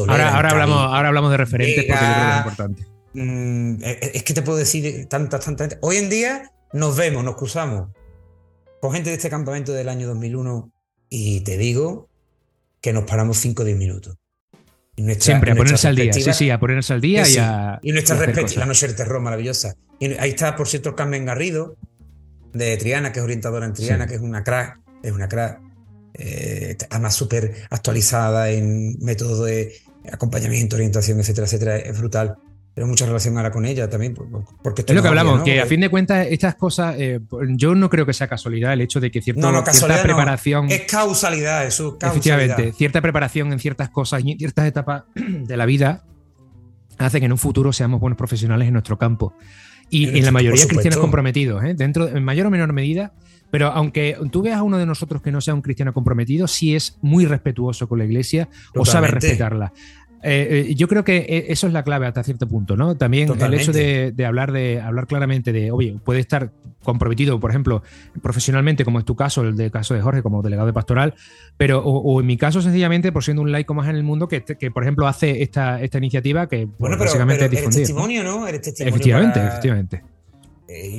Ahora, 0.07 0.35
ahora, 0.35 0.49
hablamos, 0.49 0.77
ahora 0.77 1.07
hablamos 1.07 1.31
de 1.31 1.37
referentes 1.37 1.85
porque 1.85 2.03
yo 2.03 2.11
creo 2.11 2.25
que 2.25 2.31
es 2.31 2.37
importante. 2.37 2.87
Mm, 3.13 3.83
eh, 3.83 4.11
es 4.15 4.23
que 4.23 4.33
te 4.33 4.41
puedo 4.41 4.57
decir 4.57 5.07
tantas, 5.07 5.45
tantas. 5.45 5.77
Hoy 5.81 5.97
en 5.97 6.09
día 6.09 6.51
nos 6.73 6.95
vemos, 6.95 7.23
nos 7.23 7.35
cruzamos 7.35 7.89
con 8.81 8.93
gente 8.93 9.09
de 9.09 9.15
este 9.15 9.29
campamento 9.29 9.71
del 9.73 9.89
año 9.89 10.07
2001 10.07 10.71
y 11.09 11.41
te 11.41 11.57
digo 11.57 12.09
que 12.81 12.93
nos 12.93 13.05
paramos 13.05 13.37
5 13.37 13.61
o 13.61 13.65
10 13.65 13.77
minutos. 13.77 14.17
Siempre, 14.95 15.51
a 15.51 15.55
ponerse 15.55 15.87
al 15.87 15.95
día. 15.95 16.13
Sí, 16.13 16.21
sí, 16.33 16.49
a 16.49 16.59
ponerse 16.59 16.93
al 16.93 17.01
día 17.01 17.27
y 17.27 17.37
a. 17.37 17.79
Y 17.81 17.91
nuestra 17.91 18.15
la 18.15 18.65
noche 18.65 18.87
del 18.87 18.95
terror 18.95 19.21
maravillosa. 19.21 19.75
Y 19.99 20.13
ahí 20.13 20.31
está, 20.31 20.55
por 20.55 20.67
cierto, 20.67 20.95
Carmen 20.95 21.25
Garrido, 21.25 21.77
de 22.53 22.77
Triana, 22.77 23.11
que 23.11 23.19
es 23.19 23.23
orientadora 23.23 23.65
en 23.65 23.73
Triana, 23.73 24.07
que 24.07 24.15
es 24.15 24.21
una 24.21 24.43
crack. 24.43 24.79
Es 25.01 25.11
una 25.11 25.27
crack. 25.27 25.59
Eh, 26.13 26.77
además, 26.89 27.15
súper 27.15 27.55
actualizada 27.69 28.49
en 28.51 28.97
métodos 28.99 29.45
de 29.45 29.73
acompañamiento, 30.11 30.75
orientación, 30.75 31.19
etcétera, 31.19 31.47
etcétera. 31.47 31.77
Es 31.77 31.97
brutal 31.97 32.37
pero 32.73 32.87
mucha 32.87 33.05
relación 33.05 33.37
ahora 33.37 33.51
con 33.51 33.65
ella 33.65 33.89
también. 33.89 34.15
Porque 34.63 34.83
es 34.87 34.95
lo 34.95 35.01
que 35.01 35.07
hablamos, 35.07 35.43
que 35.43 35.61
a 35.61 35.65
fin 35.65 35.81
de 35.81 35.89
cuentas 35.89 36.27
estas 36.29 36.55
cosas, 36.55 36.95
eh, 36.97 37.19
yo 37.49 37.75
no 37.75 37.89
creo 37.89 38.05
que 38.05 38.13
sea 38.13 38.27
casualidad 38.27 38.73
el 38.73 38.81
hecho 38.81 38.99
de 38.99 39.11
que 39.11 39.21
cierta, 39.21 39.63
preparación... 40.01 40.71
Es 40.71 40.81
causalidad, 40.89 41.65
eso, 41.65 41.97
Efectivamente, 42.01 42.71
cierta 42.73 43.01
preparación 43.01 43.51
en 43.51 43.59
ciertas 43.59 43.89
cosas 43.89 44.23
y 44.23 44.31
en 44.31 44.37
ciertas 44.37 44.65
etapas 44.65 45.03
de 45.15 45.57
la 45.57 45.65
vida 45.65 46.05
hace 46.97 47.19
que 47.19 47.25
en 47.25 47.31
un 47.31 47.37
futuro 47.37 47.73
seamos 47.73 47.99
buenos 47.99 48.17
profesionales 48.17 48.67
en 48.67 48.73
nuestro 48.73 48.97
campo. 48.97 49.35
Y 49.89 50.17
en, 50.17 50.23
la 50.23 50.31
mayoría 50.31 50.65
cristianos 50.67 50.99
comprometidos, 50.99 51.61
¿eh? 51.65 51.73
dentro, 51.73 52.07
en 52.07 52.23
mayor 52.23 52.47
o 52.47 52.49
menor 52.49 52.71
medida, 52.71 53.11
pero 53.51 53.67
aunque 53.67 54.17
tú 54.31 54.41
veas 54.41 54.57
a 54.57 54.63
uno 54.63 54.77
de 54.77 54.85
nosotros 54.85 55.21
que 55.21 55.31
no 55.31 55.41
sea 55.41 55.53
un 55.53 55.61
cristiano 55.61 55.93
comprometido, 55.93 56.47
sí 56.47 56.73
es 56.73 56.97
muy 57.01 57.25
respetuoso 57.25 57.89
con 57.89 57.99
la 57.99 58.05
iglesia 58.05 58.47
o 58.73 58.85
sabe 58.85 59.07
respetarla. 59.07 59.73
Eh, 60.23 60.67
eh, 60.69 60.75
yo 60.75 60.87
creo 60.87 61.03
que 61.03 61.17
eh, 61.17 61.45
eso 61.49 61.67
es 61.67 61.73
la 61.73 61.83
clave 61.83 62.05
hasta 62.05 62.23
cierto 62.23 62.47
punto, 62.47 62.77
¿no? 62.77 62.95
También 62.95 63.29
el 63.29 63.53
hecho 63.53 63.71
de, 63.71 64.13
hablar 64.25 64.51
de 64.51 64.79
hablar 64.79 65.07
claramente 65.07 65.51
de, 65.51 65.71
oye, 65.71 65.97
puede 66.03 66.19
estar 66.19 66.51
comprometido, 66.83 67.39
por 67.39 67.49
ejemplo, 67.49 67.81
profesionalmente, 68.21 68.85
como 68.85 68.99
es 68.99 69.05
tu 69.05 69.15
caso, 69.15 69.41
el 69.41 69.55
de 69.55 69.71
caso 69.71 69.93
de 69.93 70.01
Jorge, 70.01 70.21
como 70.21 70.41
delegado 70.41 70.67
de 70.67 70.73
pastoral, 70.73 71.15
pero 71.57 71.79
o, 71.79 72.19
en 72.19 72.27
mi 72.27 72.37
caso, 72.37 72.61
sencillamente, 72.61 73.11
por 73.11 73.23
siendo 73.23 73.41
un 73.41 73.51
laico 73.51 73.73
más 73.73 73.87
en 73.89 73.95
el 73.95 74.03
mundo, 74.03 74.27
que, 74.27 74.41
por 74.71 74.83
ejemplo, 74.83 75.07
hace 75.07 75.41
esta, 75.41 75.81
esta 75.81 75.97
iniciativa 75.97 76.47
que 76.47 76.65
bueno, 76.65 76.97
pero, 76.97 77.05
básicamente 77.05 77.45
es 77.45 77.51
difundir. 77.51 77.79
testimonio, 77.79 78.23
¿no? 78.23 78.47
Eres 78.47 78.61
testimonio 78.61 78.95
efectivamente, 78.95 79.39
efectivamente. 79.39 80.03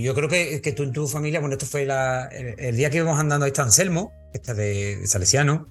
yo 0.01 0.15
creo 0.15 0.29
que, 0.29 0.61
que, 0.61 0.73
tú 0.73 0.83
en 0.83 0.93
tu 0.93 1.07
familia, 1.07 1.41
bueno, 1.41 1.55
esto 1.55 1.67
fue 1.67 1.83
el, 1.83 2.77
día 2.77 2.91
que 2.91 2.99
íbamos 2.99 3.19
andando 3.19 3.45
ahí 3.45 3.51
está 3.51 3.63
Anselmo, 3.63 4.13
esta 4.33 4.55
de, 4.55 4.97
de 4.99 5.07
Salesiano, 5.07 5.69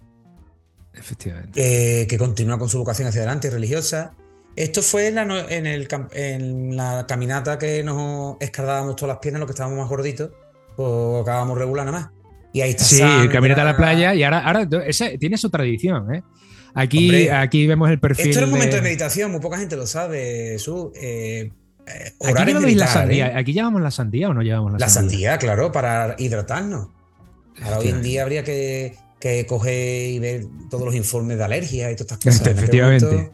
Efectivamente. 0.93 2.07
que 2.07 2.17
continúa 2.17 2.59
con 2.59 2.69
su 2.69 2.77
vocación 2.77 3.07
hacia 3.07 3.21
adelante 3.21 3.49
religiosa. 3.49 4.13
Esto 4.55 4.81
fue 4.81 5.07
en 5.07 5.15
la, 5.15 5.45
en, 5.49 5.65
el, 5.65 5.87
en 6.13 6.75
la 6.75 7.05
caminata 7.07 7.57
que 7.57 7.83
nos 7.83 8.35
escardábamos 8.41 8.97
todas 8.97 9.15
las 9.15 9.19
piernas, 9.19 9.39
los 9.39 9.47
que 9.47 9.53
estábamos 9.53 9.79
más 9.79 9.87
gorditos, 9.87 10.31
pues 10.75 11.21
acabamos 11.21 11.57
regular 11.57 11.85
nada 11.85 11.99
más. 11.99 12.09
Y 12.53 12.61
ahí 12.61 12.71
está. 12.71 12.83
Sí, 12.83 13.29
caminata 13.31 13.61
a 13.61 13.65
la 13.65 13.77
playa 13.77 14.13
y 14.13 14.23
ahora, 14.23 14.39
ahora 14.39 14.67
tiene 15.19 15.37
su 15.37 15.49
tradición, 15.49 16.13
¿eh? 16.13 16.23
Aquí, 16.73 17.27
aquí 17.29 17.67
vemos 17.67 17.89
el 17.89 17.99
perfil. 17.99 18.29
Esto 18.29 18.39
es 18.39 18.45
un 18.45 18.51
momento 18.51 18.75
de... 18.77 18.81
meditación, 18.81 19.31
muy 19.31 19.41
poca 19.41 19.57
gente 19.57 19.75
lo 19.75 19.87
sabe, 19.87 20.57
Su. 20.59 20.91
Eh, 20.95 21.51
eh 21.85 22.13
aquí, 22.23 22.75
la 22.75 22.87
sandía. 22.87 23.27
¿eh? 23.27 23.33
¿Aquí 23.35 23.53
llevamos 23.53 23.81
la 23.81 23.91
sandía 23.91 24.29
o 24.29 24.33
no 24.33 24.41
llevamos 24.41 24.73
la, 24.73 24.79
sandía? 24.79 24.87
La 24.87 25.09
sandía, 25.11 25.37
claro, 25.37 25.71
para 25.71 26.15
hidratarnos. 26.17 26.89
Ahora 27.61 27.79
hoy 27.79 27.89
en 27.89 28.01
día 28.01 28.23
habría 28.23 28.43
que 28.43 28.95
que 29.21 29.45
coge 29.45 30.09
y 30.09 30.19
ver 30.19 30.45
todos 30.69 30.83
los 30.83 30.95
informes 30.95 31.37
de 31.37 31.43
alergia 31.43 31.91
y 31.91 31.95
todas 31.95 32.11
estas 32.11 32.17
cosas. 32.17 32.47
Efectivamente. 32.57 33.31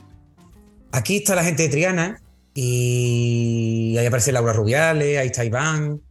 Aquí 0.91 1.17
está 1.17 1.33
la 1.33 1.43
gente 1.43 1.63
de 1.63 1.69
Triana 1.69 2.21
y 2.53 3.95
ahí 3.97 4.05
aparece 4.05 4.31
Laura 4.31 4.53
Rubiales, 4.53 5.17
ahí 5.17 5.27
está 5.27 5.45
Iván, 5.45 6.01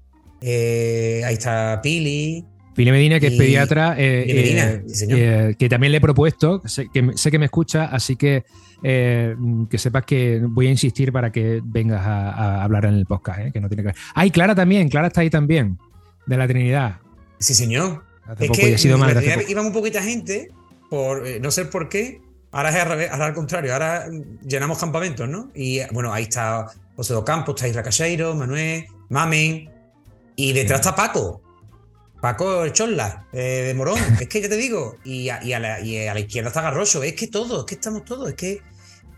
eh, 0.40 1.22
ahí 1.24 1.34
está 1.34 1.80
Pili. 1.82 2.44
Pili 2.74 2.90
Medina, 2.90 3.20
que 3.20 3.28
es 3.28 3.34
pediatra, 3.34 3.94
eh, 3.98 4.82
eh, 5.08 5.54
que 5.58 5.68
también 5.68 5.92
le 5.92 5.98
he 5.98 6.00
propuesto, 6.00 6.62
sé 6.66 6.88
que, 6.92 7.10
sé 7.14 7.30
que 7.30 7.38
me 7.38 7.46
escucha, 7.46 7.86
así 7.86 8.16
que 8.16 8.44
que 8.82 9.78
sepas 9.78 10.04
que 10.04 10.40
voy 10.42 10.68
a 10.68 10.70
insistir 10.70 11.10
para 11.10 11.32
que 11.32 11.60
vengas 11.64 12.06
a, 12.06 12.62
hablar 12.62 12.84
en 12.84 12.94
el 12.94 13.06
podcast, 13.06 13.52
que 13.52 13.60
no 13.60 13.68
tiene 13.68 13.82
que 13.82 13.88
ver. 13.88 13.96
Ah, 14.14 14.26
Clara 14.28 14.54
también, 14.54 14.88
Clara 14.88 15.08
está 15.08 15.22
ahí 15.22 15.30
también, 15.30 15.78
de 16.26 16.36
la 16.36 16.46
Trinidad. 16.46 16.96
Sí, 17.38 17.54
señor 17.54 18.06
es 18.38 18.50
que 18.50 18.78
sido 18.78 18.98
mal, 18.98 19.16
iba 19.48 19.62
muy 19.62 19.72
poquita 19.72 20.02
gente, 20.02 20.50
por 20.90 21.26
eh, 21.26 21.40
no 21.40 21.50
sé 21.50 21.64
por 21.66 21.88
qué. 21.88 22.20
Ahora 22.52 22.70
es 22.70 23.10
al, 23.10 23.34
contrario, 23.34 23.72
ahora 23.72 24.06
llenamos 24.42 24.78
campamentos, 24.78 25.28
¿no? 25.28 25.50
Y 25.54 25.80
bueno, 25.92 26.12
ahí 26.12 26.24
está 26.24 26.66
José 26.96 27.12
Do 27.12 27.24
Campos, 27.24 27.56
está 27.56 27.68
Isra 27.68 27.82
Cacheiro, 27.82 28.34
Manuel, 28.34 28.86
Mamen. 29.10 29.70
Y 30.36 30.52
detrás 30.52 30.80
está 30.80 30.94
Paco. 30.94 31.42
Paco 32.20 32.66
Chorla, 32.68 33.26
eh, 33.32 33.64
de 33.66 33.74
Morón. 33.74 33.98
Es 34.20 34.28
que 34.28 34.40
ya 34.40 34.48
te 34.48 34.56
digo. 34.56 34.96
Y 35.04 35.28
a, 35.28 35.40
la, 35.60 36.18
izquierda 36.18 36.48
está 36.48 36.62
Garrocho. 36.62 37.02
Es 37.02 37.14
que 37.14 37.28
todo, 37.28 37.60
es 37.60 37.66
que 37.66 37.74
estamos 37.74 38.04
todos. 38.04 38.28
Es 38.28 38.34
que 38.34 38.62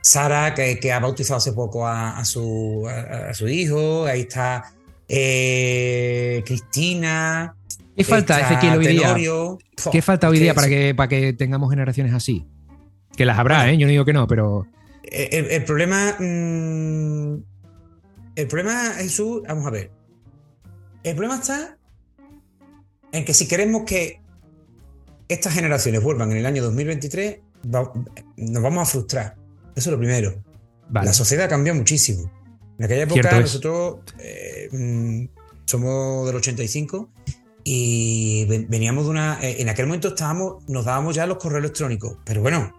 Sara, 0.00 0.54
que, 0.54 0.92
ha 0.92 0.98
bautizado 0.98 1.38
hace 1.38 1.52
poco 1.52 1.86
a, 1.86 2.24
su, 2.24 2.88
a, 2.88 3.32
su 3.34 3.48
hijo. 3.48 4.06
Ahí 4.06 4.22
está 4.22 4.72
eh, 5.08 6.42
Cristina. 6.44 7.54
¿Qué 7.98 8.04
falta, 8.04 8.40
Ezequiel, 8.40 8.78
hoy 8.78 8.86
día? 8.86 9.16
¿Qué 9.90 10.02
falta 10.02 10.28
hoy 10.28 10.38
día 10.38 10.54
para 10.54 10.68
que, 10.68 10.94
para 10.94 11.08
que 11.08 11.32
tengamos 11.32 11.68
generaciones 11.68 12.14
así? 12.14 12.46
Que 13.16 13.24
las 13.24 13.36
habrá, 13.38 13.68
¿eh? 13.68 13.76
Yo 13.76 13.86
no 13.86 13.90
digo 13.90 14.04
que 14.04 14.12
no, 14.12 14.28
pero. 14.28 14.68
El, 15.02 15.64
problema. 15.64 16.14
Mm, 16.20 17.42
el 18.36 18.46
problema, 18.46 18.92
Jesús, 18.98 19.42
vamos 19.48 19.66
a 19.66 19.70
ver. 19.70 19.90
El 21.02 21.16
problema 21.16 21.40
está 21.40 21.76
en 23.10 23.24
que 23.24 23.34
si 23.34 23.48
queremos 23.48 23.82
que 23.82 24.20
estas 25.26 25.54
generaciones 25.54 26.00
vuelvan 26.00 26.30
en 26.30 26.38
el 26.38 26.46
año 26.46 26.62
2023, 26.62 27.40
nos 27.64 28.62
vamos 28.62 28.88
a 28.88 28.90
frustrar. 28.92 29.34
Eso 29.74 29.90
es 29.90 29.92
lo 29.92 29.98
primero. 29.98 30.40
La 30.92 31.12
sociedad 31.12 31.46
ha 31.46 31.48
cambiado 31.48 31.76
muchísimo. 31.76 32.30
En 32.78 32.84
aquella 32.84 33.02
época 33.02 33.40
nosotros 33.40 33.98
eh, 34.20 34.68
mm, 34.70 35.24
somos 35.64 36.26
del 36.28 36.36
85 36.36 37.10
y 37.70 38.46
veníamos 38.46 39.04
de 39.04 39.10
una. 39.10 39.38
Eh, 39.42 39.56
en 39.60 39.68
aquel 39.68 39.86
momento 39.86 40.08
estábamos, 40.08 40.66
nos 40.68 40.86
dábamos 40.86 41.14
ya 41.14 41.26
los 41.26 41.36
correos 41.36 41.64
electrónicos. 41.64 42.16
Pero 42.24 42.40
bueno, 42.40 42.72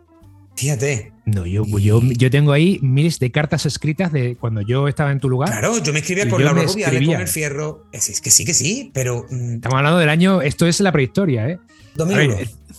fíjate. 0.55 1.13
No, 1.25 1.45
yo, 1.45 1.63
yo, 1.77 2.01
yo, 2.01 2.31
tengo 2.31 2.51
ahí 2.51 2.79
miles 2.81 3.19
de 3.19 3.31
cartas 3.31 3.67
escritas 3.67 4.11
de 4.11 4.35
cuando 4.35 4.61
yo 4.61 4.87
estaba 4.87 5.11
en 5.11 5.19
tu 5.19 5.29
lugar. 5.29 5.51
Claro, 5.51 5.77
yo 5.77 5.93
me 5.93 5.99
escribía 5.99 6.27
con 6.27 6.43
Laura 6.43 6.63
Rubiales, 6.63 7.07
con 7.07 7.21
el 7.21 7.27
fierro. 7.27 7.85
Es, 7.91 8.19
que 8.19 8.31
sí, 8.31 8.43
que 8.45 8.55
sí, 8.55 8.89
pero. 8.91 9.27
Mm, 9.29 9.55
Estamos 9.55 9.77
hablando 9.77 9.99
del 9.99 10.09
año. 10.09 10.41
Esto 10.41 10.65
es 10.65 10.79
la 10.79 10.91
prehistoria, 10.91 11.47
¿eh? 11.47 11.59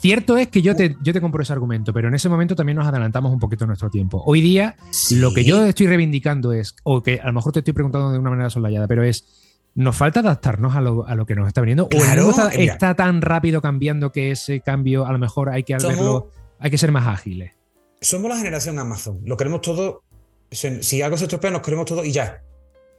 cierto 0.00 0.36
es 0.36 0.48
que 0.48 0.62
yo 0.62 0.74
te, 0.74 0.96
yo 1.02 1.12
te 1.12 1.20
compro 1.20 1.42
ese 1.42 1.52
argumento, 1.52 1.92
pero 1.92 2.08
en 2.08 2.14
ese 2.14 2.28
momento 2.28 2.56
también 2.56 2.76
nos 2.76 2.88
adelantamos 2.88 3.32
un 3.32 3.38
poquito 3.38 3.66
nuestro 3.66 3.88
tiempo. 3.88 4.20
Hoy 4.26 4.40
día, 4.40 4.74
lo 5.12 5.32
que 5.32 5.44
yo 5.44 5.64
estoy 5.64 5.86
reivindicando 5.86 6.52
es, 6.52 6.74
o 6.82 7.02
que 7.02 7.20
a 7.20 7.26
lo 7.26 7.34
mejor 7.34 7.52
te 7.52 7.60
estoy 7.60 7.74
preguntando 7.74 8.10
de 8.10 8.18
una 8.18 8.30
manera 8.30 8.50
solayada, 8.50 8.88
pero 8.88 9.04
es 9.04 9.49
nos 9.74 9.96
falta 9.96 10.20
adaptarnos 10.20 10.74
a 10.74 10.80
lo, 10.80 11.06
a 11.06 11.14
lo 11.14 11.26
que 11.26 11.34
nos 11.34 11.48
está 11.48 11.60
viniendo. 11.60 11.84
o 11.84 11.88
el 11.90 12.22
mundo 12.22 12.48
está, 12.52 12.94
tan 12.94 13.22
rápido 13.22 13.62
cambiando 13.62 14.12
que 14.12 14.30
ese 14.32 14.60
cambio 14.60 15.06
a 15.06 15.12
lo 15.12 15.18
mejor 15.18 15.50
hay 15.50 15.62
que 15.62 15.76
verlo, 15.76 16.30
hay 16.58 16.70
que 16.70 16.78
ser 16.78 16.92
más 16.92 17.06
ágiles. 17.06 17.52
Somos 18.00 18.30
la 18.30 18.36
generación 18.36 18.78
Amazon. 18.78 19.20
Lo 19.24 19.36
queremos 19.36 19.60
todo. 19.60 20.02
Si 20.50 21.02
algo 21.02 21.16
se 21.16 21.24
estropea, 21.24 21.50
nos 21.50 21.62
queremos 21.62 21.86
todo 21.86 22.04
y 22.04 22.12
ya. 22.12 22.42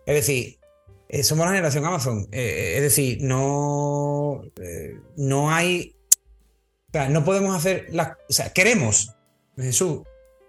Es 0.06 0.16
decir, 0.16 0.58
eh, 1.10 1.24
somos 1.24 1.46
la 1.46 1.52
generación 1.52 1.86
Amazon. 1.86 2.28
Eh, 2.32 2.40
eh, 2.42 2.76
es 2.78 2.82
decir, 2.82 3.20
no, 3.22 4.42
no 5.18 5.52
hay. 5.52 5.96
O 6.88 6.92
sea, 6.94 7.10
no 7.10 7.26
podemos 7.26 7.56
hacer 7.56 7.88
las. 7.92 8.12
O 8.30 8.34
sea, 8.34 8.54
queremos, 8.54 9.16
Jesús, 9.58 10.02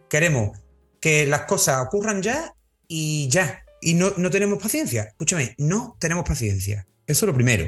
queremos 0.08 0.58
que 1.00 1.26
las 1.26 1.42
cosas 1.42 1.84
ocurran 1.84 2.22
ya 2.22 2.54
y 2.86 3.28
ya 3.28 3.61
y 3.82 3.94
no, 3.94 4.12
tenemos 4.30 4.62
paciencia. 4.62 5.02
Escúchame, 5.02 5.54
no 5.58 5.96
tenemos 5.98 6.24
paciencia. 6.24 6.86
Eso 7.06 7.26
es 7.26 7.28
lo 7.28 7.34
primero. 7.34 7.66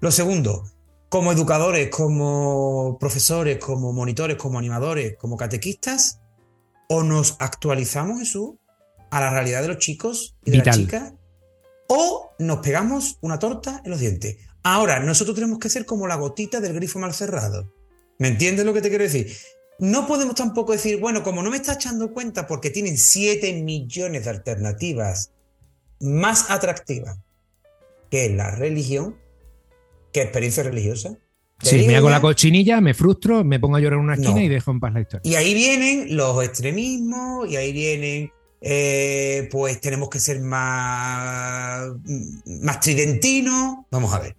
Lo 0.00 0.10
segundo, 0.10 0.64
como 1.10 1.30
educadores, 1.30 1.90
como 1.90 2.96
profesores, 2.98 3.58
como 3.58 3.92
monitores, 3.92 4.38
como 4.38 4.58
animadores, 4.58 5.16
como 5.18 5.36
catequistas, 5.36 6.20
o 6.88 7.02
nos 7.02 7.36
actualizamos, 7.38 8.20
Jesús, 8.20 8.54
a 9.10 9.20
la 9.20 9.30
realidad 9.30 9.62
de 9.62 9.68
los 9.68 9.78
chicos 9.78 10.34
y 10.44 10.50
de 10.50 10.58
las 10.58 10.76
chicas, 10.76 11.12
o 11.88 12.32
nos 12.38 12.58
pegamos 12.60 13.18
una 13.20 13.38
torta 13.38 13.82
en 13.84 13.90
los 13.90 14.00
dientes. 14.00 14.38
Ahora, 14.62 14.98
nosotros 15.00 15.34
tenemos 15.34 15.58
que 15.58 15.68
ser 15.68 15.84
como 15.84 16.06
la 16.06 16.16
gotita 16.16 16.60
del 16.60 16.72
grifo 16.72 16.98
mal 16.98 17.12
cerrado. 17.12 17.70
¿Me 18.18 18.28
entiendes 18.28 18.64
lo 18.64 18.72
que 18.72 18.80
te 18.80 18.88
quiero 18.88 19.04
decir? 19.04 19.30
No 19.78 20.06
podemos 20.06 20.34
tampoco 20.34 20.72
decir, 20.72 21.00
bueno, 21.00 21.22
como 21.22 21.42
no 21.42 21.50
me 21.50 21.56
está 21.56 21.74
echando 21.74 22.12
cuenta 22.12 22.46
porque 22.46 22.70
tienen 22.70 22.96
7 22.96 23.62
millones 23.62 24.24
de 24.24 24.30
alternativas 24.30 25.32
más 26.00 26.50
atractiva 26.50 27.16
que 28.10 28.30
la 28.30 28.50
religión, 28.52 29.16
que 30.12 30.22
experiencia 30.22 30.62
religiosa. 30.62 31.18
Sí, 31.60 31.86
me 31.86 31.96
hago 31.96 32.10
la 32.10 32.20
cochinilla, 32.20 32.80
me 32.80 32.94
frustro, 32.94 33.42
me 33.42 33.58
pongo 33.58 33.76
a 33.76 33.80
llorar 33.80 33.98
en 33.98 34.04
una 34.04 34.14
esquina 34.14 34.42
y 34.42 34.48
dejo 34.48 34.70
en 34.70 34.80
paz 34.80 34.92
la 34.92 35.00
historia. 35.00 35.30
Y 35.30 35.34
ahí 35.34 35.54
vienen 35.54 36.16
los 36.16 36.44
extremismos, 36.44 37.48
y 37.48 37.56
ahí 37.56 37.72
vienen, 37.72 38.32
eh, 38.60 39.48
pues 39.50 39.80
tenemos 39.80 40.10
que 40.10 40.20
ser 40.20 40.40
más, 40.40 41.88
más 42.44 42.80
tridentinos. 42.80 43.78
Vamos 43.90 44.12
a 44.12 44.20
ver. 44.20 44.36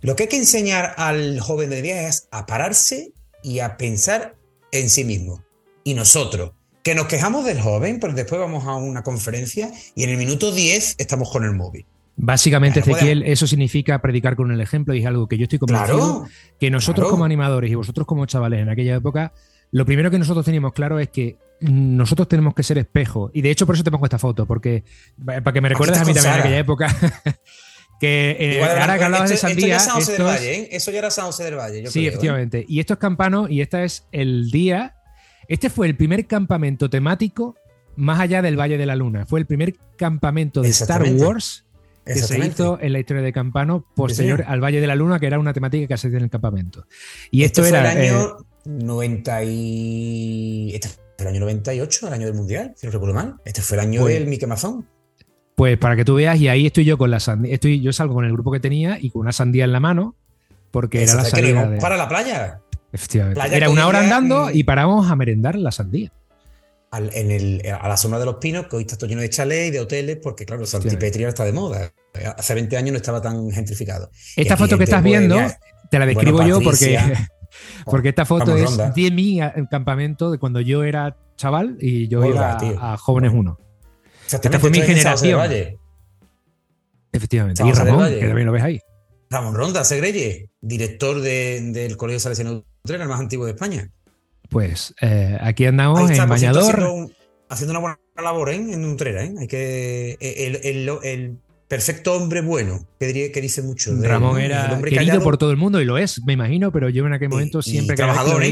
Lo 0.00 0.14
que 0.14 0.24
hay 0.24 0.28
que 0.28 0.36
enseñar 0.36 0.94
al 0.96 1.40
joven 1.40 1.70
de 1.70 1.82
día 1.82 2.08
es 2.08 2.28
a 2.30 2.46
pararse 2.46 3.12
y 3.48 3.60
a 3.60 3.78
pensar 3.78 4.36
en 4.72 4.90
sí 4.90 5.04
mismo. 5.04 5.42
Y 5.82 5.94
nosotros, 5.94 6.52
que 6.82 6.94
nos 6.94 7.06
quejamos 7.06 7.46
del 7.46 7.58
joven, 7.58 7.98
pero 7.98 8.12
después 8.12 8.38
vamos 8.38 8.66
a 8.66 8.76
una 8.76 9.02
conferencia 9.02 9.72
y 9.94 10.04
en 10.04 10.10
el 10.10 10.18
minuto 10.18 10.52
10 10.52 10.96
estamos 10.98 11.30
con 11.30 11.44
el 11.44 11.54
móvil. 11.54 11.86
Básicamente, 12.16 12.80
Ezequiel, 12.80 13.22
eso 13.22 13.46
significa 13.46 14.02
predicar 14.02 14.36
con 14.36 14.50
el 14.50 14.60
ejemplo 14.60 14.92
y 14.92 15.00
es 15.00 15.06
algo 15.06 15.28
que 15.28 15.38
yo 15.38 15.44
estoy 15.44 15.60
convencido 15.60 16.26
que 16.60 16.70
nosotros 16.70 17.08
como 17.08 17.24
animadores 17.24 17.70
y 17.70 17.74
vosotros 17.74 18.06
como 18.06 18.26
chavales 18.26 18.60
en 18.60 18.68
aquella 18.68 18.96
época, 18.96 19.32
lo 19.70 19.86
primero 19.86 20.10
que 20.10 20.18
nosotros 20.18 20.44
teníamos 20.44 20.74
claro 20.74 20.98
es 20.98 21.08
que 21.08 21.38
nosotros 21.60 22.28
tenemos 22.28 22.54
que 22.54 22.62
ser 22.62 22.76
espejo. 22.76 23.30
Y 23.32 23.40
de 23.40 23.50
hecho, 23.50 23.64
por 23.64 23.76
eso 23.76 23.84
te 23.84 23.90
pongo 23.90 24.04
esta 24.04 24.18
foto, 24.18 24.44
porque 24.44 24.84
para 25.24 25.52
que 25.52 25.60
me 25.62 25.70
recuerdes 25.70 25.98
a 25.98 26.04
mí 26.04 26.12
también 26.12 26.34
en 26.34 26.40
aquella 26.40 26.58
época. 26.58 26.94
que 27.98 28.36
eh, 28.38 28.62
ahora 28.62 28.98
que 28.98 29.04
hablabas 29.04 29.30
de 29.30 29.36
Sandía. 29.36 29.76
Esto 29.76 30.16
ya 30.16 30.24
Valle, 30.24 30.54
¿eh? 30.54 30.68
Eso 30.72 30.90
ya 30.90 30.98
era 30.98 31.10
San 31.10 31.26
José 31.26 31.44
del 31.44 31.56
Valle. 31.56 31.86
sí, 31.88 32.04
¿eh? 32.04 32.08
efectivamente. 32.08 32.64
Y 32.68 32.80
esto 32.80 32.94
es 32.94 32.98
Campano 32.98 33.48
y 33.48 33.60
este 33.60 33.84
es 33.84 34.04
el 34.12 34.50
día. 34.50 34.94
Este 35.48 35.70
fue 35.70 35.86
el 35.86 35.96
primer 35.96 36.26
campamento 36.26 36.90
temático 36.90 37.56
más 37.96 38.20
allá 38.20 38.42
del 38.42 38.58
Valle 38.58 38.78
de 38.78 38.86
la 38.86 38.94
Luna. 38.94 39.26
Fue 39.26 39.40
el 39.40 39.46
primer 39.46 39.74
campamento 39.96 40.62
de 40.62 40.68
Star 40.68 41.02
Wars 41.14 41.64
que 42.04 42.14
se 42.14 42.38
hizo 42.38 42.78
en 42.80 42.92
la 42.92 43.00
historia 43.00 43.22
de 43.22 43.32
Campano 43.32 43.84
posterior 43.94 44.44
al 44.46 44.62
Valle 44.62 44.80
de 44.80 44.86
la 44.86 44.94
Luna, 44.94 45.18
que 45.18 45.26
era 45.26 45.38
una 45.38 45.52
temática 45.52 45.86
que 45.86 45.98
se 45.98 46.06
hacía 46.06 46.18
en 46.18 46.24
el 46.24 46.30
campamento. 46.30 46.86
Y 47.30 47.44
esto 47.44 47.62
este 47.62 47.76
era. 47.76 47.92
el 47.92 47.98
año 47.98 48.36
90 48.64 49.44
y. 49.44 50.70
Este 50.74 50.88
fue 50.88 50.98
el 51.18 51.26
año 51.28 51.40
98, 51.40 52.08
el 52.08 52.14
año 52.14 52.26
del 52.26 52.34
Mundial, 52.34 52.74
si 52.76 52.86
no 52.86 52.92
recuerdo 52.92 53.14
mal. 53.14 53.36
Este 53.44 53.60
fue 53.60 53.76
el 53.76 53.80
año 53.80 54.02
pues 54.02 54.14
del 54.14 54.26
Mickey 54.26 54.48
Mazón. 54.48 54.86
Pues 55.58 55.76
para 55.76 55.96
que 55.96 56.04
tú 56.04 56.14
veas, 56.14 56.38
y 56.38 56.46
ahí 56.46 56.66
estoy 56.66 56.84
yo 56.84 56.96
con 56.96 57.10
la 57.10 57.18
sandía. 57.18 57.52
Estoy, 57.52 57.80
yo 57.80 57.92
salgo 57.92 58.14
con 58.14 58.24
el 58.24 58.30
grupo 58.30 58.52
que 58.52 58.60
tenía 58.60 58.96
y 59.00 59.10
con 59.10 59.22
una 59.22 59.32
sandía 59.32 59.64
en 59.64 59.72
la 59.72 59.80
mano, 59.80 60.14
porque 60.70 61.02
era 61.02 61.14
la 61.14 61.24
salida. 61.24 61.78
Para 61.80 61.96
la 61.96 62.08
playa. 62.08 62.60
Efectivamente. 62.92 63.56
era 63.56 63.68
una 63.68 63.88
hora 63.88 63.98
andando 63.98 64.52
y 64.52 64.62
paramos 64.62 65.10
a 65.10 65.16
merendar 65.16 65.56
la 65.56 65.72
sandía. 65.72 66.12
en 66.92 67.30
el, 67.32 67.62
a 67.72 67.88
la 67.88 67.96
sombra 67.96 68.20
de 68.20 68.26
los 68.26 68.36
pinos, 68.36 68.68
que 68.68 68.76
hoy 68.76 68.82
está 68.82 68.96
todo 68.96 69.10
lleno 69.10 69.20
de 69.20 69.30
chalés 69.30 69.66
y 69.66 69.70
de 69.72 69.80
hoteles, 69.80 70.18
porque 70.22 70.46
claro, 70.46 70.64
Santipetri 70.64 71.24
está 71.24 71.44
de 71.44 71.52
moda. 71.52 71.90
Hace 72.36 72.54
20 72.54 72.76
años 72.76 72.92
no 72.92 72.98
estaba 72.98 73.20
tan 73.20 73.50
gentrificado. 73.50 74.12
Esta 74.36 74.56
foto 74.56 74.78
que 74.78 74.84
estás 74.84 75.02
viendo, 75.02 75.38
te 75.90 75.98
la 75.98 76.06
describo 76.06 76.40
yo 76.44 76.60
porque, 76.60 77.00
porque 77.84 78.10
esta 78.10 78.24
foto 78.24 78.56
es 78.56 78.76
de 78.94 79.10
mi 79.10 79.40
campamento 79.68 80.30
de 80.30 80.38
cuando 80.38 80.60
yo 80.60 80.84
era 80.84 81.16
chaval 81.36 81.76
y 81.80 82.06
yo 82.06 82.24
iba 82.24 82.58
a, 82.80 82.96
Jóvenes 82.96 83.32
1. 83.34 83.67
Esta 84.36 84.60
fue 84.60 84.70
mi 84.70 84.82
generación. 84.82 85.40
Efectivamente. 87.12 87.62
Y 87.66 87.72
Ramón, 87.72 88.10
que 88.10 88.26
también 88.26 88.46
lo 88.46 88.52
ves 88.52 88.62
ahí. 88.62 88.80
Ramón 89.30 89.54
Ronda 89.54 89.84
Segreye, 89.84 90.50
director 90.60 91.20
del 91.20 91.96
Colegio 91.96 92.20
Salesiano 92.20 92.64
Utrera, 92.84 93.02
el 93.02 93.08
más 93.08 93.20
antiguo 93.20 93.46
de 93.46 93.52
España. 93.52 93.90
Pues 94.48 94.94
eh, 95.00 95.36
aquí 95.40 95.66
andamos 95.66 96.10
en 96.10 96.28
Bañador. 96.28 97.10
Haciendo, 97.50 97.72
una 97.72 97.80
buena 97.80 97.98
labor 98.22 98.50
¿eh? 98.50 98.56
en 98.56 98.84
Utrera. 98.84 99.24
¿eh? 99.24 99.34
Hay 99.38 99.46
que, 99.46 100.16
el, 100.20 101.38
perfecto 101.66 102.14
hombre 102.14 102.40
bueno, 102.40 102.86
que, 102.98 103.30
que 103.30 103.40
dice 103.40 103.62
mucho. 103.62 103.94
Ramón 104.00 104.40
era 104.40 104.80
querido 104.82 105.22
por 105.22 105.36
todo 105.38 105.50
el 105.50 105.56
mundo 105.56 105.80
y 105.80 105.84
lo 105.84 105.98
es, 105.98 106.22
me 106.24 106.32
imagino, 106.32 106.72
pero 106.72 106.88
yo 106.88 107.06
en 107.06 107.12
aquel 107.12 107.28
momento 107.28 107.60
siempre 107.62 107.96
que 107.96 108.02
trabajador, 108.02 108.42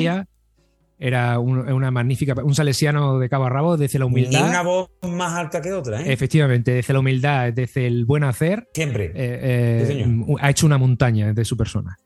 era 0.99 1.39
una 1.39 1.91
magnífica, 1.91 2.35
un 2.43 2.55
salesiano 2.55 3.19
de 3.19 3.29
cabo 3.29 3.45
a 3.45 3.51
rabo, 3.51 3.77
desde 3.77 3.99
la 3.99 4.07
humildad. 4.07 4.47
Y 4.47 4.49
una 4.49 4.63
voz 4.63 4.89
más 5.03 5.35
alta 5.35 5.61
que 5.61 5.73
otra, 5.73 6.01
¿eh? 6.01 6.13
Efectivamente, 6.13 6.73
desde 6.73 6.93
la 6.93 7.01
humildad, 7.01 7.53
desde 7.53 7.87
el 7.87 8.07
buen 8.07 8.25
hacer. 8.25 8.69
Siempre. 8.73 9.07
Eh, 9.07 9.13
eh, 9.15 10.25
ha 10.41 10.51
hecho 10.51 10.67
una 10.67 10.79
montaña 10.79 11.33
de 11.33 11.45
su 11.45 11.57
persona. 11.57 11.99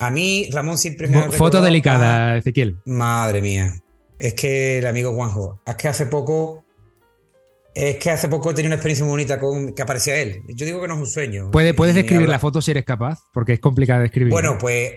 A 0.00 0.10
mí, 0.10 0.48
Ramón 0.52 0.78
siempre 0.78 1.08
me 1.08 1.18
ha 1.18 1.30
Foto 1.30 1.60
delicada, 1.60 2.36
Ezequiel. 2.36 2.78
Madre 2.86 3.42
mía. 3.42 3.74
Es 4.18 4.34
que 4.34 4.78
el 4.78 4.86
amigo 4.86 5.12
Juanjo, 5.12 5.60
es 5.66 5.76
que 5.76 5.88
hace 5.88 6.06
poco. 6.06 6.64
Es 7.74 7.96
que 7.96 8.10
hace 8.10 8.28
poco 8.28 8.50
he 8.50 8.54
tenido 8.54 8.70
una 8.70 8.76
experiencia 8.76 9.04
muy 9.04 9.12
bonita 9.12 9.38
con 9.38 9.72
que 9.72 9.82
aparecía 9.82 10.16
él. 10.16 10.42
Yo 10.48 10.66
digo 10.66 10.80
que 10.80 10.88
no 10.88 10.94
es 10.94 11.00
un 11.00 11.06
sueño. 11.06 11.50
¿Puedes, 11.52 11.74
puedes 11.74 11.94
describir 11.94 12.28
la 12.28 12.38
foto 12.38 12.60
si 12.60 12.72
eres 12.72 12.84
capaz? 12.84 13.20
Porque 13.32 13.52
es 13.52 13.60
complicado 13.60 14.00
de 14.00 14.06
escribir. 14.06 14.32
Bueno, 14.32 14.56
pues 14.58 14.94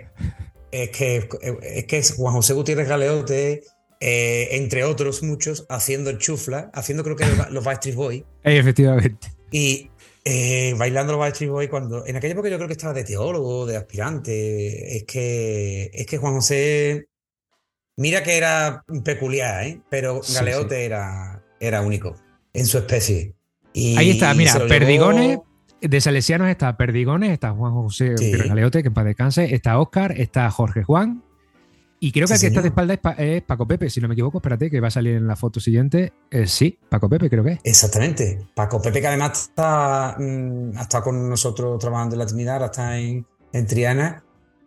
es 0.72 0.90
que 0.90 1.28
es, 1.42 1.86
que 1.86 1.98
es 1.98 2.14
Juan 2.16 2.34
José 2.34 2.54
Gutiérrez 2.54 2.88
Galeote, 2.88 3.64
eh, 4.00 4.48
entre 4.52 4.84
otros 4.84 5.22
muchos, 5.24 5.66
haciendo 5.70 6.12
chufla, 6.14 6.72
haciendo 6.74 7.04
creo 7.04 7.16
que 7.16 7.26
los 7.52 7.64
Backstreet 7.64 7.96
Boys. 7.96 8.24
Efectivamente. 8.44 9.28
Y 9.52 9.92
eh, 10.24 10.74
bailando 10.78 11.14
los 11.14 11.20
Backstreet 11.20 11.52
Boys 11.52 11.70
cuando. 11.70 12.06
En 12.06 12.16
aquella 12.16 12.34
época 12.34 12.50
yo 12.50 12.58
creo 12.58 12.68
que 12.68 12.74
estaba 12.74 12.94
de 12.94 13.04
teólogo, 13.04 13.66
de 13.66 13.78
aspirante. 13.78 14.98
Es 14.98 15.04
que. 15.04 15.92
Es 15.94 16.06
que 16.06 16.18
Juan 16.18 16.34
José. 16.36 17.08
Mira 17.98 18.24
que 18.24 18.38
era 18.38 18.84
peculiar, 19.04 19.66
¿eh? 19.66 19.82
Pero 19.90 20.22
Galeote 20.34 20.86
Era, 20.86 21.44
era 21.60 21.82
único 21.82 22.16
en 22.54 22.66
su 22.66 22.78
especie. 22.78 23.36
Y 23.74 23.98
Ahí 23.98 24.12
está, 24.12 24.34
mira, 24.34 24.66
Perdigones, 24.68 25.40
de 25.82 26.02
Salesianos 26.02 26.50
está 26.50 26.78
Perdigones, 26.78 27.32
está 27.32 27.52
Juan 27.52 27.74
José 27.74 28.16
Galeote, 28.48 28.84
que 28.84 28.90
en 28.90 28.94
paz 28.94 29.06
descanse, 29.06 29.54
está 29.54 29.80
Oscar, 29.80 30.14
está 30.20 30.50
Jorge 30.52 30.84
Juan. 30.84 31.24
Y 32.04 32.12
creo 32.12 32.28
que 32.28 32.34
el 32.34 32.40
que 32.40 32.48
está 32.48 32.62
de 32.64 32.70
espalda 32.70 32.96
es, 33.20 33.44
Paco 33.44 33.68
Pepe, 33.68 33.88
si 33.92 34.02
no 34.02 34.08
me 34.08 34.16
equivoco, 34.16 34.40
espérate, 34.40 34.72
que 34.72 34.80
va 34.80 34.88
a 34.88 34.92
salir 34.92 35.16
en 35.18 35.28
la 35.28 35.36
foto 35.36 35.60
siguiente. 35.60 36.12
Eh, 36.32 36.48
sí, 36.48 36.80
Paco 36.90 37.08
Pepe, 37.08 37.30
creo 37.30 37.44
que 37.44 37.52
es. 37.52 37.60
Exactamente. 37.64 38.40
Paco 38.56 38.82
Pepe, 38.82 39.02
que 39.02 39.08
además 39.08 39.50
está, 39.50 40.16
mm, 40.18 40.78
ha 40.78 40.82
estado 40.82 41.04
con 41.04 41.30
nosotros 41.30 41.78
trabajando 41.78 42.16
en 42.16 42.20
la 42.20 42.26
Trinidad, 42.26 42.66
está 42.66 42.98
en, 42.98 43.24
en 43.54 43.68
Triana. 43.68 44.24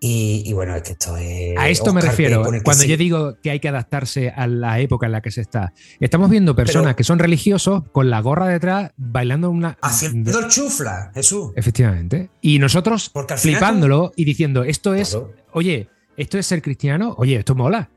Y, 0.07 0.53
bueno, 0.53 0.77
es 0.77 0.83
que 0.83 0.93
esto 0.93 1.17
es. 1.17 1.57
A 1.57 1.69
esto 1.71 1.95
me 1.95 2.03
refiero. 2.03 2.45
Cuando 2.63 2.85
yo 2.85 2.97
digo 2.99 3.39
que 3.43 3.51
hay 3.51 3.61
que 3.61 3.71
adaptarse 3.71 4.29
a 4.29 4.47
la 4.47 4.79
época 4.79 5.07
en 5.07 5.13
la 5.13 5.23
que 5.23 5.31
se 5.31 5.41
está. 5.41 5.73
Estamos 5.99 6.29
viendo 6.29 6.55
personas 6.55 6.95
que 6.95 7.05
son 7.05 7.19
religiosos 7.19 7.85
con 7.91 8.11
la 8.11 8.21
gorra 8.21 8.47
detrás 8.47 8.93
bailando 8.99 9.51
una. 9.51 9.79
Haciendo 9.81 10.39
el 10.39 10.49
chufla, 10.49 11.11
Jesús. 11.15 11.53
Efectivamente. 11.57 12.29
Y 12.43 12.59
nosotros 12.59 13.11
flipándolo 13.39 14.13
y 14.15 14.27
diciendo, 14.27 14.63
esto 14.63 14.93
es. 14.93 15.17
Oye, 15.53 15.89
esto 16.19 16.39
es 16.39 16.47
ser 16.47 16.61
cristiano. 16.61 17.15
Oye, 17.17 17.37
esto 17.37 17.55
mola. 17.55 17.89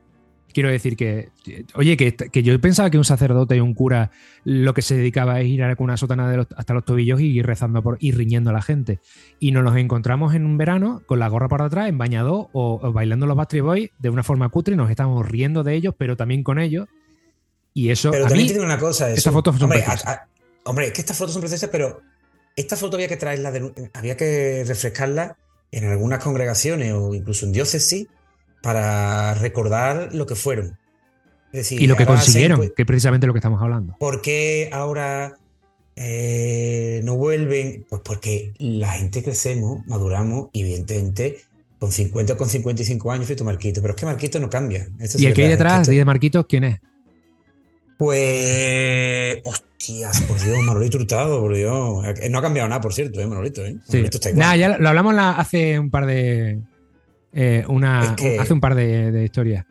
Quiero 0.57 0.71
decir 0.71 0.97
que, 0.97 1.29
oye, 1.75 1.95
que, 1.95 2.41
yo 2.41 2.59
pensaba 2.59 2.89
que 2.89 2.97
un 2.97 3.05
sacerdote 3.05 3.55
y 3.55 3.59
un 3.59 3.75
cura 3.75 4.09
lo 4.43 4.73
que 4.73 4.81
se 4.81 4.97
dedicaba 4.97 5.39
es 5.39 5.45
ir 5.45 5.61
a 5.61 5.75
una 5.77 5.97
sotana 5.97 6.27
de 6.31 6.47
hasta 6.55 6.73
los 6.73 6.83
tobillos 6.83 7.21
y 7.21 7.27
ir 7.27 7.45
rezando 7.45 7.83
por, 7.83 7.99
y 7.99 8.11
riñendo 8.11 8.49
a 8.49 8.53
la 8.53 8.63
gente. 8.63 8.97
Y 9.39 9.51
nos 9.51 9.63
los 9.63 9.75
encontramos 9.75 10.33
en 10.33 10.47
un 10.47 10.57
verano 10.57 11.03
con 11.05 11.19
la 11.19 11.27
gorra 11.27 11.47
para 11.47 11.65
atrás, 11.65 11.89
en 11.89 11.99
bañado 11.99 12.49
o, 12.53 12.91
bailando 12.91 13.27
los 13.27 13.37
Bastry 13.37 13.61
Boys 13.61 13.91
de 13.99 14.09
una 14.09 14.23
forma 14.23 14.49
cutre 14.49 14.73
y 14.73 14.77
nos 14.77 14.89
estamos 14.89 15.27
riendo 15.27 15.63
de 15.63 15.75
ellos, 15.75 15.93
pero 15.95 16.17
también 16.17 16.41
con 16.41 16.57
ellos. 16.57 16.87
Y 17.75 17.91
eso. 17.91 18.09
Pero 18.09 18.25
también 18.25 18.47
tiene 18.47 18.63
una 18.63 18.79
cosa. 18.79 19.11
Estas 19.11 19.31
fotos 19.31 19.57
son 19.57 19.65
hombre, 19.65 19.85
hombre, 20.63 20.87
es 20.87 20.91
que 20.91 21.01
estas 21.01 21.19
fotos 21.19 21.33
son 21.33 21.41
preciosas, 21.41 21.69
pero 21.69 22.01
esta 22.55 22.75
foto 22.75 22.97
había 22.97 23.09
que 23.09 23.17
traerla, 23.17 23.53
había 23.93 24.17
que 24.17 24.63
refrescarla 24.65 25.37
en 25.69 25.85
algunas 25.85 26.17
congregaciones 26.23 26.93
o 26.93 27.13
incluso 27.13 27.45
en 27.45 27.51
diócesis 27.51 28.07
para 28.61 29.33
recordar 29.35 30.13
lo 30.13 30.25
que 30.25 30.35
fueron. 30.35 30.77
y 31.53 31.87
lo 31.87 31.95
que 31.95 32.05
consiguieron, 32.05 32.59
que 32.75 32.81
es 32.83 32.85
precisamente 32.85 33.27
lo 33.27 33.33
que 33.33 33.39
estamos 33.39 33.61
hablando. 33.61 33.95
¿Por 33.99 34.21
qué 34.21 34.69
ahora 34.71 35.37
eh, 35.95 37.01
no 37.03 37.15
vuelven? 37.15 37.85
Pues 37.89 38.01
porque 38.03 38.53
la 38.57 38.91
gente 38.91 39.23
crecemos, 39.23 39.85
maduramos 39.87 40.49
y 40.53 40.61
evidentemente 40.61 41.37
con 41.79 41.91
50 41.91 42.33
o 42.33 42.37
con 42.37 42.49
55 42.49 43.11
años 43.11 43.27
fui 43.27 43.35
Marquito, 43.45 43.81
pero 43.81 43.93
es 43.93 43.99
que 43.99 44.05
Marquito 44.05 44.39
no 44.39 44.49
cambia. 44.49 44.87
¿Y 45.17 45.25
el 45.25 45.33
que 45.33 45.43
hay 45.43 45.49
detrás 45.49 45.87
de 45.87 46.05
Marquito 46.05 46.45
quién 46.47 46.63
es? 46.63 46.79
Pues. 47.97 49.41
Hostias, 49.43 50.21
por 50.21 50.39
Dios, 50.39 50.59
Manolito 50.59 50.97
Hurtado, 50.97 51.39
por 51.39 51.55
Dios. 51.55 52.03
No 52.29 52.39
ha 52.39 52.41
cambiado 52.41 52.69
nada, 52.69 52.81
por 52.81 52.93
cierto, 52.93 53.19
¿eh, 53.19 53.27
Manolito? 53.27 53.65
¿eh? 53.65 53.77
Nada, 54.35 54.55
ya 54.55 54.77
lo 54.77 54.89
hablamos 54.89 55.15
hace 55.17 55.79
un 55.79 55.89
par 55.89 56.05
de, 56.05 56.59
eh, 57.33 57.63
una, 57.67 58.15
hace 58.39 58.53
un 58.53 58.59
par 58.59 58.75
de, 58.75 59.23
historias. 59.23 59.65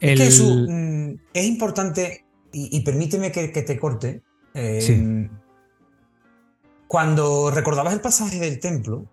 Es, 0.00 0.40
mm, 0.42 1.12
es 1.34 1.44
importante, 1.44 2.24
y, 2.52 2.80
permíteme 2.80 3.30
que, 3.30 3.48
te 3.48 3.78
corte. 3.78 4.22
Eh, 4.54 5.28
cuando 6.88 7.50
recordabas 7.50 7.92
el 7.92 8.00
pasaje 8.00 8.40
del 8.40 8.58
templo, 8.58 9.06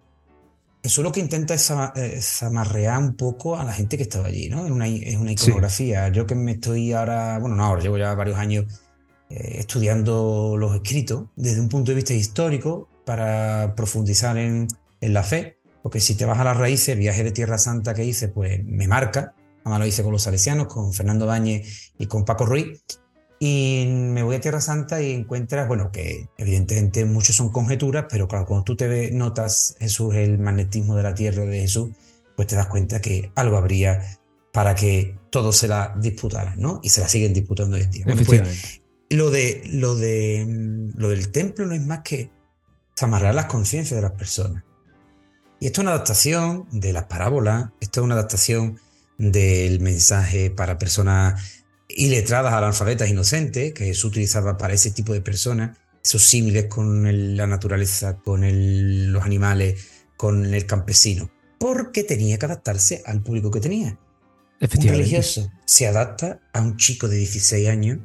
Jesús 0.84 1.04
lo 1.04 1.12
que 1.12 1.20
intenta 1.20 1.54
es, 1.54 2.44
amarrear 2.44 2.98
un 3.00 3.16
poco 3.16 3.58
a 3.58 3.64
la 3.64 3.74
gente 3.74 3.98
que 3.98 4.04
estaba 4.04 4.28
allí, 4.28 4.50
¿no? 4.50 4.66
Es 4.66 4.72
una, 4.72 4.86
una 5.20 5.32
iconografía. 5.32 6.08
Yo 6.10 6.26
que 6.26 6.36
me 6.36 6.54
estoy 6.54 6.94
ahora, 6.94 7.38
bueno, 7.40 7.56
no 7.56 7.66
ahora, 7.66 7.82
llevo 7.82 7.98
ya 7.98 8.14
varios 8.16 8.38
años 8.38 8.66
eh, 9.30 9.58
estudiando 9.60 10.56
los 10.58 10.76
escritos 10.76 11.26
desde 11.36 11.60
un 11.60 11.68
punto 11.68 11.92
de 11.92 11.96
vista 11.96 12.14
histórico 12.14 12.88
para 13.06 13.74
profundizar 13.76 14.38
en, 14.38 14.68
en 15.02 15.14
la 15.14 15.24
fe. 15.24 15.57
Porque 15.88 16.02
si 16.02 16.16
te 16.16 16.26
vas 16.26 16.38
a 16.38 16.44
las 16.44 16.58
raíces, 16.58 16.90
el 16.90 17.00
viaje 17.00 17.24
de 17.24 17.32
Tierra 17.32 17.58
Santa 17.58 17.94
que 17.94 18.04
hice, 18.04 18.28
pues 18.28 18.62
me 18.66 18.90
marca. 18.90 19.34
Además 19.64 19.80
lo 19.80 19.86
hice 19.86 20.04
con 20.04 20.12
los 20.12 20.24
salesianos, 20.24 20.68
con 20.68 20.92
Fernando 20.92 21.26
Bañez 21.26 21.94
y 21.98 22.08
con 22.08 22.26
Paco 22.26 22.46
Ruiz. 22.46 22.84
Y 23.40 23.86
me 23.88 24.22
voy 24.22 24.36
a 24.36 24.42
Tierra 24.42 24.60
Santa 24.60 25.02
y 25.02 25.14
encuentras, 25.14 25.66
bueno, 25.66 25.90
que 25.90 26.28
evidentemente 26.38 27.06
muchos 27.06 27.38
son 27.38 27.54
conjeturas, 27.54 28.08
pero 28.10 28.28
claro, 28.28 28.46
cuando 28.46 28.66
tú 28.66 28.76
te 28.76 29.12
notas 29.12 29.78
Jesús, 29.80 30.14
el 30.16 30.40
magnetismo 30.40 30.94
de 30.94 31.04
la 31.04 31.16
tierra 31.16 31.46
de 31.46 31.62
Jesús, 31.62 31.92
pues 32.36 32.50
te 32.50 32.58
das 32.58 32.68
cuenta 32.68 33.00
que 33.00 33.32
algo 33.36 33.56
habría 33.56 34.02
para 34.52 34.76
que 34.76 35.16
todos 35.30 35.56
se 35.56 35.70
la 35.70 35.96
disputaran, 35.98 36.60
¿no? 36.60 36.82
Y 36.84 36.90
se 36.90 37.00
la 37.00 37.08
siguen 37.08 37.34
disputando 37.34 37.78
hoy 37.78 37.84
en 37.84 37.92
día. 37.92 38.06
pues, 38.26 38.82
lo, 39.10 39.32
de, 39.32 39.64
lo, 39.72 39.96
de, 39.96 40.92
lo 40.98 41.08
del 41.08 41.32
templo 41.32 41.66
no 41.66 41.74
es 41.74 41.86
más 41.86 42.02
que 42.02 42.30
amarrar 43.00 43.34
las 43.34 43.46
conciencias 43.46 43.96
de 43.96 44.02
las 44.02 44.18
personas. 44.18 44.67
Y 45.60 45.66
esto 45.68 45.82
es 45.82 45.84
una 45.84 45.92
adaptación 45.92 46.68
de 46.72 46.94
las 46.94 47.06
parábolas, 47.06 47.70
esto 47.80 48.02
es 48.02 48.04
una 48.04 48.16
adaptación 48.16 48.80
del 49.18 49.80
mensaje 49.80 50.52
para 50.52 50.78
personas 50.78 51.64
iletradas, 51.90 52.54
analfabetas, 52.54 53.10
inocentes, 53.10 53.74
que 53.74 53.86
Jesús 53.86 54.06
utilizaba 54.06 54.58
para 54.58 54.74
ese 54.74 54.92
tipo 54.92 55.14
de 55.14 55.22
personas, 55.22 55.78
esos 56.04 56.24
símiles 56.24 56.66
con 56.66 57.36
la 57.36 57.48
naturaleza, 57.48 58.18
con 58.18 58.42
los 59.12 59.24
animales, 59.24 59.88
con 60.16 60.54
el 60.54 60.66
campesino, 60.66 61.32
porque 61.60 62.04
tenía 62.04 62.38
que 62.38 62.46
adaptarse 62.46 63.02
al 63.06 63.22
público 63.22 63.50
que 63.50 63.60
tenía. 63.60 63.98
Un 64.62 64.88
religioso 64.88 65.52
se 65.66 65.88
adapta 65.88 66.40
a 66.54 66.62
un 66.62 66.78
chico 66.78 67.08
de 67.08 67.18
16 67.18 67.68
años. 67.68 68.00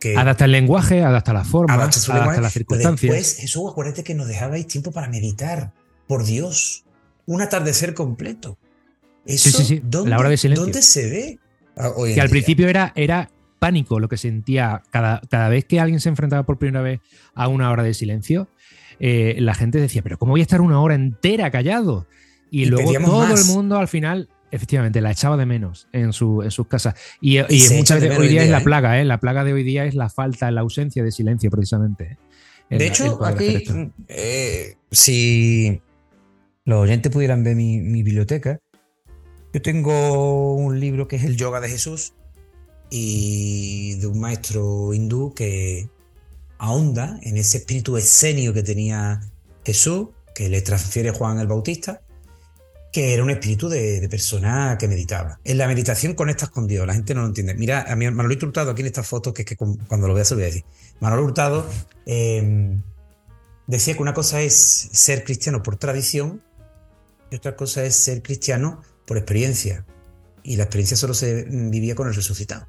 Que 0.00 0.16
adapta 0.16 0.46
el 0.46 0.52
lenguaje, 0.52 1.02
adapta 1.02 1.32
la 1.32 1.44
forma, 1.44 1.74
adapta, 1.74 2.40
las 2.40 2.52
circunstancias. 2.52 3.00
Después, 3.00 3.36
Jesús, 3.36 3.70
acuérdate 3.70 4.02
que 4.02 4.14
nos 4.14 4.26
dejabais 4.26 4.66
tiempo 4.66 4.90
para 4.90 5.08
meditar. 5.08 5.72
Por 6.12 6.26
Dios, 6.26 6.84
un 7.24 7.40
atardecer 7.40 7.94
completo. 7.94 8.58
Eso, 9.24 9.48
sí, 9.48 9.64
sí, 9.64 9.64
sí. 9.64 9.82
la 10.04 10.18
hora 10.18 10.28
de 10.28 10.36
silencio. 10.36 10.62
¿Dónde 10.62 10.82
se 10.82 11.08
ve? 11.08 11.38
Ah, 11.74 11.90
que 12.04 12.20
al 12.20 12.28
principio 12.28 12.68
era, 12.68 12.92
era 12.94 13.30
pánico 13.58 13.98
lo 13.98 14.10
que 14.10 14.18
sentía 14.18 14.82
cada, 14.90 15.22
cada 15.30 15.48
vez 15.48 15.64
que 15.64 15.80
alguien 15.80 16.00
se 16.00 16.10
enfrentaba 16.10 16.42
por 16.42 16.58
primera 16.58 16.82
vez 16.82 17.00
a 17.34 17.48
una 17.48 17.70
hora 17.70 17.82
de 17.82 17.94
silencio. 17.94 18.50
Eh, 19.00 19.36
la 19.38 19.54
gente 19.54 19.80
decía, 19.80 20.02
pero 20.02 20.18
¿cómo 20.18 20.32
voy 20.32 20.40
a 20.40 20.42
estar 20.42 20.60
una 20.60 20.82
hora 20.82 20.94
entera 20.94 21.50
callado? 21.50 22.06
Y, 22.50 22.66
luego 22.66 22.92
todo 22.92 23.34
el 23.34 23.46
mundo 23.46 23.78
al 23.78 23.88
final, 23.88 24.28
efectivamente, 24.50 25.00
la 25.00 25.12
echaba 25.12 25.38
de 25.38 25.46
menos 25.46 25.88
en, 25.94 26.12
su, 26.12 26.42
en 26.42 26.50
sus 26.50 26.66
casas. 26.66 26.94
Y, 27.22 27.38
muchas 27.74 28.02
veces 28.02 28.18
hoy 28.18 28.28
día 28.28 28.42
es 28.42 28.50
la 28.50 28.58
¿eh? 28.58 28.64
plaga, 28.64 29.00
¿eh? 29.00 29.06
La 29.06 29.18
plaga 29.18 29.44
de 29.44 29.54
hoy 29.54 29.62
día 29.62 29.86
es 29.86 29.94
la 29.94 30.10
falta, 30.10 30.50
la 30.50 30.60
ausencia 30.60 31.02
de 31.02 31.10
silencio, 31.10 31.50
precisamente. 31.50 32.18
¿eh? 32.68 32.76
De 32.76 32.86
hecho, 32.86 33.24
aquí, 33.24 33.64
si 34.90 35.80
los 36.64 36.80
oyentes 36.80 37.12
pudieran 37.12 37.44
ver 37.44 37.56
mi, 37.56 37.80
mi 37.80 38.02
biblioteca, 38.02 38.60
yo 39.52 39.60
tengo 39.60 40.54
un 40.54 40.80
libro 40.80 41.08
que 41.08 41.16
es 41.16 41.24
El 41.24 41.36
Yoga 41.36 41.60
de 41.60 41.68
Jesús 41.68 42.14
y 42.88 43.96
de 43.96 44.06
un 44.06 44.18
maestro 44.18 44.94
hindú 44.94 45.34
que 45.34 45.90
ahonda 46.58 47.18
en 47.22 47.36
ese 47.36 47.58
espíritu 47.58 47.96
escénico 47.96 48.54
que 48.54 48.62
tenía 48.62 49.20
Jesús, 49.64 50.08
que 50.34 50.48
le 50.48 50.62
transfiere 50.62 51.10
Juan 51.10 51.38
el 51.38 51.48
Bautista, 51.48 52.00
que 52.92 53.12
era 53.12 53.22
un 53.22 53.30
espíritu 53.30 53.68
de, 53.68 54.06
persona 54.10 54.76
que 54.78 54.88
meditaba. 54.88 55.38
En 55.44 55.58
la 55.58 55.66
meditación 55.66 56.14
conectas 56.14 56.50
con 56.50 56.66
Dios, 56.66 56.86
la 56.86 56.94
gente 56.94 57.14
no 57.14 57.22
lo 57.22 57.26
entiende. 57.26 57.54
Mira, 57.54 57.84
a 57.90 57.96
mi 57.96 58.10
Manolito 58.10 58.46
Hurtado 58.46 58.70
aquí 58.70 58.80
en 58.80 58.86
estas 58.86 59.06
fotos, 59.06 59.34
que 59.34 59.42
es 59.42 59.46
que 59.46 59.56
cuando 59.56 60.08
lo 60.08 60.14
veas 60.14 60.28
se 60.28 60.34
lo 60.34 60.38
voy 60.38 60.44
a 60.44 60.46
decir. 60.46 60.64
Manolo 61.00 61.24
Hurtado 61.24 61.66
em, 62.06 62.82
decía 63.66 63.94
que 63.94 64.02
una 64.02 64.14
cosa 64.14 64.40
es 64.40 64.54
ser 64.92 65.24
cristiano 65.24 65.62
por 65.62 65.76
tradición 65.76 66.42
y 67.32 67.36
otra 67.36 67.56
cosa 67.56 67.82
es 67.82 67.96
ser 67.96 68.22
cristiano 68.22 68.82
por 69.06 69.16
experiencia. 69.16 69.86
Y 70.42 70.56
la 70.56 70.64
experiencia 70.64 70.98
solo 70.98 71.14
se 71.14 71.44
vivía 71.48 71.94
con 71.94 72.06
el 72.06 72.14
resucitado. 72.14 72.68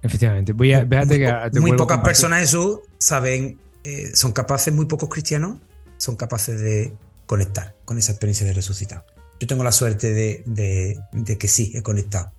Efectivamente. 0.00 0.52
Voy 0.52 0.72
a, 0.72 0.84
muy, 0.84 1.60
muy 1.60 1.76
pocas 1.76 1.98
personas 2.00 2.40
Jesús 2.40 2.80
saben, 2.98 3.58
eh, 3.82 4.12
son 4.14 4.32
capaces, 4.32 4.72
muy 4.72 4.86
pocos 4.86 5.08
cristianos 5.08 5.58
son 5.96 6.16
capaces 6.16 6.60
de 6.60 6.92
conectar 7.26 7.76
con 7.84 7.98
esa 7.98 8.12
experiencia 8.12 8.46
de 8.46 8.52
resucitado. 8.52 9.04
Yo 9.40 9.46
tengo 9.48 9.64
la 9.64 9.72
suerte 9.72 10.12
de, 10.12 11.36
que 11.38 11.48
sí, 11.48 11.72
he 11.74 11.82
conectado. 11.82 12.32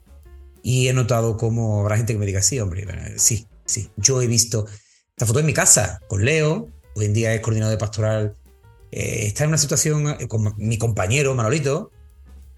Y 0.61 0.87
he 0.87 0.93
notado 0.93 1.35
cómo 1.35 1.81
habrá 1.81 1.97
gente 1.97 2.13
que 2.13 2.19
me 2.19 2.25
diga, 2.25 2.41
sí, 2.41 2.59
hombre, 2.59 2.85
sí, 3.17 3.47
sí. 3.65 3.89
Yo 3.97 4.21
he 4.21 4.27
visto 4.27 4.65
esta 5.09 5.25
foto 5.25 5.39
en 5.39 5.45
mi 5.45 5.53
casa 5.53 5.99
con 6.07 6.23
Leo, 6.23 6.69
hoy 6.95 7.05
en 7.05 7.13
día 7.13 7.33
es 7.33 7.41
coordinador 7.41 7.71
de 7.71 7.77
pastoral. 7.77 8.37
Eh, 8.95 9.25
está 9.25 9.43
en 9.43 9.49
una 9.49 9.57
situación 9.57 10.07
eh, 10.07 10.27
con 10.27 10.53
mi 10.57 10.77
compañero 10.77 11.33
Manolito, 11.33 11.91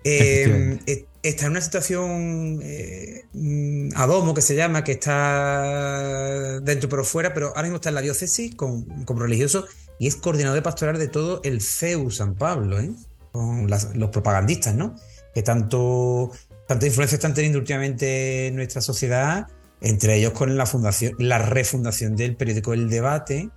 eh, 0.04 0.78
está 1.24 1.46
en 1.46 1.52
una 1.52 1.62
situación 1.62 2.60
eh, 2.62 3.24
mm, 3.34 3.90
adomo 3.96 4.34
que 4.36 4.42
se 4.42 4.56
llama, 4.56 4.84
que 4.84 4.92
está 4.92 6.60
dentro 6.62 6.90
pero 6.90 7.04
fuera, 7.04 7.34
pero 7.34 7.48
ahora 7.48 7.64
mismo 7.64 7.78
está 7.78 7.90
en 7.90 7.96
la 7.96 8.02
diócesis 8.02 8.54
con, 8.54 8.84
como 9.06 9.22
religioso 9.22 9.66
y 9.98 10.08
es 10.08 10.16
coordinador 10.16 10.56
de 10.56 10.62
pastoral 10.62 11.00
de 11.00 11.08
todo 11.08 11.42
el 11.44 11.62
CEU 11.62 12.12
San 12.12 12.36
Pablo, 12.36 12.80
¿eh? 12.80 12.92
con 13.32 13.68
los 13.68 14.10
propagandistas, 14.12 14.76
¿no? 14.76 14.96
Que 15.34 15.42
tanto, 15.42 16.32
tanta 16.68 16.86
influencia 16.86 17.16
están 17.16 17.34
teniendo 17.34 17.58
últimamente 17.58 18.48
en 18.48 18.56
nuestra 18.56 18.82
sociedad, 18.82 19.48
entre 19.82 20.18
ellos 20.18 20.34
con 20.34 20.56
la 20.56 20.66
fundación, 20.66 21.16
la 21.18 21.40
refundación 21.40 22.16
del 22.16 22.36
periódico 22.36 22.74
El 22.74 22.90
Debate, 22.90 23.50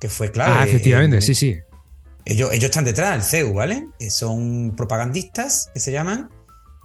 que 0.00 0.08
fue 0.08 0.30
claro. 0.30 0.54
Ah, 0.58 0.64
efectivamente, 0.66 1.20
sí, 1.22 1.34
sí. 1.34 1.56
Ellos, 2.26 2.52
están 2.52 2.84
detrás, 2.84 3.16
el 3.16 3.22
CEU, 3.22 3.54
¿vale? 3.54 3.88
Eh, 3.98 4.10
son 4.10 4.74
propagandistas 4.76 5.70
que 5.74 5.80
se 5.80 5.92
llaman, 5.92 6.30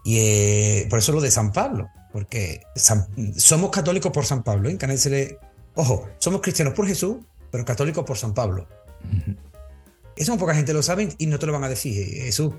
y 0.03 0.19
eh, 0.19 0.87
por 0.89 0.99
eso 0.99 1.11
lo 1.11 1.21
de 1.21 1.31
San 1.31 1.51
Pablo, 1.51 1.89
porque 2.11 2.61
somos 3.37 3.69
católicos 3.69 4.11
por 4.11 4.25
San 4.25 4.43
Pablo, 4.43 4.69
¿eh? 4.69 4.77
Que 4.77 4.97
se 4.97 5.09
le. 5.09 5.37
Ojo, 5.75 6.09
somos 6.17 6.41
cristianos 6.41 6.73
por 6.73 6.87
Jesús, 6.87 7.17
pero 7.51 7.63
católicos 7.63 8.03
por 8.05 8.17
San 8.17 8.33
Pablo. 8.33 8.67
Eso 10.15 10.37
poca 10.37 10.53
gente 10.53 10.73
lo 10.73 10.83
sabe 10.83 11.09
y 11.17 11.27
no 11.27 11.39
te 11.39 11.45
lo 11.45 11.53
van 11.53 11.63
a 11.63 11.69
decir, 11.69 12.05
Jesús. 12.05 12.53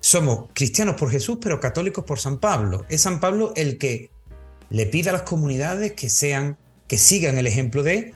Somos 0.00 0.48
cristianos 0.54 0.96
por 0.96 1.10
Jesús, 1.10 1.38
pero 1.40 1.60
católicos 1.60 2.04
por 2.04 2.18
San 2.18 2.38
Pablo. 2.38 2.86
Es 2.88 3.02
San 3.02 3.20
Pablo 3.20 3.52
el 3.56 3.78
que 3.78 4.10
le 4.70 4.86
pide 4.86 5.10
a 5.10 5.14
las 5.14 5.22
comunidades 5.22 5.92
que 5.92 6.08
sean, 6.08 6.56
que 6.86 6.98
sigan 6.98 7.38
el 7.38 7.46
ejemplo 7.46 7.82
de 7.82 8.14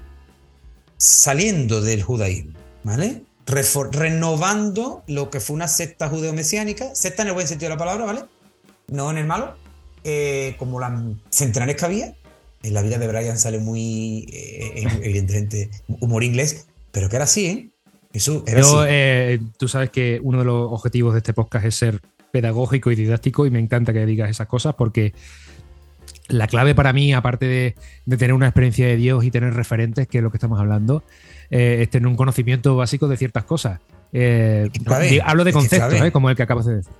saliendo 0.96 1.80
del 1.80 2.02
judaísmo, 2.02 2.58
¿vale? 2.84 3.22
Renovando 3.48 5.02
lo 5.06 5.30
que 5.30 5.40
fue 5.40 5.54
una 5.54 5.68
secta 5.68 6.08
judeo-mesiánica, 6.08 6.94
secta 6.94 7.22
en 7.22 7.28
el 7.28 7.34
buen 7.34 7.48
sentido 7.48 7.70
de 7.70 7.76
la 7.76 7.78
palabra, 7.78 8.04
¿vale? 8.04 8.24
No 8.88 9.10
en 9.10 9.18
el 9.18 9.26
malo, 9.26 9.56
eh, 10.04 10.54
como 10.58 10.80
las 10.80 10.92
centenares 11.30 11.76
que 11.76 11.84
había. 11.84 12.14
En 12.62 12.74
la 12.74 12.82
vida 12.82 12.98
de 12.98 13.06
Brian 13.06 13.38
sale 13.38 13.58
muy, 13.58 14.26
eh, 14.32 14.84
evidentemente, 15.02 15.70
humor 16.00 16.24
inglés, 16.24 16.66
pero 16.90 17.08
que 17.08 17.16
era 17.16 17.24
así, 17.24 17.46
¿eh? 17.46 17.70
Eso 18.12 18.42
era 18.46 18.62
Yo, 18.62 18.84
eh, 18.86 19.38
tú 19.58 19.68
sabes 19.68 19.90
que 19.90 20.18
uno 20.22 20.38
de 20.38 20.44
los 20.44 20.72
objetivos 20.72 21.12
de 21.12 21.18
este 21.18 21.34
podcast 21.34 21.66
es 21.66 21.74
ser 21.74 22.00
pedagógico 22.32 22.90
y 22.90 22.96
didáctico 22.96 23.46
y 23.46 23.50
me 23.50 23.58
encanta 23.58 23.92
que 23.92 24.04
digas 24.06 24.30
esas 24.30 24.48
cosas 24.48 24.74
porque 24.74 25.12
la 26.28 26.46
clave 26.46 26.74
para 26.74 26.92
mí, 26.92 27.12
aparte 27.12 27.46
de, 27.46 27.74
de, 28.04 28.16
tener 28.16 28.34
una 28.34 28.46
experiencia 28.46 28.86
de 28.86 28.96
Dios 28.96 29.24
y 29.24 29.30
tener 29.30 29.54
referentes, 29.54 30.06
que 30.06 30.18
es 30.18 30.24
lo 30.24 30.30
que 30.30 30.36
estamos 30.36 30.60
hablando, 30.60 31.02
eh, 31.50 31.86
tener 31.90 32.06
un 32.06 32.16
conocimiento 32.16 32.76
básico 32.76 33.08
de 33.08 33.16
ciertas 33.16 33.44
cosas. 33.44 33.80
Eh, 34.12 34.70
hablo 35.24 35.44
de 35.44 35.52
conceptos, 35.52 35.94
eh, 35.94 36.12
como 36.12 36.30
el 36.30 36.36
que 36.36 36.42
acabas 36.42 36.66
de 36.66 36.76
decir. 36.76 36.92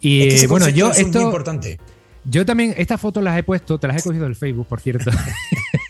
Y 0.00 0.46
bueno, 0.46 0.68
yo 0.68 0.90
esto. 0.90 1.20
importante. 1.20 1.78
Yo 2.24 2.44
también, 2.44 2.74
estas 2.76 3.00
fotos 3.00 3.22
las 3.22 3.38
he 3.38 3.42
puesto, 3.42 3.78
te 3.78 3.86
las 3.86 3.96
he 3.96 4.02
cogido 4.02 4.24
del 4.24 4.36
Facebook, 4.36 4.66
por 4.66 4.80
cierto. 4.80 5.10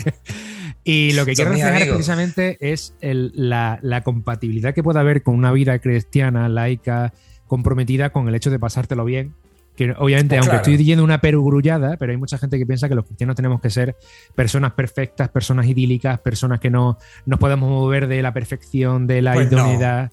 y 0.85 1.13
lo 1.13 1.25
que 1.25 1.35
quiero 1.35 1.51
reflejar 1.51 1.89
precisamente 1.89 2.59
es 2.61 2.95
la, 3.01 3.79
la, 3.83 4.03
compatibilidad 4.03 4.73
que 4.73 4.83
puede 4.83 5.01
haber 5.01 5.23
con 5.23 5.35
una 5.35 5.51
vida 5.53 5.79
cristiana, 5.81 6.49
laica, 6.49 7.13
comprometida 7.47 8.11
con 8.11 8.29
el 8.29 8.35
hecho 8.35 8.51
de 8.51 8.59
pasártelo 8.59 9.05
bien 9.05 9.35
que 9.79 9.95
obviamente, 9.97 10.37
aunque 10.37 10.57
estoy 10.57 10.77
diciendo 10.77 11.05
una 11.05 11.21
perugrullada, 11.21 11.97
pero 11.99 12.11
hay 12.11 12.19
mucha 12.19 12.37
gente 12.37 12.59
que 12.59 12.67
piensa 12.67 12.89
que 12.89 12.97
los 12.97 13.07
cristianos 13.07 13.37
tenemos 13.37 13.61
que 13.61 13.71
ser 13.71 13.97
personas 14.35 14.73
perfectas, 14.73 15.29
personas 15.29 15.67
idílicas, 15.67 16.19
personas 16.19 16.59
que 16.59 16.69
no 16.69 16.99
nos 17.27 17.39
podemos 17.39 17.71
mover 17.71 18.09
de 18.09 18.21
la 18.21 18.35
perfección, 18.35 19.07
de 19.07 19.23
la 19.23 19.35
pues 19.35 19.47
idoneidad. 19.47 20.11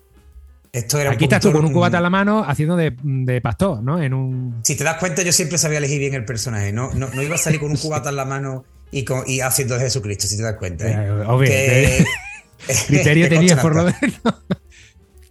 Esto 0.72 1.00
era 1.00 1.12
Aquí 1.12 1.24
estás 1.24 1.42
tú 1.42 1.52
con 1.52 1.66
un 1.66 1.74
cubata 1.74 1.98
en 1.98 2.04
la 2.04 2.12
mano 2.12 2.46
haciendo 2.48 2.76
de, 2.78 3.42
pastor, 3.42 3.82
¿no? 3.82 4.00
En 4.00 4.14
un... 4.14 4.60
Si 4.64 4.76
te 4.76 4.84
das 4.84 4.98
cuenta, 4.98 5.24
yo 5.24 5.32
siempre 5.32 5.58
sabía 5.58 5.80
elegir 5.80 5.98
bien 5.98 6.14
el 6.14 6.26
personaje, 6.26 6.72
¿no? 6.72 6.92
No, 6.94 7.10
iba 7.24 7.34
a 7.34 7.40
salir 7.40 7.60
con 7.60 7.72
un 7.72 7.78
cubata 7.82 8.10
en 8.10 8.18
la 8.18 8.26
mano 8.26 8.66
y, 8.92 9.04
y 9.26 9.40
haciendo 9.40 9.74
de 9.76 9.82
Jesucristo, 9.82 10.28
si 10.28 10.38
te 10.38 10.44
das 10.44 10.58
cuenta. 10.58 10.88
¿eh? 10.88 11.10
Obvio. 11.26 11.50
criterio 12.88 13.30
tenía 13.30 13.60
por 13.60 13.76
lo 13.76 13.86
menos. 13.86 14.22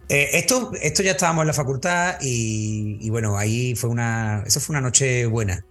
Eh, 0.09 0.29
esto, 0.33 0.71
esto 0.81 1.01
ya 1.01 1.11
estábamos 1.11 1.43
en 1.43 1.47
la 1.47 1.53
facultad 1.53 2.17
y, 2.21 3.09
bueno, 3.09 3.37
ahí 3.37 3.75
fue 3.75 3.89
una. 3.89 4.43
Eso 4.45 4.59
fue 4.59 4.73
una 4.73 4.81
noche 4.81 5.25
buena. 5.25 5.65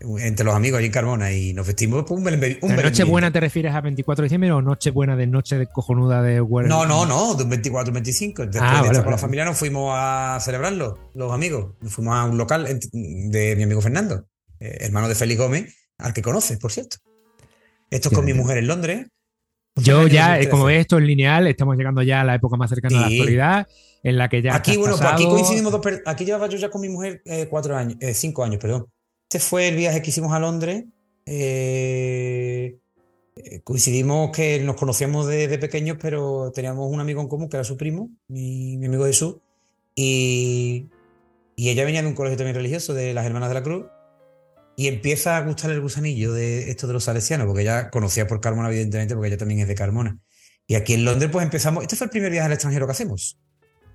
Entre 0.00 0.44
los 0.44 0.54
amigos 0.54 0.78
allí 0.78 0.86
en 0.86 0.92
Carmona 0.92 1.32
y 1.32 1.52
nos 1.52 1.66
vestimos 1.66 2.08
un, 2.08 2.24
un 2.24 2.76
¿Noche 2.76 3.02
buena 3.02 3.32
te 3.32 3.40
refieres 3.40 3.74
a 3.74 3.80
24 3.80 4.22
de 4.22 4.26
diciembre 4.26 4.52
o 4.52 4.62
noche 4.62 4.92
buena 4.92 5.16
de 5.16 5.26
noche 5.26 5.58
de 5.58 5.66
cojonuda 5.66 6.22
de 6.22 6.36
No, 6.36 6.86
no, 6.86 7.04
no, 7.04 7.34
de 7.34 7.42
un 7.42 7.50
24 7.50 7.92
25. 7.92 8.46
Después 8.46 8.62
ah, 8.64 8.88
de 8.92 9.02
con 9.02 9.10
la 9.10 9.18
familia 9.18 9.44
nos 9.44 9.58
fuimos 9.58 9.92
a 9.96 10.38
celebrarlo, 10.40 11.10
los 11.14 11.32
amigos. 11.32 11.74
Nos 11.80 11.92
fuimos 11.92 12.14
a 12.14 12.26
un 12.26 12.38
local 12.38 12.78
de 12.92 13.54
mi 13.56 13.64
amigo 13.64 13.80
Fernando, 13.80 14.28
eh, 14.60 14.78
hermano 14.82 15.08
de 15.08 15.16
Félix 15.16 15.40
Gómez, 15.40 15.74
al 15.98 16.12
que 16.12 16.22
conoces, 16.22 16.58
por 16.58 16.70
cierto. 16.70 16.98
Esto 17.90 18.10
es 18.10 18.14
con 18.14 18.24
mi 18.24 18.34
mujer 18.34 18.58
en 18.58 18.68
Londres 18.68 19.06
Yo 19.76 20.06
ya, 20.08 20.38
como 20.50 20.64
ves, 20.64 20.80
esto 20.80 20.98
es 20.98 21.04
lineal, 21.04 21.46
estamos 21.46 21.76
llegando 21.76 22.02
ya 22.02 22.22
a 22.22 22.24
la 22.24 22.34
época 22.34 22.56
más 22.56 22.68
cercana 22.70 22.98
a 22.98 23.00
la 23.02 23.06
actualidad, 23.06 23.68
en 24.02 24.18
la 24.18 24.28
que 24.28 24.42
ya. 24.42 24.54
Aquí, 24.54 24.76
bueno, 24.76 24.96
pues 24.96 25.08
aquí 25.08 25.24
coincidimos 25.24 25.72
dos. 25.72 25.80
Aquí 26.04 26.24
llevaba 26.24 26.48
yo 26.48 26.58
ya 26.58 26.68
con 26.68 26.80
mi 26.80 26.88
mujer 26.88 27.22
eh, 27.24 27.46
cuatro 27.48 27.76
años, 27.76 27.96
eh, 28.00 28.14
cinco 28.14 28.44
años, 28.44 28.58
perdón. 28.58 28.86
Este 29.30 29.38
fue 29.38 29.68
el 29.68 29.76
viaje 29.76 30.02
que 30.02 30.10
hicimos 30.10 30.32
a 30.32 30.40
Londres. 30.40 30.84
Eh, 31.26 32.78
coincidimos 33.62 34.30
que 34.30 34.60
nos 34.60 34.76
conocíamos 34.76 35.26
desde 35.26 35.58
pequeños, 35.58 35.96
pero 36.00 36.50
teníamos 36.52 36.90
un 36.90 37.00
amigo 37.00 37.20
en 37.20 37.28
común 37.28 37.48
que 37.48 37.56
era 37.56 37.64
su 37.64 37.76
primo, 37.76 38.10
mi, 38.28 38.76
mi 38.78 38.86
amigo 38.86 39.04
Jesús, 39.04 39.36
y, 39.94 40.86
y 41.54 41.68
ella 41.68 41.84
venía 41.84 42.02
de 42.02 42.08
un 42.08 42.14
colegio 42.14 42.36
también 42.36 42.56
religioso, 42.56 42.94
de 42.94 43.14
las 43.14 43.26
Hermanas 43.26 43.50
de 43.50 43.54
la 43.54 43.62
Cruz, 43.62 43.86
y 44.78 44.86
empieza 44.86 45.36
a 45.36 45.40
gustar 45.40 45.72
el 45.72 45.80
gusanillo 45.80 46.32
de 46.32 46.70
esto 46.70 46.86
de 46.86 46.92
los 46.92 47.02
salesianos, 47.02 47.48
porque 47.48 47.62
ella 47.62 47.90
conocía 47.90 48.28
por 48.28 48.40
Carmona, 48.40 48.68
evidentemente, 48.68 49.12
porque 49.16 49.26
ella 49.26 49.36
también 49.36 49.58
es 49.58 49.66
de 49.66 49.74
Carmona. 49.74 50.18
Y 50.68 50.76
aquí 50.76 50.94
en 50.94 51.04
Londres, 51.04 51.30
pues 51.32 51.44
empezamos. 51.44 51.82
Este 51.82 51.96
fue 51.96 52.04
el 52.04 52.10
primer 52.12 52.30
viaje 52.30 52.46
al 52.46 52.52
extranjero 52.52 52.86
que 52.86 52.92
hacemos. 52.92 53.40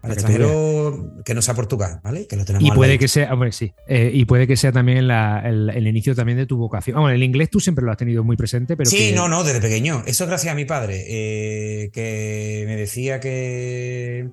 Al 0.02 0.12
extranjero 0.12 1.22
que 1.24 1.34
no 1.34 1.42
sea 1.42 1.54
Portugal, 1.54 2.02
¿vale? 2.04 2.28
Que 2.28 2.36
lo 2.36 2.44
tenemos 2.44 2.68
y 2.68 2.72
puede 2.72 3.00
que 3.00 3.08
sea, 3.08 3.34
hombre, 3.34 3.54
sí. 3.54 3.72
Eh, 3.88 4.12
y 4.14 4.26
puede 4.26 4.46
que 4.46 4.58
sea 4.58 4.74
también 4.74 4.98
el, 5.10 5.88
inicio 5.88 6.14
también 6.16 6.38
de 6.38 6.48
tu 6.48 6.58
vocación. 6.58 7.00
Bueno, 7.00 7.16
el 7.16 7.24
inglés 7.24 7.50
tú 7.50 7.62
siempre 7.62 7.86
lo 7.86 7.92
has 7.92 7.98
tenido 7.98 8.26
muy 8.26 8.36
presente, 8.36 8.76
pero. 8.76 8.90
Sí, 8.90 9.14
no, 9.16 9.30
no, 9.30 9.46
desde 9.46 9.62
pequeño. 9.62 10.04
Eso 10.06 10.28
gracias 10.28 10.52
a 10.52 10.56
mi 10.56 10.66
padre, 10.66 11.06
eh, 11.08 11.92
que 11.94 12.66
me 12.68 12.76
decía 12.76 13.22
que. 13.22 14.32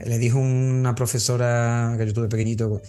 Le 0.00 0.18
dijo 0.18 0.38
una 0.38 0.94
profesora 0.94 1.96
que 1.98 2.06
yo 2.06 2.14
tuve 2.14 2.28
pequeñito 2.28 2.80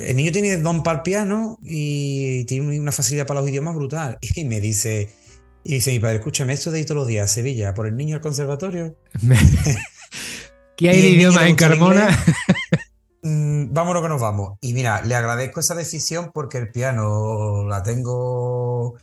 el 0.00 0.16
niño 0.16 0.32
tiene 0.32 0.56
don 0.56 0.82
para 0.82 0.98
el 0.98 1.02
piano 1.02 1.58
y 1.62 2.44
tiene 2.44 2.78
una 2.78 2.92
facilidad 2.92 3.26
para 3.26 3.40
los 3.40 3.50
idiomas 3.50 3.74
brutal. 3.74 4.18
Y 4.34 4.44
me 4.44 4.60
dice, 4.60 5.10
y 5.64 5.74
dice 5.74 5.92
mi 5.92 5.98
padre, 6.00 6.16
escúchame, 6.16 6.52
esto 6.52 6.70
de 6.70 6.80
ir 6.80 6.86
todos 6.86 7.00
los 7.00 7.08
días 7.08 7.30
a 7.30 7.34
Sevilla, 7.34 7.74
por 7.74 7.86
el 7.86 7.96
niño 7.96 8.16
al 8.16 8.20
conservatorio. 8.20 8.96
¿Qué 10.76 10.90
hay 10.90 11.02
de 11.02 11.08
idiomas 11.10 11.46
en 11.46 11.56
Carmona? 11.56 12.08
Mm, 13.20 13.74
vámonos 13.74 14.00
que 14.00 14.08
nos 14.08 14.20
vamos. 14.20 14.58
Y 14.60 14.74
mira, 14.74 15.02
le 15.02 15.16
agradezco 15.16 15.58
esa 15.58 15.74
decisión 15.74 16.30
porque 16.32 16.56
el 16.56 16.70
piano 16.70 17.66
la 17.66 17.82
tengo. 17.82 18.94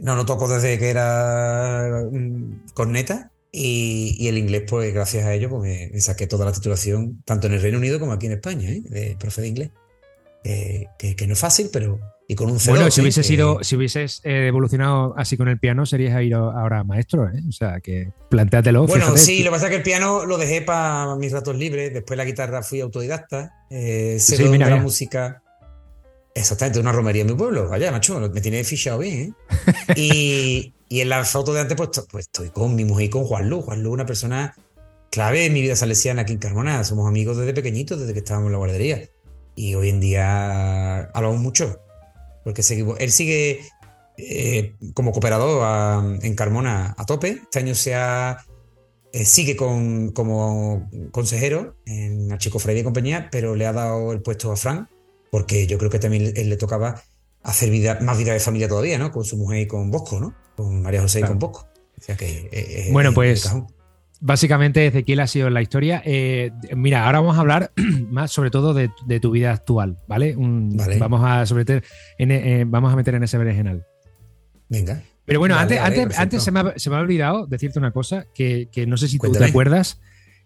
No 0.00 0.16
lo 0.16 0.24
toco 0.24 0.48
desde 0.48 0.78
que 0.78 0.88
era 0.88 2.02
mm, 2.10 2.72
corneta. 2.72 3.30
Y, 3.52 4.16
y, 4.18 4.28
el 4.28 4.38
inglés, 4.38 4.62
pues 4.66 4.94
gracias 4.94 5.26
a 5.26 5.34
ello, 5.34 5.50
pues 5.50 5.92
me, 5.92 6.00
saqué 6.00 6.26
toda 6.26 6.46
la 6.46 6.52
titulación, 6.52 7.22
tanto 7.26 7.46
en 7.46 7.52
el 7.52 7.60
Reino 7.60 7.76
Unido 7.76 8.00
como 8.00 8.12
aquí 8.12 8.24
en 8.24 8.32
España, 8.32 8.70
¿eh? 8.70 8.80
de 8.82 9.16
profe 9.20 9.42
de 9.42 9.48
inglés 9.48 9.70
que, 10.42 11.26
no 11.26 11.32
es 11.32 11.38
fácil, 11.38 11.70
pero. 11.72 11.98
Y 12.28 12.34
con 12.34 12.50
un 12.50 12.58
cero, 12.58 12.76
Bueno, 12.76 12.90
si 12.90 13.00
hubiese 13.00 13.22
sido, 13.22 13.62
si 13.62 13.76
hubieses 13.76 14.20
eh, 14.24 14.46
evolucionado 14.46 15.12
así 15.18 15.36
con 15.36 15.48
el 15.48 15.58
piano, 15.58 15.84
serías 15.84 16.16
ahora 16.32 16.82
maestro, 16.84 17.28
¿eh? 17.28 17.42
O 17.48 17.52
sea, 17.52 17.80
que 17.80 18.10
planteatelo. 18.30 18.86
Bueno, 18.86 19.16
sí, 19.16 19.42
lo 19.42 19.50
que 19.50 19.50
pasa 19.50 19.66
es 19.66 19.70
que 19.70 19.76
el 19.76 19.82
piano 19.82 20.24
lo 20.24 20.38
dejé 20.38 20.62
para 20.62 21.16
mis 21.16 21.32
ratos 21.32 21.56
libres. 21.56 21.92
Después 21.92 22.16
la 22.16 22.24
guitarra 22.24 22.62
fui 22.62 22.80
autodidacta. 22.80 23.52
Eh, 23.70 24.16
sí, 24.18 24.42
mira, 24.44 24.70
la 24.70 24.76
música. 24.76 25.42
Exactamente, 26.34 26.80
una 26.80 26.92
romería 26.92 27.22
en 27.22 27.28
mi 27.28 27.34
pueblo. 27.34 27.68
Vaya, 27.68 27.90
macho, 27.92 28.18
me 28.18 28.40
tiene 28.40 28.64
fichado 28.64 29.00
bien, 29.00 29.36
¿eh? 29.48 29.94
y, 29.96 30.74
y, 30.88 31.00
en 31.00 31.08
la 31.10 31.24
foto 31.24 31.52
de 31.52 31.60
antes, 31.60 31.76
pues, 31.76 31.90
pues, 32.10 32.26
estoy 32.26 32.48
con 32.50 32.74
mi 32.74 32.84
mujer 32.84 33.06
y 33.06 33.10
con 33.10 33.24
Juan 33.24 33.50
Lu. 33.50 33.60
Juan 33.60 33.82
Lu, 33.82 33.92
una 33.92 34.06
persona 34.06 34.54
clave 35.10 35.44
en 35.44 35.52
mi 35.52 35.60
vida 35.60 35.76
salesiana 35.76 36.22
aquí 36.22 36.32
en 36.32 36.38
Carmona. 36.38 36.82
Somos 36.84 37.06
amigos 37.06 37.36
desde 37.36 37.52
pequeñitos, 37.52 38.00
desde 38.00 38.14
que 38.14 38.20
estábamos 38.20 38.46
en 38.46 38.52
la 38.52 38.58
guardería. 38.58 39.02
Y 39.54 39.74
hoy 39.74 39.90
en 39.90 40.00
día 40.00 41.04
hablamos 41.10 41.40
mucho, 41.40 41.80
porque 42.44 42.62
seguimos, 42.62 42.98
él 43.00 43.12
sigue 43.12 43.60
eh, 44.16 44.74
como 44.94 45.12
cooperador 45.12 46.18
en 46.22 46.34
Carmona 46.34 46.94
a 46.96 47.06
tope. 47.06 47.40
Este 47.42 47.58
año 47.58 47.74
se 47.74 47.94
ha, 47.94 48.44
eh, 49.12 49.24
sigue 49.24 49.56
con, 49.56 50.12
como 50.12 50.88
consejero 51.10 51.76
en 51.86 52.36
Chico 52.38 52.58
Freire 52.58 52.80
y 52.80 52.84
compañía, 52.84 53.28
pero 53.30 53.54
le 53.56 53.66
ha 53.66 53.72
dado 53.72 54.12
el 54.12 54.22
puesto 54.22 54.52
a 54.52 54.56
Fran, 54.56 54.88
porque 55.30 55.66
yo 55.66 55.78
creo 55.78 55.90
que 55.90 55.98
también 55.98 56.32
él 56.34 56.48
le 56.48 56.56
tocaba 56.56 57.02
hacer 57.42 57.70
vida, 57.70 57.98
más 58.00 58.18
vida 58.18 58.32
de 58.32 58.40
familia 58.40 58.68
todavía, 58.68 58.98
¿no? 58.98 59.10
Con 59.10 59.24
su 59.24 59.36
mujer 59.36 59.60
y 59.60 59.66
con 59.66 59.90
Bosco, 59.90 60.20
¿no? 60.20 60.34
Con 60.56 60.82
María 60.82 61.02
José 61.02 61.20
y 61.20 61.24
con 61.24 61.38
Bosco. 61.38 61.68
O 61.98 62.04
sea 62.04 62.16
que, 62.16 62.48
eh, 62.52 62.88
bueno, 62.90 63.12
pues 63.12 63.48
básicamente 64.22 64.86
Ezequiel 64.86 65.20
ha 65.20 65.26
sido 65.26 65.50
la 65.50 65.60
historia. 65.60 66.00
Eh, 66.06 66.52
mira, 66.74 67.04
ahora 67.04 67.20
vamos 67.20 67.36
a 67.36 67.40
hablar 67.40 67.72
más 68.10 68.30
sobre 68.30 68.50
todo 68.50 68.72
de, 68.72 68.88
tu 69.20 69.30
vida 69.32 69.52
actual, 69.52 69.98
¿vale? 70.06 70.34
Vamos, 70.36 71.20
a 71.24 71.44
sobre 71.44 71.82
en, 72.18 72.30
eh, 72.30 72.64
vamos 72.66 72.92
a 72.92 72.96
meter 72.96 73.16
en 73.16 73.24
ese 73.24 73.36
berenjenal. 73.36 73.84
Venga. 74.68 75.02
Pero 75.24 75.38
bueno, 75.38 75.56
antes, 75.56 75.78
antes, 75.78 76.42
se, 76.42 76.50
me 76.50 76.60
ha, 76.60 76.74
se, 76.76 76.90
me 76.90 76.96
ha, 76.96 77.00
olvidado 77.00 77.46
decirte 77.46 77.78
una 77.78 77.92
cosa 77.92 78.26
que, 78.34 78.68
no 78.88 78.96
sé 78.96 79.08
si 79.08 79.18
tú 79.18 79.30
te 79.30 79.44
acuerdas, 79.44 80.00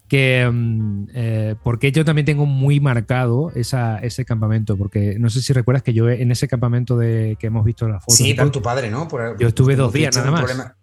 que 0.08 0.48
mm, 0.50 1.08
eh, 1.14 1.54
porque 1.62 1.92
yo 1.92 2.04
también 2.04 2.26
tengo 2.26 2.44
muy 2.44 2.80
marcado 2.80 3.52
ese 3.54 4.24
campamento, 4.24 4.76
porque 4.76 5.18
no 5.18 5.30
sé 5.30 5.40
si 5.40 5.52
recuerdas 5.52 5.82
que 5.82 5.94
yo 5.94 6.10
en 6.10 6.30
ese 6.30 6.48
campamento 6.48 6.96
de 6.98 7.36
que 7.38 7.46
hemos 7.46 7.64
visto 7.64 7.88
la 7.88 8.00
foto. 8.00 8.14
Sí, 8.14 8.34
por 8.34 8.50
tu 8.50 8.60
padre, 8.60 8.90
¿no? 8.90 9.08
yo 9.38 9.48
estuve 9.48 9.76
dos 9.76 9.92
días 9.92 10.14
nada 10.16 10.30
más. 10.30 10.76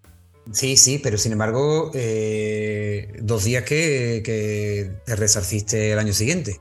Sí, 0.51 0.75
sí, 0.75 0.99
pero 1.01 1.17
sin 1.17 1.31
embargo, 1.31 1.91
eh, 1.93 3.13
dos 3.21 3.45
días 3.45 3.63
que, 3.63 4.21
te 5.05 5.15
resarciste 5.15 5.91
el 5.91 5.99
año 5.99 6.13
siguiente. 6.13 6.59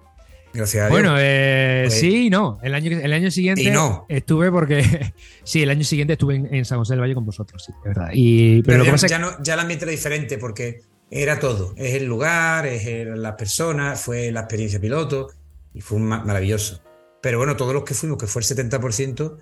Gracias 0.55 0.85
a 0.85 0.87
Dios. 0.87 1.01
Bueno, 1.01 1.16
eh, 1.18 1.85
pues 1.87 1.99
sí 1.99 2.26
y 2.26 2.30
no. 2.30 2.59
El 2.62 2.74
año, 2.74 2.99
el 2.99 3.12
año 3.12 3.30
siguiente 3.30 3.70
no. 3.70 4.07
estuve 4.09 4.51
porque. 4.51 5.12
sí, 5.45 5.62
el 5.62 5.70
año 5.70 5.83
siguiente 5.83 6.12
estuve 6.12 6.37
en, 6.37 6.64
San 6.64 6.78
José 6.78 6.93
del 6.93 7.01
Valle 7.01 7.14
con 7.14 7.24
vosotros, 7.24 7.64
sí, 7.64 7.72
de 7.83 7.89
verdad. 7.89 8.11
Y, 8.12 8.62
pero, 8.62 8.85
ya, 8.85 9.18
no, 9.18 9.43
ya 9.43 9.55
el 9.55 9.61
ambiente 9.61 9.85
era 9.87 9.93
diferente 9.93 10.39
porque 10.39 10.83
era 11.11 11.41
todo. 11.41 11.74
Es 11.76 11.95
el 11.95 12.05
lugar, 12.05 12.66
es 12.66 13.07
las 13.07 13.35
personas, 13.35 14.01
fue 14.01 14.30
la 14.30 14.41
experiencia 14.41 14.80
piloto 14.80 15.30
y 15.74 15.80
fue 15.80 15.99
maravilloso. 15.99 16.83
Pero 17.20 17.39
bueno, 17.39 17.57
todos 17.57 17.72
los 17.72 17.85
que 17.85 17.95
fuimos, 17.95 18.18
que 18.18 18.26
fue 18.26 18.43
el 18.43 18.49
70%, 18.49 19.39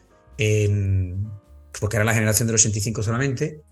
porque 1.81 1.97
era 1.97 2.05
la 2.05 2.15
generación 2.15 2.47
del 2.47 2.55
85 2.55 3.03
solamente, 3.03 3.63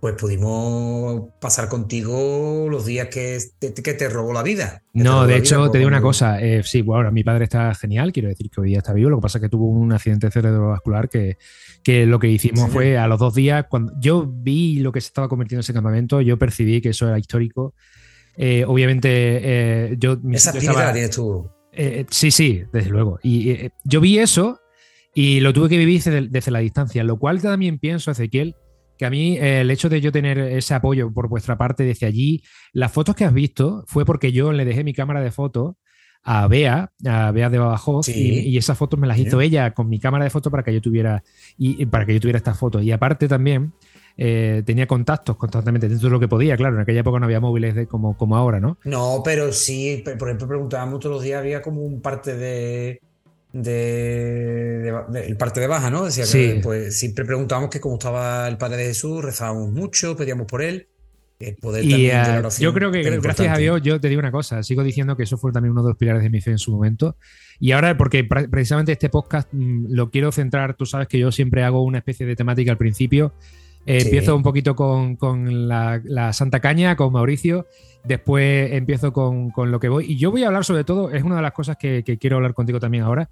pues 0.00 0.14
pudimos 0.14 1.30
pasar 1.40 1.68
contigo 1.68 2.68
los 2.70 2.86
días 2.86 3.08
que 3.08 3.38
te, 3.58 3.74
que 3.74 3.94
te 3.94 4.08
robó 4.08 4.32
la 4.32 4.42
vida. 4.42 4.82
No, 4.92 5.26
de 5.26 5.36
hecho, 5.36 5.70
te 5.70 5.78
digo 5.78 5.88
una 5.88 6.00
cosa. 6.00 6.40
Eh, 6.40 6.62
sí, 6.62 6.82
bueno, 6.82 7.10
mi 7.10 7.24
padre 7.24 7.44
está 7.44 7.74
genial, 7.74 8.12
quiero 8.12 8.28
decir 8.28 8.48
que 8.48 8.60
hoy 8.60 8.68
día 8.68 8.78
está 8.78 8.92
vivo. 8.92 9.10
Lo 9.10 9.18
que 9.18 9.22
pasa 9.22 9.38
es 9.38 9.42
que 9.42 9.48
tuvo 9.48 9.66
un 9.66 9.92
accidente 9.92 10.30
cerebrovascular 10.30 11.08
que, 11.08 11.36
que 11.82 12.06
lo 12.06 12.20
que 12.20 12.28
hicimos 12.28 12.70
fue 12.70 12.96
a 12.96 13.08
los 13.08 13.18
dos 13.18 13.34
días, 13.34 13.66
cuando 13.68 13.92
yo 13.98 14.24
vi 14.26 14.78
lo 14.78 14.92
que 14.92 15.00
se 15.00 15.08
estaba 15.08 15.28
convirtiendo 15.28 15.60
en 15.60 15.64
ese 15.64 15.74
campamento, 15.74 16.20
yo 16.20 16.38
percibí 16.38 16.80
que 16.80 16.90
eso 16.90 17.08
era 17.08 17.18
histórico. 17.18 17.74
Eh, 18.36 18.64
obviamente, 18.66 19.08
eh, 19.10 19.96
yo. 19.98 20.16
Esa 20.32 20.50
espíritu 20.50 20.78
la 20.78 20.92
tienes 20.92 21.10
tú. 21.10 21.50
sí, 22.10 22.30
sí, 22.30 22.62
desde 22.72 22.90
luego. 22.90 23.18
Y 23.22 23.70
yo 23.84 24.00
vi 24.00 24.20
eso 24.20 24.60
y 25.12 25.40
lo 25.40 25.52
tuve 25.52 25.68
que 25.68 25.78
vivir 25.78 26.00
desde, 26.04 26.28
desde 26.28 26.50
la 26.52 26.60
distancia, 26.60 27.02
lo 27.02 27.18
cual 27.18 27.42
también 27.42 27.80
pienso, 27.80 28.12
Ezequiel, 28.12 28.54
que 28.98 29.06
a 29.06 29.10
mí 29.10 29.38
eh, 29.38 29.60
el 29.60 29.70
hecho 29.70 29.88
de 29.88 30.00
yo 30.00 30.12
tener 30.12 30.38
ese 30.38 30.74
apoyo 30.74 31.12
por 31.12 31.28
vuestra 31.28 31.56
parte 31.56 31.84
desde 31.84 32.06
allí, 32.06 32.42
las 32.72 32.92
fotos 32.92 33.14
que 33.14 33.24
has 33.24 33.32
visto 33.32 33.84
fue 33.86 34.04
porque 34.04 34.32
yo 34.32 34.52
le 34.52 34.64
dejé 34.64 34.84
mi 34.84 34.92
cámara 34.92 35.20
de 35.20 35.30
fotos 35.30 35.76
a 36.24 36.46
Bea, 36.48 36.90
a 37.06 37.30
Bea 37.30 37.48
de 37.48 37.58
Badajoz, 37.58 38.08
y, 38.08 38.58
esas 38.58 38.76
fotos 38.76 38.98
me 38.98 39.06
las 39.06 39.18
hizo 39.18 39.40
ella 39.40 39.72
con 39.72 39.88
mi 39.88 40.00
cámara 40.00 40.24
de 40.24 40.30
fotos 40.30 40.50
para 40.50 40.62
que 40.62 40.74
yo 40.74 40.82
tuviera, 40.82 41.22
y, 41.56 41.86
para 41.86 42.04
que 42.04 42.12
yo 42.12 42.20
tuviera 42.20 42.36
estas 42.36 42.58
fotos. 42.58 42.82
Y 42.82 42.90
aparte 42.90 43.28
también 43.28 43.72
eh, 44.16 44.62
tenía 44.66 44.86
contactos 44.86 45.36
constantemente 45.36 45.88
dentro 45.88 46.08
de 46.08 46.12
lo 46.12 46.20
que 46.20 46.28
podía, 46.28 46.56
claro, 46.56 46.74
en 46.74 46.82
aquella 46.82 47.00
época 47.00 47.20
no 47.20 47.24
había 47.24 47.40
móviles 47.40 47.74
de, 47.74 47.86
como, 47.86 48.16
como 48.16 48.36
ahora, 48.36 48.60
¿no? 48.60 48.78
No, 48.84 49.22
pero 49.24 49.52
sí, 49.52 50.02
por 50.18 50.28
ejemplo, 50.28 50.48
preguntábamos 50.48 51.00
todos 51.00 51.14
los 51.14 51.22
días, 51.22 51.38
había 51.38 51.62
como 51.62 51.82
un 51.82 52.02
parte 52.02 52.36
de 52.36 53.00
de, 53.62 54.94
el 55.26 55.36
parte 55.36 55.60
de 55.60 55.66
baja, 55.66 55.90
¿no? 55.90 56.04
Decía 56.04 56.24
que 56.30 56.60
pues 56.62 56.98
siempre 56.98 57.24
preguntábamos 57.24 57.70
que 57.70 57.80
cómo 57.80 57.94
estaba 57.94 58.48
el 58.48 58.58
Padre 58.58 58.78
de 58.78 58.84
Jesús, 58.86 59.24
rezábamos 59.24 59.70
mucho, 59.72 60.16
pedíamos 60.16 60.46
por 60.46 60.62
él. 60.62 60.88
poder 61.60 61.84
y 61.84 62.10
eh, 62.10 62.42
yo 62.58 62.72
creo 62.74 62.90
que 62.90 63.02
gracias 63.20 63.54
a 63.54 63.58
Dios, 63.58 63.80
yo 63.82 64.00
te 64.00 64.08
digo 64.08 64.20
una 64.20 64.32
cosa, 64.32 64.62
sigo 64.62 64.82
diciendo 64.82 65.16
que 65.16 65.24
eso 65.24 65.36
fue 65.38 65.52
también 65.52 65.72
uno 65.72 65.82
de 65.82 65.90
los 65.90 65.98
pilares 65.98 66.22
de 66.22 66.30
mi 66.30 66.40
fe 66.40 66.52
en 66.52 66.58
su 66.58 66.72
momento. 66.72 67.16
Y 67.60 67.72
ahora, 67.72 67.96
porque 67.96 68.24
precisamente 68.24 68.92
este 68.92 69.08
podcast 69.08 69.48
mm, 69.52 69.86
lo 69.90 70.10
quiero 70.10 70.30
centrar, 70.32 70.74
tú 70.74 70.86
sabes 70.86 71.08
que 71.08 71.18
yo 71.18 71.32
siempre 71.32 71.64
hago 71.64 71.82
una 71.82 71.98
especie 71.98 72.26
de 72.26 72.36
temática 72.36 72.72
al 72.72 72.78
principio. 72.78 73.32
Eh, 73.88 74.02
empiezo 74.02 74.36
un 74.36 74.42
poquito 74.42 74.76
con, 74.76 75.16
la, 75.66 76.32
Santa 76.34 76.60
Caña, 76.60 76.94
con 76.94 77.10
Mauricio, 77.10 77.66
después 78.04 78.72
empiezo 78.72 79.14
con, 79.14 79.50
lo 79.56 79.80
que 79.80 79.88
voy. 79.88 80.04
Y 80.12 80.18
yo 80.18 80.30
voy 80.30 80.44
a 80.44 80.48
hablar 80.48 80.66
sobre 80.66 80.84
todo, 80.84 81.10
es 81.10 81.22
una 81.22 81.36
de 81.36 81.42
las 81.42 81.52
cosas 81.52 81.78
que, 81.78 82.04
quiero 82.20 82.36
hablar 82.36 82.52
contigo 82.52 82.80
también 82.80 83.04
ahora, 83.04 83.30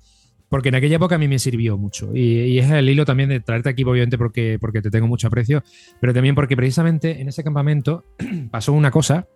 porque 0.49 0.71
en 0.71 0.77
aquella 0.77 0.97
época 0.97 1.17
a 1.17 1.19
mí 1.19 1.29
me 1.29 1.39
sirvió 1.39 1.77
mucho. 1.77 2.11
Y, 2.15 2.59
es 2.59 2.71
el 2.71 2.89
hilo 2.89 3.05
también 3.05 3.29
de 3.29 3.41
traerte 3.41 3.69
aquí, 3.69 3.85
obviamente, 3.85 4.17
porque, 4.17 4.57
porque 4.59 4.81
te 4.81 4.91
tengo 4.91 5.07
mucho 5.07 5.27
aprecio, 5.27 5.63
pero 6.01 6.15
también 6.15 6.35
porque 6.35 6.57
precisamente 6.57 7.21
en 7.21 7.29
ese 7.29 7.45
campamento 7.45 8.07
pasó 8.51 8.73
una 8.73 8.91
cosa 8.91 9.29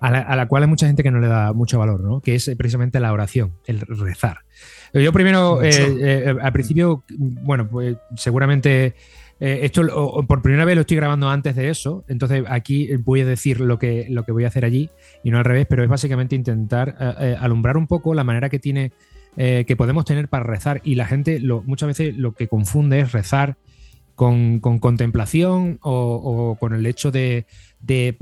a 0.00 0.34
la, 0.34 0.48
cual 0.48 0.62
hay 0.62 0.68
mucha 0.70 0.86
gente 0.86 1.02
que 1.02 1.10
no 1.10 1.20
le 1.20 1.28
da 1.28 1.52
mucho 1.52 1.78
valor, 1.78 2.00
¿no? 2.00 2.22
Que 2.22 2.36
es 2.36 2.50
precisamente 2.56 3.00
la 3.00 3.12
oración, 3.12 3.52
el 3.66 3.80
rezar. 3.80 4.38
Yo 4.94 5.12
primero, 5.12 5.62
eh, 5.62 5.70
eh, 5.70 6.36
al 6.40 6.52
principio, 6.54 7.04
bueno, 7.18 7.68
pues 7.68 7.98
seguramente 8.16 8.94
eh, 9.40 9.60
esto 9.62 9.82
por 10.26 10.42
primera 10.42 10.64
vez 10.64 10.74
lo 10.74 10.82
estoy 10.82 10.98
grabando 10.98 11.28
antes 11.28 11.56
de 11.56 11.70
eso, 11.70 12.04
entonces 12.08 12.44
aquí 12.48 12.94
voy 12.96 13.22
a 13.22 13.26
decir 13.26 13.60
lo 13.60 13.78
que, 13.78 14.06
lo 14.10 14.24
que 14.24 14.32
voy 14.32 14.44
a 14.44 14.48
hacer 14.48 14.64
allí 14.64 14.90
y 15.24 15.30
no 15.30 15.38
al 15.38 15.44
revés, 15.44 15.66
pero 15.68 15.82
es 15.82 15.88
básicamente 15.88 16.36
intentar 16.36 16.96
eh, 17.00 17.14
eh, 17.20 17.36
alumbrar 17.40 17.76
un 17.76 17.86
poco 17.86 18.14
la 18.14 18.24
manera 18.24 18.48
que 18.48 18.58
tiene 18.58 18.92
que 19.36 19.76
podemos 19.76 20.04
tener 20.04 20.28
para 20.28 20.42
rezar 20.42 20.82
y 20.84 20.96
la 20.96 21.06
gente 21.06 21.38
lo, 21.38 21.62
muchas 21.62 21.86
veces 21.86 22.16
lo 22.16 22.32
que 22.32 22.48
confunde 22.48 22.98
es 22.98 23.12
rezar 23.12 23.56
con, 24.20 24.60
contemplación 24.60 25.78
o, 25.80 26.54
con 26.60 26.74
el 26.74 26.84
hecho 26.84 27.10
de, 27.10 27.46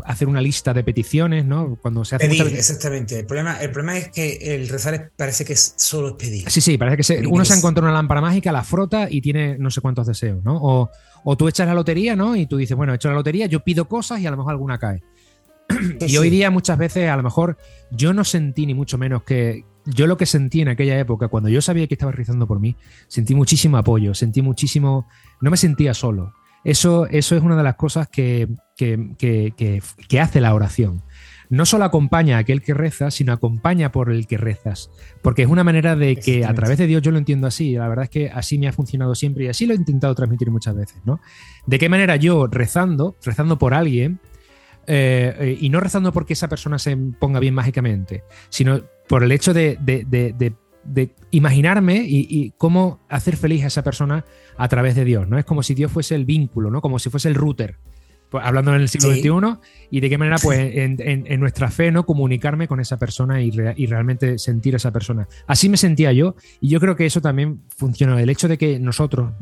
hacer 0.04 0.28
una 0.28 0.40
lista 0.40 0.72
de 0.72 0.84
peticiones, 0.84 1.44
¿no? 1.44 1.76
Cuando 1.82 2.04
se 2.04 2.14
hace 2.14 2.28
pedir, 2.28 2.46
exactamente. 2.46 3.18
El 3.18 3.26
problema, 3.26 3.60
el 3.60 3.72
problema 3.72 3.98
es 3.98 4.08
que 4.10 4.54
el 4.54 4.68
rezar 4.68 5.10
parece 5.16 5.44
que 5.44 5.54
es 5.54 5.74
solo 5.76 6.16
pedir. 6.16 6.48
Sí, 6.50 6.60
sí, 6.60 6.78
parece 6.78 7.20
que 7.20 7.26
uno 7.26 7.44
se 7.44 7.54
encuentra 7.54 7.82
una 7.82 7.92
lámpara 7.92 8.20
mágica, 8.20 8.52
la 8.52 8.62
frota 8.62 9.08
y 9.10 9.20
tiene 9.20 9.58
no 9.58 9.72
sé 9.72 9.80
cuántos 9.80 10.06
deseos, 10.06 10.44
¿no? 10.44 10.56
O, 10.62 10.88
o 11.24 11.36
tú 11.36 11.48
echas 11.48 11.66
la 11.66 11.74
lotería, 11.74 12.14
¿no? 12.14 12.36
Y 12.36 12.46
tú 12.46 12.56
dices, 12.58 12.76
bueno, 12.76 12.92
he 12.92 12.96
hecho 12.96 13.08
la 13.08 13.16
lotería, 13.16 13.46
yo 13.46 13.64
pido 13.64 13.88
cosas 13.88 14.20
y 14.20 14.26
a 14.28 14.30
lo 14.30 14.36
mejor 14.36 14.52
alguna 14.52 14.78
cae. 14.78 15.02
y 16.06 16.16
hoy 16.16 16.30
día 16.30 16.52
muchas 16.52 16.78
veces 16.78 17.10
a 17.10 17.16
lo 17.16 17.24
mejor 17.24 17.58
yo 17.90 18.14
no 18.14 18.22
sentí 18.22 18.66
ni 18.66 18.74
mucho 18.74 18.98
menos 18.98 19.24
que 19.24 19.64
yo 19.84 20.06
lo 20.06 20.16
que 20.16 20.26
sentí 20.26 20.60
en 20.60 20.68
aquella 20.68 20.98
época, 20.98 21.28
cuando 21.28 21.48
yo 21.48 21.62
sabía 21.62 21.86
que 21.86 21.94
estaba 21.94 22.12
rezando 22.12 22.46
por 22.46 22.60
mí, 22.60 22.76
sentí 23.06 23.34
muchísimo 23.34 23.78
apoyo, 23.78 24.14
sentí 24.14 24.42
muchísimo, 24.42 25.08
no 25.40 25.50
me 25.50 25.56
sentía 25.56 25.94
solo. 25.94 26.34
Eso, 26.64 27.06
eso 27.06 27.36
es 27.36 27.42
una 27.42 27.56
de 27.56 27.62
las 27.62 27.76
cosas 27.76 28.08
que, 28.08 28.48
que, 28.76 30.20
hace 30.20 30.40
la 30.40 30.54
oración. 30.54 31.02
No 31.50 31.64
solo 31.64 31.84
acompaña 31.84 32.36
a 32.36 32.40
aquel 32.40 32.60
que 32.60 32.74
reza, 32.74 33.10
sino 33.10 33.32
acompaña 33.32 33.90
por 33.90 34.10
el 34.10 34.26
que 34.26 34.36
rezas. 34.36 34.90
Porque 35.22 35.42
es 35.42 35.48
una 35.48 35.64
manera 35.64 35.96
de 35.96 36.16
que 36.16 36.44
a 36.44 36.52
través 36.52 36.76
de 36.76 36.86
Dios 36.86 37.00
yo 37.00 37.10
lo 37.10 37.16
entiendo 37.16 37.46
así. 37.46 37.72
La 37.72 37.88
verdad 37.88 38.04
es 38.04 38.10
que 38.10 38.28
así 38.28 38.58
me 38.58 38.68
ha 38.68 38.72
funcionado 38.72 39.14
siempre 39.14 39.44
y 39.44 39.48
así 39.48 39.64
lo 39.64 39.72
he 39.72 39.76
intentado 39.76 40.14
transmitir 40.14 40.50
muchas 40.50 40.76
veces. 40.76 41.00
¿no? 41.04 41.20
De 41.66 41.78
qué 41.78 41.88
manera 41.88 42.16
yo 42.16 42.48
rezando, 42.48 43.16
rezando 43.24 43.58
por 43.58 43.72
alguien, 43.72 44.20
eh, 44.90 45.36
eh, 45.38 45.58
y 45.60 45.68
no 45.68 45.80
rezando 45.80 46.12
porque 46.12 46.32
esa 46.32 46.48
persona 46.48 46.78
se 46.78 46.96
ponga 46.96 47.40
bien 47.40 47.52
mágicamente, 47.52 48.24
sino 48.48 48.80
por 49.06 49.22
el 49.22 49.32
hecho 49.32 49.52
de, 49.52 49.78
imaginarme 51.30 52.04
y, 52.06 52.52
cómo 52.56 53.00
hacer 53.08 53.36
feliz 53.36 53.64
a 53.64 53.68
esa 53.68 53.82
persona 53.82 54.24
a 54.56 54.68
través 54.68 54.94
de 54.94 55.04
Dios, 55.04 55.28
¿no? 55.28 55.38
Es 55.38 55.44
como 55.44 55.62
si 55.62 55.74
Dios 55.74 55.92
fuese 55.92 56.14
el 56.14 56.24
vínculo, 56.24 56.70
¿no? 56.70 56.80
Como 56.80 56.98
si 56.98 57.10
fuese 57.10 57.28
el 57.28 57.34
router 57.34 57.76
pues, 58.30 58.44
hablando 58.44 58.74
en 58.74 58.82
el 58.82 58.88
siglo 58.88 59.10
XXI, 59.10 59.60
y 59.90 60.00
de 60.00 60.08
qué 60.08 60.18
manera, 60.18 60.36
pues, 60.42 60.58
en, 60.74 61.40
nuestra 61.40 61.70
fe, 61.70 61.90
¿no? 61.90 62.04
Comunicarme 62.04 62.68
con 62.68 62.80
esa 62.80 62.98
persona 62.98 63.40
y, 63.42 63.50
realmente 63.50 64.38
sentir 64.38 64.74
a 64.74 64.76
esa 64.76 64.92
persona. 64.92 65.28
Así 65.46 65.68
me 65.68 65.76
sentía 65.76 66.12
yo, 66.12 66.36
y 66.60 66.68
yo 66.68 66.80
creo 66.80 66.96
que 66.96 67.06
eso 67.06 67.20
también 67.20 67.60
funcionó. 67.76 68.18
El 68.18 68.30
hecho 68.30 68.48
de 68.48 68.58
que 68.58 68.78
nosotros, 68.78 69.32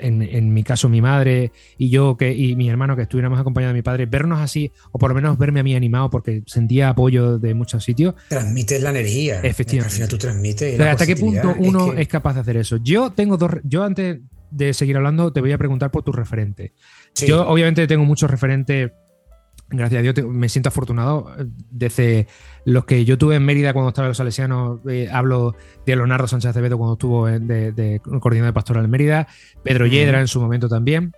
en, 0.00 0.54
mi 0.54 0.62
caso, 0.62 0.88
mi 0.88 1.00
madre 1.00 1.52
y 1.78 1.90
yo, 1.90 2.16
que, 2.16 2.32
y 2.32 2.56
mi 2.56 2.68
hermano, 2.68 2.96
que 2.96 3.02
estuviéramos 3.02 3.38
acompañados 3.38 3.74
de 3.74 3.78
mi 3.78 3.82
padre, 3.82 4.06
vernos 4.06 4.40
así, 4.40 4.72
o 4.92 4.98
por 4.98 5.10
lo 5.10 5.14
menos 5.14 5.36
verme 5.38 5.60
a 5.60 5.62
mí 5.62 5.74
animado, 5.74 6.10
porque 6.10 6.42
sentía 6.46 6.88
apoyo 6.88 7.38
de 7.38 7.54
muchos 7.54 7.84
sitios. 7.84 8.14
Transmites 8.28 8.82
la 8.82 8.90
energía. 8.90 9.40
Efectivamente. 9.42 9.92
Al 9.92 9.94
final 9.94 10.08
tú 10.08 10.18
transmites. 10.18 10.80
¿Hasta 10.80 11.06
qué 11.06 11.16
punto 11.16 11.54
uno 11.58 11.92
es, 11.92 12.08
capaz 12.08 12.34
de 12.34 12.40
hacer 12.40 12.56
eso? 12.56 12.76
Yo 12.76 13.10
tengo 13.10 13.36
dos. 13.36 13.52
Yo 13.64 13.84
antes 13.84 14.20
de 14.50 14.74
seguir 14.74 14.96
hablando, 14.96 15.32
te 15.32 15.40
voy 15.40 15.52
a 15.52 15.58
preguntar 15.58 15.90
por 15.90 16.02
tu 16.02 16.12
referente. 16.12 16.72
Yo 17.14 17.46
obviamente 17.46 17.86
tengo 17.86 18.04
muchos 18.04 18.30
referentes, 18.30 18.90
gracias 19.68 20.00
a 20.00 20.02
Dios 20.02 20.26
me 20.28 20.48
siento 20.48 20.68
afortunado. 20.68 21.30
Desde 21.70 22.26
los 22.64 22.84
que 22.84 23.04
yo 23.04 23.18
tuve 23.18 23.36
en 23.36 23.44
Mérida 23.44 23.72
cuando 23.72 23.90
estaba 23.90 24.06
en 24.06 24.10
los 24.10 24.16
salesianos, 24.16 24.80
eh, 24.88 25.08
hablo 25.12 25.54
de 25.86 25.96
Leonardo 25.96 26.26
Sánchez 26.26 26.50
Acevedo 26.50 26.78
cuando 26.78 26.94
estuvo 26.94 27.26
de, 27.26 27.72
de, 27.72 28.00
coordinador 28.00 28.50
de 28.50 28.54
pastoral 28.54 28.84
en 28.84 28.90
Mérida, 28.90 29.28
Pedro 29.62 29.86
Yedra 29.86 30.20
en 30.20 30.28
su 30.28 30.40
momento 30.40 30.68
también. 30.68 31.12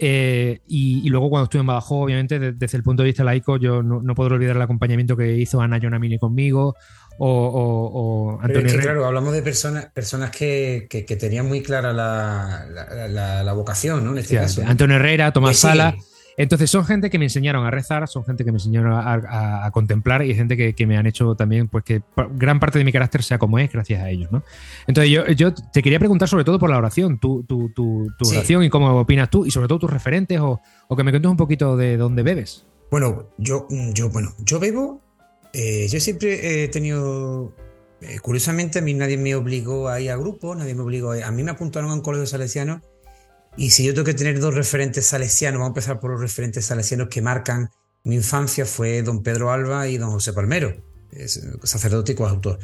Eh, 0.00 0.60
y, 0.68 1.08
luego 1.08 1.28
cuando 1.28 1.44
estuve 1.44 1.60
en 1.60 1.66
Badajoz, 1.66 2.04
obviamente, 2.04 2.38
desde 2.38 2.76
el 2.76 2.84
punto 2.84 3.02
de 3.02 3.08
vista 3.08 3.24
laico, 3.24 3.56
yo 3.56 3.82
no, 3.82 4.14
puedo 4.14 4.34
olvidar 4.34 4.56
el 4.56 4.62
acompañamiento 4.62 5.16
que 5.16 5.36
hizo 5.36 5.60
Ana 5.60 5.80
Jonamini 5.80 6.18
conmigo, 6.18 6.76
o, 7.18 8.38
Antonio 8.42 8.80
Claro, 8.80 9.06
hablamos 9.06 9.32
de 9.32 9.42
personas, 9.42 9.86
personas 9.86 10.30
que, 10.30 10.86
tenían 11.18 11.46
muy 11.46 11.62
clara 11.62 11.92
la, 11.92 13.52
vocación, 13.54 14.04
¿no? 14.04 14.12
En 14.12 14.18
este 14.18 14.36
caso. 14.36 14.62
Antonio 14.66 14.96
Herrera, 14.96 15.32
Tomás 15.32 15.50
pues 15.50 15.58
Sala. 15.58 15.96
Entonces 16.38 16.70
son 16.70 16.84
gente 16.84 17.10
que 17.10 17.18
me 17.18 17.24
enseñaron 17.24 17.66
a 17.66 17.70
rezar, 17.72 18.06
son 18.06 18.24
gente 18.24 18.44
que 18.44 18.52
me 18.52 18.58
enseñaron 18.58 18.92
a, 18.94 19.68
contemplar 19.72 20.24
y 20.24 20.32
gente 20.36 20.72
que, 20.72 20.86
me 20.86 20.96
han 20.96 21.04
hecho 21.04 21.34
también, 21.34 21.66
pues 21.66 21.82
que 21.82 22.00
gran 22.34 22.60
parte 22.60 22.78
de 22.78 22.84
mi 22.84 22.92
carácter 22.92 23.24
sea 23.24 23.38
como 23.38 23.58
es 23.58 23.72
gracias 23.72 24.00
a 24.04 24.08
ellos, 24.08 24.30
¿no? 24.30 24.44
Entonces 24.86 25.10
yo, 25.10 25.26
yo 25.26 25.52
te 25.52 25.82
quería 25.82 25.98
preguntar 25.98 26.28
sobre 26.28 26.44
todo 26.44 26.60
por 26.60 26.70
la 26.70 26.78
oración, 26.78 27.18
tu, 27.18 27.42
tu, 27.42 27.72
tu, 27.74 28.06
oración 28.20 28.62
y 28.62 28.70
cómo 28.70 29.00
opinas 29.00 29.30
tú 29.30 29.46
y 29.46 29.50
sobre 29.50 29.66
todo 29.66 29.80
tus 29.80 29.90
referentes 29.90 30.38
o, 30.38 30.60
o, 30.86 30.96
que 30.96 31.02
me 31.02 31.10
cuentes 31.10 31.28
un 31.28 31.36
poquito 31.36 31.76
de 31.76 31.96
dónde 31.96 32.22
bebes. 32.22 32.64
Bueno, 32.88 33.30
yo, 33.36 33.66
yo, 33.92 34.08
bueno, 34.08 34.32
yo 34.38 34.60
bebo 34.60 35.02
eh, 35.52 35.88
yo 35.88 36.00
siempre 36.00 36.64
he 36.64 36.68
tenido. 36.68 37.54
Eh, 38.00 38.18
curiosamente, 38.20 38.78
a 38.78 38.82
mí 38.82 38.94
nadie 38.94 39.18
me 39.18 39.34
obligó 39.34 39.88
a 39.88 40.00
ir 40.00 40.10
a 40.10 40.16
grupo, 40.16 40.54
nadie 40.54 40.74
me 40.74 40.82
obligó 40.82 41.12
a 41.12 41.26
A 41.26 41.30
mí 41.32 41.42
me 41.42 41.50
apuntaron 41.50 41.90
a 41.90 41.94
un 41.94 42.00
colegio 42.00 42.26
salesiano. 42.26 42.82
Y 43.56 43.70
si 43.70 43.84
yo 43.84 43.92
tengo 43.92 44.04
que 44.04 44.14
tener 44.14 44.38
dos 44.38 44.54
referentes 44.54 45.06
salesianos, 45.06 45.58
vamos 45.58 45.70
a 45.70 45.74
empezar 45.80 46.00
por 46.00 46.12
los 46.12 46.20
referentes 46.20 46.66
salesianos 46.66 47.08
que 47.08 47.22
marcan 47.22 47.70
mi 48.04 48.14
infancia, 48.14 48.64
fue 48.64 49.02
don 49.02 49.22
Pedro 49.22 49.50
Alba 49.50 49.88
y 49.88 49.98
don 49.98 50.10
José 50.10 50.32
Palmero, 50.32 50.76
sacerdote 51.64 52.12
y 52.12 52.14
coautor. 52.14 52.60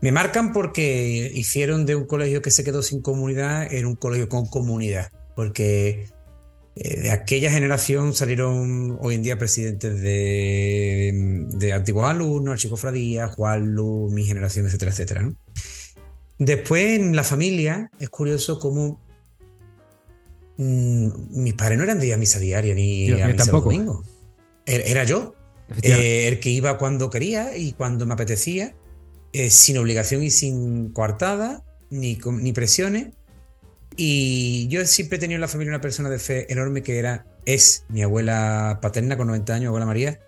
Me 0.00 0.12
marcan 0.12 0.52
porque 0.52 1.30
hicieron 1.32 1.86
de 1.86 1.94
un 1.94 2.06
colegio 2.06 2.42
que 2.42 2.50
se 2.50 2.64
quedó 2.64 2.82
sin 2.82 3.00
comunidad 3.00 3.72
en 3.72 3.86
un 3.86 3.96
colegio 3.96 4.28
con 4.28 4.46
comunidad. 4.46 5.10
Porque 5.36 6.08
eh, 6.76 7.00
de 7.02 7.10
aquella 7.12 7.50
generación 7.50 8.14
salieron 8.14 8.98
hoy 9.00 9.14
en 9.14 9.22
día 9.22 9.38
presidentes 9.38 10.00
de, 10.00 11.46
de 11.50 11.72
antiguos 11.72 12.04
alumnos, 12.06 12.52
Archicofradía, 12.52 13.28
Juan 13.28 13.74
Luz, 13.74 14.12
mi 14.12 14.24
generación, 14.24 14.66
etcétera, 14.66 14.90
etcétera. 14.90 15.32
Después 16.38 16.98
en 16.98 17.14
la 17.14 17.22
familia 17.22 17.90
es 18.00 18.08
curioso 18.08 18.58
cómo 18.58 19.00
mm, 20.56 21.42
mis 21.42 21.54
padres 21.54 21.78
no 21.78 21.84
eran 21.84 22.00
de 22.00 22.08
ir 22.08 22.14
a 22.14 22.16
misa 22.16 22.40
diaria 22.40 22.74
ni 22.74 23.10
a 23.20 23.28
misa 23.28 23.52
domingo. 23.52 24.02
Era, 24.66 25.04
yo, 25.04 25.36
eh, 25.82 26.26
el 26.26 26.40
que 26.40 26.50
iba 26.50 26.76
cuando 26.78 27.08
quería 27.10 27.56
y 27.56 27.72
cuando 27.72 28.04
me 28.06 28.14
apetecía, 28.14 28.74
eh, 29.32 29.50
sin 29.50 29.78
obligación 29.78 30.22
y 30.22 30.30
sin 30.30 30.90
coartada, 30.90 31.62
ni, 31.90 32.18
ni 32.40 32.52
presiones. 32.52 33.08
Y 33.96 34.66
yo 34.68 34.84
siempre 34.86 35.16
he 35.16 35.20
tenido 35.20 35.36
en 35.36 35.40
la 35.40 35.48
familia 35.48 35.72
una 35.72 35.80
persona 35.80 36.10
de 36.10 36.18
fe 36.18 36.52
enorme 36.52 36.82
que 36.82 36.98
era, 36.98 37.26
es 37.46 37.84
mi 37.88 38.02
abuela 38.02 38.78
paterna 38.82 39.16
con 39.16 39.28
90 39.28 39.54
años, 39.54 39.68
abuela 39.68 39.86
María, 39.86 40.20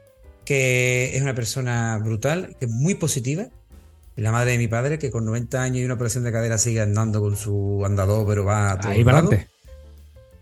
que 0.45 1.17
es 1.17 1.23
una 1.23 1.35
persona 1.35 1.99
brutal, 1.99 2.57
que 2.59 2.67
es 2.67 2.71
muy 2.71 2.95
positiva. 2.95 3.49
La 4.15 4.33
madre 4.33 4.53
de 4.53 4.59
mi 4.59 4.69
padre, 4.69 4.99
que 4.99 5.11
con 5.11 5.25
90 5.27 5.63
años 5.63 5.79
y 5.79 5.85
una 5.85 5.95
operación 5.95 6.25
de 6.25 6.33
cadera 6.33 6.57
sigue 6.57 6.81
andando 6.81 7.21
con 7.21 7.37
su 7.37 7.83
andador, 7.85 8.27
pero 8.27 8.45
va 8.45 8.73
a 8.73 8.81
todo 8.81 8.93
Ahí 8.93 9.03
adelante. 9.03 9.49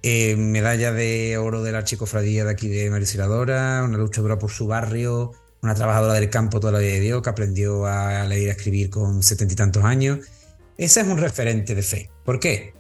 Eh, 0.03 0.37
medalla 0.37 0.93
de 0.93 1.39
oro 1.39 1.63
de 1.63 1.73
la 1.73 1.83
chicofradía 1.83 2.45
de 2.45 2.51
aquí 2.51 2.69
de 2.69 2.91
Marisiladora, 2.91 3.83
una 3.83 3.97
luchadora 3.97 4.39
por 4.39 4.51
su 4.51 4.67
barrio, 4.67 5.33
una 5.63 5.75
trabajadora 5.75 6.13
del 6.13 6.29
campo 6.29 6.61
toda 6.61 6.75
la 6.75 6.79
vida 6.79 6.93
de 6.93 7.01
Dios, 7.01 7.23
que 7.23 7.31
aprendió 7.31 7.87
a 7.87 8.25
leer 8.27 8.43
y 8.43 8.49
a 8.49 8.53
escribir 8.53 8.91
con 8.91 9.23
setenta 9.23 9.55
y 9.55 9.57
tantos 9.57 9.83
años. 9.83 10.19
Esa 10.77 11.01
es 11.01 11.07
un 11.07 11.17
referente 11.17 11.75
de 11.75 11.83
fe. 11.83 12.11
¿Por 12.23 12.39
qué? 12.39 12.75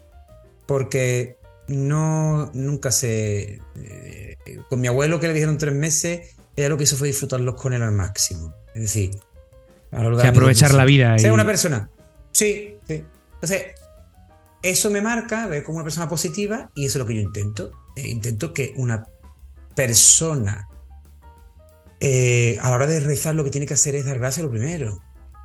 Porque 0.66 1.38
no, 1.68 2.50
nunca 2.54 2.90
se... 2.90 3.60
Eh, 3.76 4.36
con 4.68 4.80
mi 4.80 4.88
abuelo 4.88 5.20
que 5.20 5.28
le 5.28 5.34
dijeron 5.34 5.58
tres 5.58 5.74
meses, 5.74 6.36
ella 6.56 6.68
lo 6.68 6.76
que 6.76 6.84
hizo 6.84 6.96
fue 6.96 7.08
disfrutarlos 7.08 7.54
con 7.54 7.72
él 7.72 7.82
al 7.82 7.92
máximo. 7.92 8.54
Es 8.74 8.82
decir, 8.82 9.18
aprovechar 9.90 10.74
la 10.74 10.84
vida. 10.84 11.18
Ser 11.18 11.32
una 11.32 11.46
persona. 11.46 11.88
Sí, 12.32 12.76
sí. 12.86 13.04
Entonces, 13.34 13.64
eso 14.62 14.90
me 14.90 15.00
marca, 15.00 15.46
ver 15.46 15.62
como 15.62 15.76
una 15.76 15.84
persona 15.84 16.08
positiva 16.08 16.70
y 16.74 16.86
eso 16.86 16.98
es 16.98 17.00
lo 17.00 17.06
que 17.06 17.14
yo 17.14 17.20
intento. 17.20 17.72
Eh, 17.96 18.08
intento 18.08 18.52
que 18.52 18.74
una 18.76 19.06
persona 19.74 20.68
eh, 22.00 22.58
a 22.60 22.70
la 22.70 22.76
hora 22.76 22.86
de 22.86 23.00
rezar 23.00 23.34
lo 23.34 23.44
que 23.44 23.50
tiene 23.50 23.66
que 23.66 23.74
hacer 23.74 23.94
es 23.94 24.04
dar 24.04 24.18
gracias 24.18 24.44
lo 24.44 24.50
primero. 24.50 25.02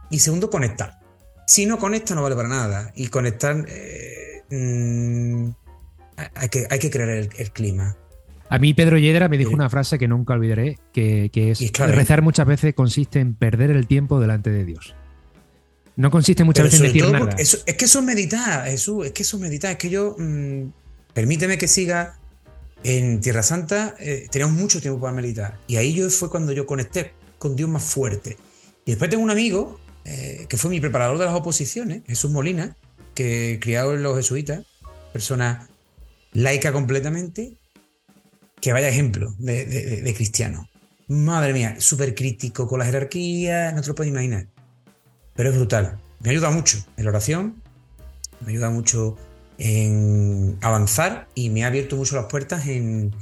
Y 0.10 0.20
segundo, 0.20 0.50
conectar. 0.50 1.00
Si 1.46 1.66
no 1.66 1.78
conecta 1.78 2.16
no 2.16 2.24
vale 2.24 2.36
para 2.36 2.50
nada. 2.50 2.92
Y 2.96 3.08
conectar... 3.08 3.66
Mm, 4.52 5.50
hay, 6.36 6.50
que, 6.50 6.68
hay 6.70 6.80
que 6.80 6.90
crear 6.90 7.10
el, 7.10 7.52
clima. 7.52 7.96
A 8.50 8.58
mí 8.58 8.74
Pedro 8.74 8.98
Yedra 8.98 9.30
me 9.30 9.38
dijo 9.38 9.52
una 9.52 9.70
frase 9.70 10.00
que 10.00 10.08
nunca 10.08 10.34
olvidaré, 10.34 10.78
que, 10.94 11.30
es 11.34 11.72
rezar 11.78 12.22
muchas 12.22 12.48
veces 12.48 12.74
consiste 12.74 13.20
en 13.20 13.36
perder 13.36 13.72
el 13.72 13.88
tiempo 13.88 14.20
delante 14.20 14.50
de 14.50 14.66
Dios. 14.66 14.96
No 15.96 16.12
consiste 16.12 16.44
muchas 16.44 16.66
veces 16.66 16.80
en 16.80 16.86
decir 16.88 17.12
nada. 17.12 17.36
es 17.38 17.56
que 17.64 17.86
eso 17.86 18.00
es 18.00 18.06
meditar, 18.06 18.66
Jesús, 18.66 19.06
es 19.06 19.12
que 19.12 19.24
eso 19.24 19.38
es 19.38 19.42
meditar. 19.44 19.72
Es 19.72 19.78
que 19.78 19.90
yo, 19.90 20.16
mm, 20.18 20.72
permíteme 21.14 21.58
que 21.58 21.68
siga, 21.68 22.20
en 22.84 23.20
Tierra 23.20 23.44
Santa 23.44 23.96
eh, 24.00 24.28
teníamos 24.32 24.56
mucho 24.56 24.82
tiempo 24.82 25.02
para 25.02 25.14
meditar. 25.14 25.60
Y 25.68 25.76
ahí 25.76 25.94
yo 25.94 26.10
fue 26.10 26.30
cuando 26.30 26.52
yo 26.52 26.66
conecté 26.66 27.12
con 27.38 27.56
Dios 27.56 27.70
más 27.70 27.84
fuerte. 27.84 28.38
Y 28.86 28.92
después 28.92 29.10
tengo 29.10 29.24
un 29.24 29.32
amigo 29.32 29.80
eh, 30.06 30.46
que 30.48 30.58
fue 30.58 30.72
mi 30.72 30.80
preparador 30.80 31.18
de 31.18 31.26
las 31.26 31.36
oposiciones, 31.36 32.04
Jesús 32.08 32.32
Molina, 32.32 32.76
que 33.20 33.60
criado 33.62 33.96
en 33.96 34.02
los 34.02 34.16
jesuitas, 34.16 34.66
persona 35.12 35.68
laica 36.32 36.72
completamente, 36.72 37.58
que 38.62 38.72
vaya 38.72 38.88
ejemplo 38.88 39.36
de, 39.40 40.14
cristiano. 40.16 40.70
Madre 41.10 41.52
mía, 41.52 41.76
súper 41.80 42.16
crítico 42.16 42.66
con 42.66 42.80
la 42.80 42.86
jerarquía, 42.86 43.74
no 43.74 43.82
te 43.82 43.90
lo 43.90 43.96
puedes 43.96 44.10
imaginar. 44.10 44.48
Pero 45.36 45.50
es 45.50 45.56
brutal. 45.58 46.00
Me 46.22 46.30
ayuda 46.30 46.50
mucho 46.50 46.78
en 46.96 47.04
la 47.04 47.10
oración, 47.10 47.62
me 48.40 48.54
ayuda 48.54 48.70
mucho 48.70 49.18
en 49.58 50.58
avanzar 50.62 51.28
y 51.36 51.50
me 51.50 51.66
ha 51.66 51.68
abierto 51.68 51.98
mucho 51.98 52.16
las 52.16 52.28
puertas 52.28 52.68
en, 52.68 53.14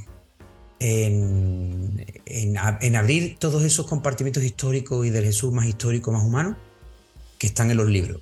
en, 0.77 2.05
en, 2.27 2.95
abrir 2.95 3.39
todos 3.39 3.63
esos 3.63 3.87
compartimentos 3.87 4.43
históricos 4.43 5.07
y 5.07 5.09
del 5.09 5.25
Jesús 5.25 5.51
más 5.51 5.65
histórico, 5.65 6.11
más 6.11 6.23
humano, 6.23 6.55
que 7.39 7.47
están 7.47 7.71
en 7.71 7.77
los 7.77 7.89
libros. 7.89 8.21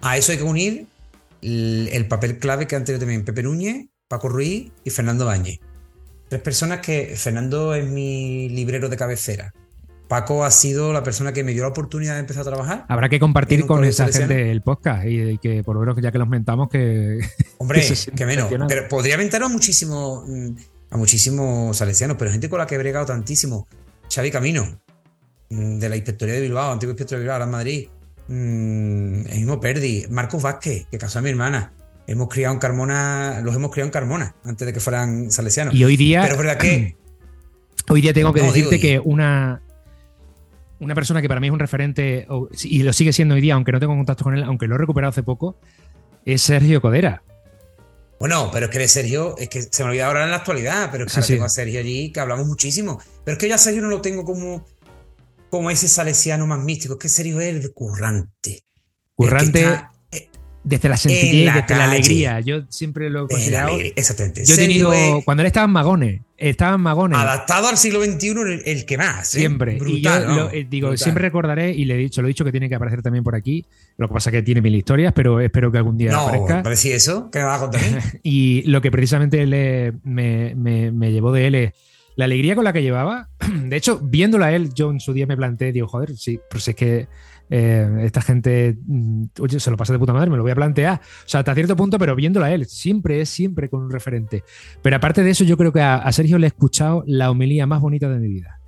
A 0.00 0.16
eso 0.16 0.32
hay 0.32 0.38
que 0.38 0.44
unir 0.44 0.88
el, 1.44 2.06
papel 2.08 2.38
clave 2.38 2.66
que 2.66 2.76
han 2.76 2.84
tenido 2.84 3.00
también 3.00 3.24
Pepe 3.24 3.42
Núñez, 3.42 3.86
Paco 4.08 4.28
Ruiz 4.28 4.72
y 4.84 4.90
Fernando 4.90 5.26
Bañez. 5.26 5.60
Tres 6.28 6.40
personas 6.40 6.80
que 6.80 7.14
Fernando 7.16 7.74
es 7.74 7.86
mi 7.88 8.48
librero 8.48 8.88
de 8.88 8.96
cabecera. 8.96 9.52
Paco 10.08 10.44
ha 10.44 10.50
sido 10.50 10.92
la 10.92 11.02
persona 11.02 11.32
que 11.32 11.44
me 11.44 11.52
dio 11.52 11.62
la 11.62 11.68
oportunidad 11.68 12.14
de 12.14 12.20
empezar 12.20 12.42
a 12.42 12.44
trabajar. 12.44 12.84
Habrá 12.88 13.08
que 13.08 13.18
compartir 13.18 13.66
con 13.66 13.84
esa 13.84 14.08
gente 14.08 14.50
el 14.50 14.62
podcast 14.62 15.06
y, 15.06 15.38
que 15.38 15.62
por 15.62 15.74
lo 15.74 15.80
menos 15.80 15.96
ya 16.00 16.12
que 16.12 16.18
los 16.18 16.28
mentamos 16.28 16.68
que... 16.68 17.20
Hombre, 17.58 17.82
que, 18.14 18.26
menos. 18.26 18.50
Pero 18.68 18.88
podría 18.88 19.14
aventaros 19.14 19.50
muchísimo 19.50 20.24
mm, 20.26 20.56
a 20.90 20.96
muchísimos 20.96 21.76
salesianos, 21.76 22.16
pero 22.18 22.30
gente 22.30 22.48
con 22.48 22.58
la 22.58 22.66
que 22.66 22.74
he 22.74 22.78
bregado 22.78 23.06
tantísimo. 23.06 23.66
Xavi 24.14 24.30
Camino, 24.30 24.80
mm, 25.50 25.78
de 25.78 25.88
la 25.88 25.96
Inspectoría 25.96 26.34
de 26.34 26.40
Bilbao, 26.42 26.72
antiguo 26.72 26.92
inspector 26.92 27.18
de 27.18 27.22
Bilbao, 27.22 27.34
ahora 27.34 27.46
en 27.46 27.50
Madrid. 27.50 27.88
Mm, 28.28 29.26
el 29.26 29.36
mismo 29.36 29.60
Perdi, 29.60 30.06
Marcos 30.10 30.42
Vázquez, 30.42 30.86
que 30.90 30.98
casó 30.98 31.18
a 31.18 31.22
mi 31.22 31.30
hermana. 31.30 31.72
Hemos 32.06 32.28
criado 32.28 32.54
en 32.54 32.60
Carmona, 32.60 33.40
los 33.42 33.54
hemos 33.54 33.70
criado 33.70 33.86
en 33.86 33.92
Carmona, 33.92 34.34
antes 34.44 34.66
de 34.66 34.72
que 34.72 34.80
fueran 34.80 35.30
salesianos. 35.30 35.74
Y 35.74 35.84
hoy 35.84 35.96
día. 35.96 36.22
Pero 36.22 36.34
es 36.34 36.38
verdad 36.38 36.58
que. 36.58 36.96
Hoy 37.86 38.00
día 38.00 38.14
tengo 38.14 38.32
que 38.32 38.40
decirte 38.40 38.80
que 38.80 38.98
una, 38.98 39.60
una 40.80 40.94
persona 40.94 41.20
que 41.20 41.28
para 41.28 41.38
mí 41.38 41.48
es 41.48 41.52
un 41.52 41.58
referente, 41.58 42.26
y 42.62 42.82
lo 42.82 42.94
sigue 42.94 43.12
siendo 43.12 43.34
hoy 43.34 43.42
día, 43.42 43.54
aunque 43.54 43.72
no 43.72 43.80
tengo 43.80 43.94
contacto 43.94 44.24
con 44.24 44.34
él, 44.34 44.42
aunque 44.42 44.66
lo 44.66 44.76
he 44.76 44.78
recuperado 44.78 45.10
hace 45.10 45.22
poco, 45.22 45.58
es 46.24 46.40
Sergio 46.40 46.80
Codera. 46.80 47.22
Bueno, 48.18 48.48
pero 48.52 48.66
es 48.66 48.72
que 48.72 48.78
de 48.78 48.88
Sergio, 48.88 49.36
es 49.36 49.48
que 49.48 49.62
se 49.62 49.82
me 49.82 49.90
olvida 49.90 50.06
ahora 50.06 50.24
en 50.24 50.30
la 50.30 50.36
actualidad, 50.36 50.88
pero 50.90 51.04
es 51.04 51.12
que 51.12 51.18
ahora 51.18 51.26
tengo 51.26 51.44
a 51.44 51.48
Sergio 51.48 51.80
allí, 51.80 52.10
que 52.10 52.20
hablamos 52.20 52.46
muchísimo. 52.46 53.00
Pero 53.24 53.34
es 53.34 53.38
que 53.38 53.48
ya 53.48 53.58
Sergio 53.58 53.82
no 53.82 53.88
lo 53.88 54.00
tengo 54.00 54.24
como, 54.24 54.64
como 55.54 55.70
ese 55.70 55.86
salesiano 55.86 56.48
más 56.48 56.58
místico, 56.58 56.98
que 56.98 57.06
es 57.06 57.16
el 57.20 57.72
currante. 57.72 58.64
Currante 59.14 59.64
desde 60.64 60.88
la 60.88 60.96
sencillez, 60.96 61.54
desde 61.54 61.76
la 61.76 61.84
alegría. 61.84 62.40
Yo 62.40 62.62
siempre 62.70 63.08
lo 63.08 63.26
he 63.26 63.28
considerado. 63.28 63.78
Exactamente. 63.94 64.44
Yo 64.44 64.54
he 64.54 64.56
tenido, 64.56 64.92
cuando 65.24 65.42
él 65.42 65.46
estaba 65.46 65.66
en 65.66 65.70
Magones, 65.70 66.22
estaba 66.36 66.74
en 66.74 66.80
Magones. 66.80 67.16
Adaptado 67.16 67.68
al 67.68 67.78
siglo 67.78 68.02
XXI, 68.02 68.62
el, 68.64 68.84
que 68.84 68.98
más. 68.98 69.32
¿eh? 69.36 69.38
Siempre. 69.38 69.78
Brutal, 69.78 70.26
y 70.32 70.36
yo 70.36 70.68
digo, 70.68 70.96
siempre 70.96 71.22
recordaré, 71.22 71.70
y 71.70 71.84
le 71.84 71.94
he 71.94 71.98
dicho, 71.98 72.20
lo 72.20 72.26
he 72.26 72.30
dicho 72.30 72.44
que 72.44 72.50
tiene 72.50 72.68
que 72.68 72.74
aparecer 72.74 73.00
también 73.00 73.22
por 73.22 73.36
aquí. 73.36 73.64
Lo 73.96 74.08
que 74.08 74.14
pasa 74.14 74.30
es 74.30 74.32
que 74.34 74.42
tiene 74.42 74.60
mil 74.60 74.74
historias, 74.74 75.12
pero 75.14 75.38
espero 75.38 75.70
que 75.70 75.78
algún 75.78 75.96
día 75.96 76.10
no, 76.10 76.22
aparezca. 76.22 76.62
No, 76.64 76.74
si 76.74 76.90
eso, 76.90 77.30
que 77.30 77.38
me 77.38 77.44
va 77.44 77.54
a 77.54 77.60
contar. 77.60 77.80
y 78.24 78.62
lo 78.62 78.82
que 78.82 78.90
precisamente 78.90 79.46
me, 80.02 80.56
me, 80.56 80.90
me 80.90 81.12
llevó 81.12 81.30
de 81.30 81.46
él 81.46 81.54
es 81.54 81.72
la 82.16 82.26
alegría 82.26 82.54
con 82.54 82.64
la 82.64 82.72
que 82.72 82.82
llevaba. 82.82 83.28
De 83.64 83.76
hecho, 83.76 83.98
viéndola 83.98 84.46
a 84.46 84.52
él, 84.52 84.72
yo 84.74 84.90
en 84.90 85.00
su 85.00 85.12
día 85.12 85.26
me 85.26 85.36
planteé, 85.36 85.72
digo, 85.72 85.88
joder, 85.88 86.16
sí, 86.16 86.40
pues 86.50 86.68
es 86.68 86.74
que 86.74 87.08
eh, 87.50 88.00
esta 88.02 88.22
gente, 88.22 88.76
mm, 88.86 89.24
oye, 89.40 89.60
se 89.60 89.70
lo 89.70 89.76
pasa 89.76 89.92
de 89.92 89.98
puta 89.98 90.12
madre, 90.12 90.30
me 90.30 90.36
lo 90.36 90.42
voy 90.42 90.52
a 90.52 90.54
plantear. 90.54 91.00
O 91.00 91.28
sea, 91.28 91.40
hasta 91.40 91.54
cierto 91.54 91.76
punto, 91.76 91.98
pero 91.98 92.14
viéndola 92.16 92.46
a 92.46 92.52
él, 92.52 92.66
siempre 92.66 93.20
es 93.20 93.28
siempre 93.28 93.68
con 93.68 93.82
un 93.82 93.90
referente. 93.90 94.44
Pero 94.82 94.96
aparte 94.96 95.22
de 95.22 95.30
eso, 95.30 95.44
yo 95.44 95.56
creo 95.56 95.72
que 95.72 95.80
a, 95.80 96.10
Sergio 96.12 96.38
le 96.38 96.46
he 96.46 96.48
escuchado 96.48 97.04
la 97.06 97.30
homilía 97.30 97.66
más 97.66 97.80
bonita 97.80 98.08
de 98.08 98.18
mi 98.18 98.28
vida. 98.28 98.60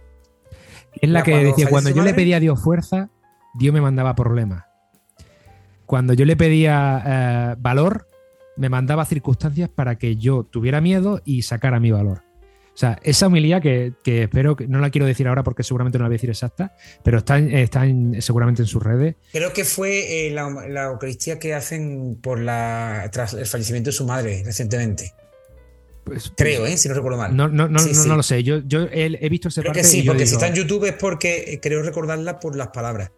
Es 1.00 1.10
la 1.10 1.22
que 1.22 1.36
decía, 1.44 1.68
cuando 1.68 1.90
yo 1.90 2.02
le 2.02 2.14
pedía 2.14 2.38
a 2.38 2.40
Dios 2.40 2.62
fuerza, 2.62 3.10
Dios 3.54 3.74
me 3.74 3.82
mandaba 3.82 4.14
problemas. 4.14 4.64
Cuando 5.84 6.14
yo 6.14 6.24
le 6.24 6.36
pedía 6.36 7.02
eh, 7.06 7.56
valor, 7.58 8.08
me 8.56 8.70
mandaba 8.70 9.04
circunstancias 9.04 9.68
para 9.68 9.96
que 9.96 10.16
yo 10.16 10.44
tuviera 10.44 10.80
miedo 10.80 11.20
y 11.24 11.42
sacara 11.42 11.80
mi 11.80 11.90
valor. 11.90 12.25
O 12.76 12.78
sea, 12.78 12.98
esa 13.02 13.28
humildad 13.28 13.62
que, 13.62 13.94
espero 14.04 14.54
que 14.54 14.68
no 14.68 14.80
la 14.80 14.90
quiero 14.90 15.06
decir 15.06 15.26
ahora 15.28 15.42
porque 15.42 15.62
seguramente 15.62 15.96
no 15.96 16.04
la 16.04 16.08
voy 16.08 16.16
a 16.16 16.18
decir 16.18 16.28
exacta, 16.28 16.76
pero 17.02 17.16
está, 17.16 17.38
está 17.38 17.86
seguramente 18.20 18.60
en 18.60 18.68
sus 18.68 18.82
redes. 18.82 19.14
Creo 19.32 19.54
que 19.54 19.64
fue 19.64 20.26
eh, 20.26 20.30
la, 20.30 20.84
Eucaristía 20.84 21.38
que 21.38 21.54
hacen 21.54 22.18
por 22.20 22.38
la, 22.38 23.08
tras 23.10 23.32
el 23.32 23.46
fallecimiento 23.46 23.88
de 23.88 23.92
su 23.92 24.04
madre 24.04 24.42
recientemente. 24.44 25.14
Pues, 26.04 26.30
creo, 26.36 26.66
¿eh? 26.66 26.76
si 26.76 26.86
no 26.88 26.94
recuerdo 26.94 27.16
mal. 27.16 27.34
No, 27.34 27.48
no, 27.48 27.66
no, 27.66 27.80
no, 27.80 28.16
lo 28.16 28.22
sé. 28.22 28.42
Yo, 28.42 28.58
yo 28.66 28.82
he, 28.92 29.28
visto 29.30 29.48
ese 29.48 29.62
Creo 29.62 29.72
que 29.72 29.82
sí, 29.82 30.02
porque 30.02 30.26
si 30.26 30.34
está 30.34 30.48
en 30.48 30.54
YouTube 30.54 30.84
es 30.84 30.92
porque 30.92 31.54
eh, 31.54 31.60
creo 31.62 31.82
recordarla 31.82 32.38
por 32.40 32.56
las 32.56 32.68
palabras. 32.68 33.10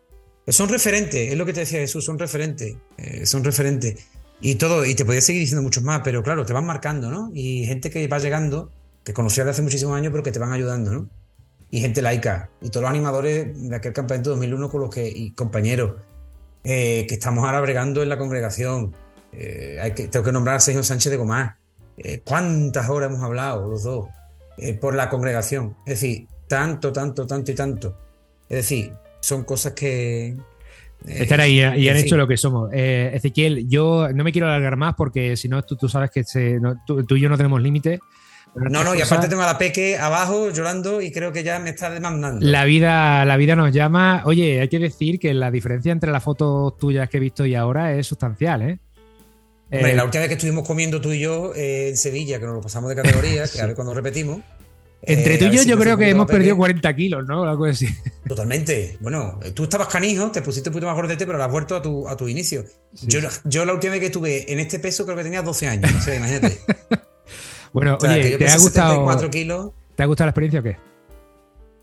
Son 0.47 0.69
referentes, 0.69 1.33
es 1.33 1.37
lo 1.37 1.45
que 1.45 1.53
te 1.53 1.61
decía 1.61 1.81
Jesús, 1.81 2.05
son 2.05 2.17
referentes. 2.17 2.77
Eh, 2.97 3.27
son 3.27 3.43
referentes. 3.43 4.07
Y 4.41 4.55
todo, 4.55 4.87
y 4.87 4.95
te 4.95 5.05
podría 5.05 5.21
seguir 5.21 5.41
diciendo 5.41 5.63
muchos 5.63 5.83
más, 5.83 6.03
pero 6.05 6.23
claro, 6.23 6.47
te 6.47 6.53
van 6.53 6.65
marcando, 6.65 7.11
¿no? 7.11 7.33
Y 7.35 7.67
gente 7.67 7.91
que 7.91 8.07
va 8.07 8.21
llegando 8.21 8.71
que 9.09 9.15
conocía 9.15 9.43
de 9.43 9.53
hace 9.53 9.63
muchísimos 9.63 9.97
años, 9.97 10.11
pero 10.11 10.23
que 10.23 10.33
te 10.33 10.39
van 10.39 10.53
ayudando, 10.53 10.93
¿no? 10.93 11.09
Y 11.71 11.81
gente 11.81 12.03
laica, 12.03 12.51
y 12.61 12.69
todos 12.69 12.83
los 12.83 12.91
animadores 12.91 13.59
de 13.71 13.75
aquel 13.75 13.95
campamento 13.95 14.29
2001 14.29 14.69
con 14.69 14.83
los 14.83 14.91
que, 14.91 15.09
y 15.09 15.31
compañeros, 15.31 15.95
eh, 16.63 17.07
que 17.09 17.15
estamos 17.15 17.43
ahora 17.43 17.63
bregando 17.63 18.03
en 18.03 18.11
la 18.11 18.19
congregación. 18.19 18.95
Eh, 19.33 19.79
hay 19.81 19.93
que, 19.93 20.09
tengo 20.09 20.27
que 20.27 20.33
nombrar 20.33 20.57
a 20.57 20.61
Sergio 20.61 20.83
Sánchez 20.83 21.11
de 21.11 21.17
Gomar. 21.17 21.57
Eh, 21.97 22.21
¿Cuántas 22.23 22.91
horas 22.91 23.09
hemos 23.09 23.23
hablado 23.23 23.67
los 23.67 23.83
dos 23.83 24.09
por 24.79 24.95
la 24.95 25.09
congregación? 25.09 25.75
Es 25.87 26.03
decir, 26.03 26.27
tanto, 26.47 26.93
tanto, 26.93 27.27
tanto 27.27 27.51
y 27.51 27.55
tanto. 27.55 27.97
Es 28.47 28.59
decir, 28.59 28.93
son 29.21 29.45
cosas 29.45 29.73
que, 29.73 30.37
Estar 31.07 31.41
ahí 31.41 31.61
y 31.61 31.89
han 31.89 31.97
hecho 31.97 32.19
lo 32.19 32.29
que 32.29 32.37
somos. 32.37 32.69
Ezequiel, 32.75 33.71
yo 33.71 34.09
no 34.13 34.23
me 34.23 34.33
quiero 34.33 34.49
alargar 34.49 34.77
más 34.77 34.97
porque 34.97 35.35
si 35.39 35.49
no, 35.49 35.63
tú, 35.63 35.89
sabes 35.89 36.11
que 36.11 36.25
tú, 36.87 37.17
y 37.17 37.21
yo 37.23 37.31
no 37.31 37.39
tenemos 37.39 37.63
límites. 37.63 38.01
No, 38.55 38.83
no, 38.83 38.95
y 38.95 39.01
aparte 39.01 39.29
tengo 39.29 39.43
a 39.43 39.47
la 39.47 39.59
Peque 39.59 39.97
abajo 39.97 40.51
llorando 40.51 41.01
y 41.01 41.13
creo 41.13 41.33
que 41.33 41.43
ya 41.43 41.59
me 41.59 41.71
está 41.71 41.91
demandando. 41.91 42.45
La 42.45 42.65
vida, 42.65 43.25
la 43.25 43.37
vida 43.37 43.55
nos 43.55 43.73
llama. 43.73 44.23
Oye, 44.25 44.61
hay 44.61 44.69
que 44.69 44.79
decir 44.79 45.19
que 45.19 45.33
la 45.35 45.51
diferencia 45.51 45.93
entre 45.93 46.11
las 46.11 46.23
fotos 46.23 46.77
tuyas 46.77 47.09
que 47.09 47.19
he 47.19 47.21
visto 47.21 47.47
y 47.47 47.55
ahora 47.55 47.95
es 47.95 48.07
sustancial, 48.07 48.63
¿eh? 48.63 48.79
Hombre, 49.71 49.95
la 49.95 50.03
eh, 50.03 50.05
última 50.05 50.21
vez 50.23 50.29
que 50.29 50.35
estuvimos 50.35 50.67
comiendo 50.67 51.01
tú 51.01 51.13
y 51.13 51.21
yo 51.21 51.55
eh, 51.55 51.91
en 51.91 51.97
Sevilla, 51.97 52.39
que 52.41 52.47
nos 52.47 52.55
lo 52.55 52.61
pasamos 52.63 52.89
de 52.89 52.97
categoría, 52.97 53.47
que 53.53 53.61
a 53.61 53.67
ver 53.67 53.75
cuando 53.75 53.95
repetimos. 53.95 54.41
Entre 55.03 55.39
tú 55.39 55.45
y 55.45 55.57
yo, 55.57 55.63
yo 55.63 55.79
creo 55.79 55.97
que 55.97 56.11
hemos 56.11 56.27
perdido 56.27 56.57
40 56.57 56.97
kilos, 56.97 57.27
¿no? 57.27 57.45
Algo 57.45 57.67
así. 57.67 57.87
Totalmente. 58.27 58.97
Bueno, 59.01 59.39
tú 59.55 59.65
estabas 59.65 59.87
canijo, 59.87 60.31
te 60.33 60.43
pusiste 60.43 60.71
un 60.71 60.73
poquito 60.73 60.89
más 60.89 60.97
gordete, 60.97 61.25
pero 61.25 61.43
has 61.43 61.51
vuelto 61.51 61.77
a 61.77 61.83
tu, 61.83 62.09
a 62.09 62.17
tu 62.17 62.27
inicio. 62.27 62.65
Yo, 63.03 63.21
yo, 63.45 63.65
la 63.65 63.75
última 63.75 63.93
vez 63.93 64.01
que 64.01 64.07
estuve 64.07 64.53
en 64.53 64.59
este 64.59 64.81
peso 64.81 65.05
creo 65.05 65.17
que 65.17 65.23
tenía 65.23 65.43
12 65.43 65.69
años. 65.69 65.93
O 65.97 66.01
sea, 66.01 66.17
imagínate. 66.17 66.59
Bueno, 67.73 67.99
oye, 68.01 68.39
¿te 68.39 68.49
ha 68.49 68.59
gustado? 68.59 69.31
Kilos, 69.31 69.73
¿Te 69.95 70.03
ha 70.03 70.07
gustado 70.07 70.27
la 70.27 70.31
experiencia 70.31 70.61
o 70.61 70.63
qué? 70.63 70.77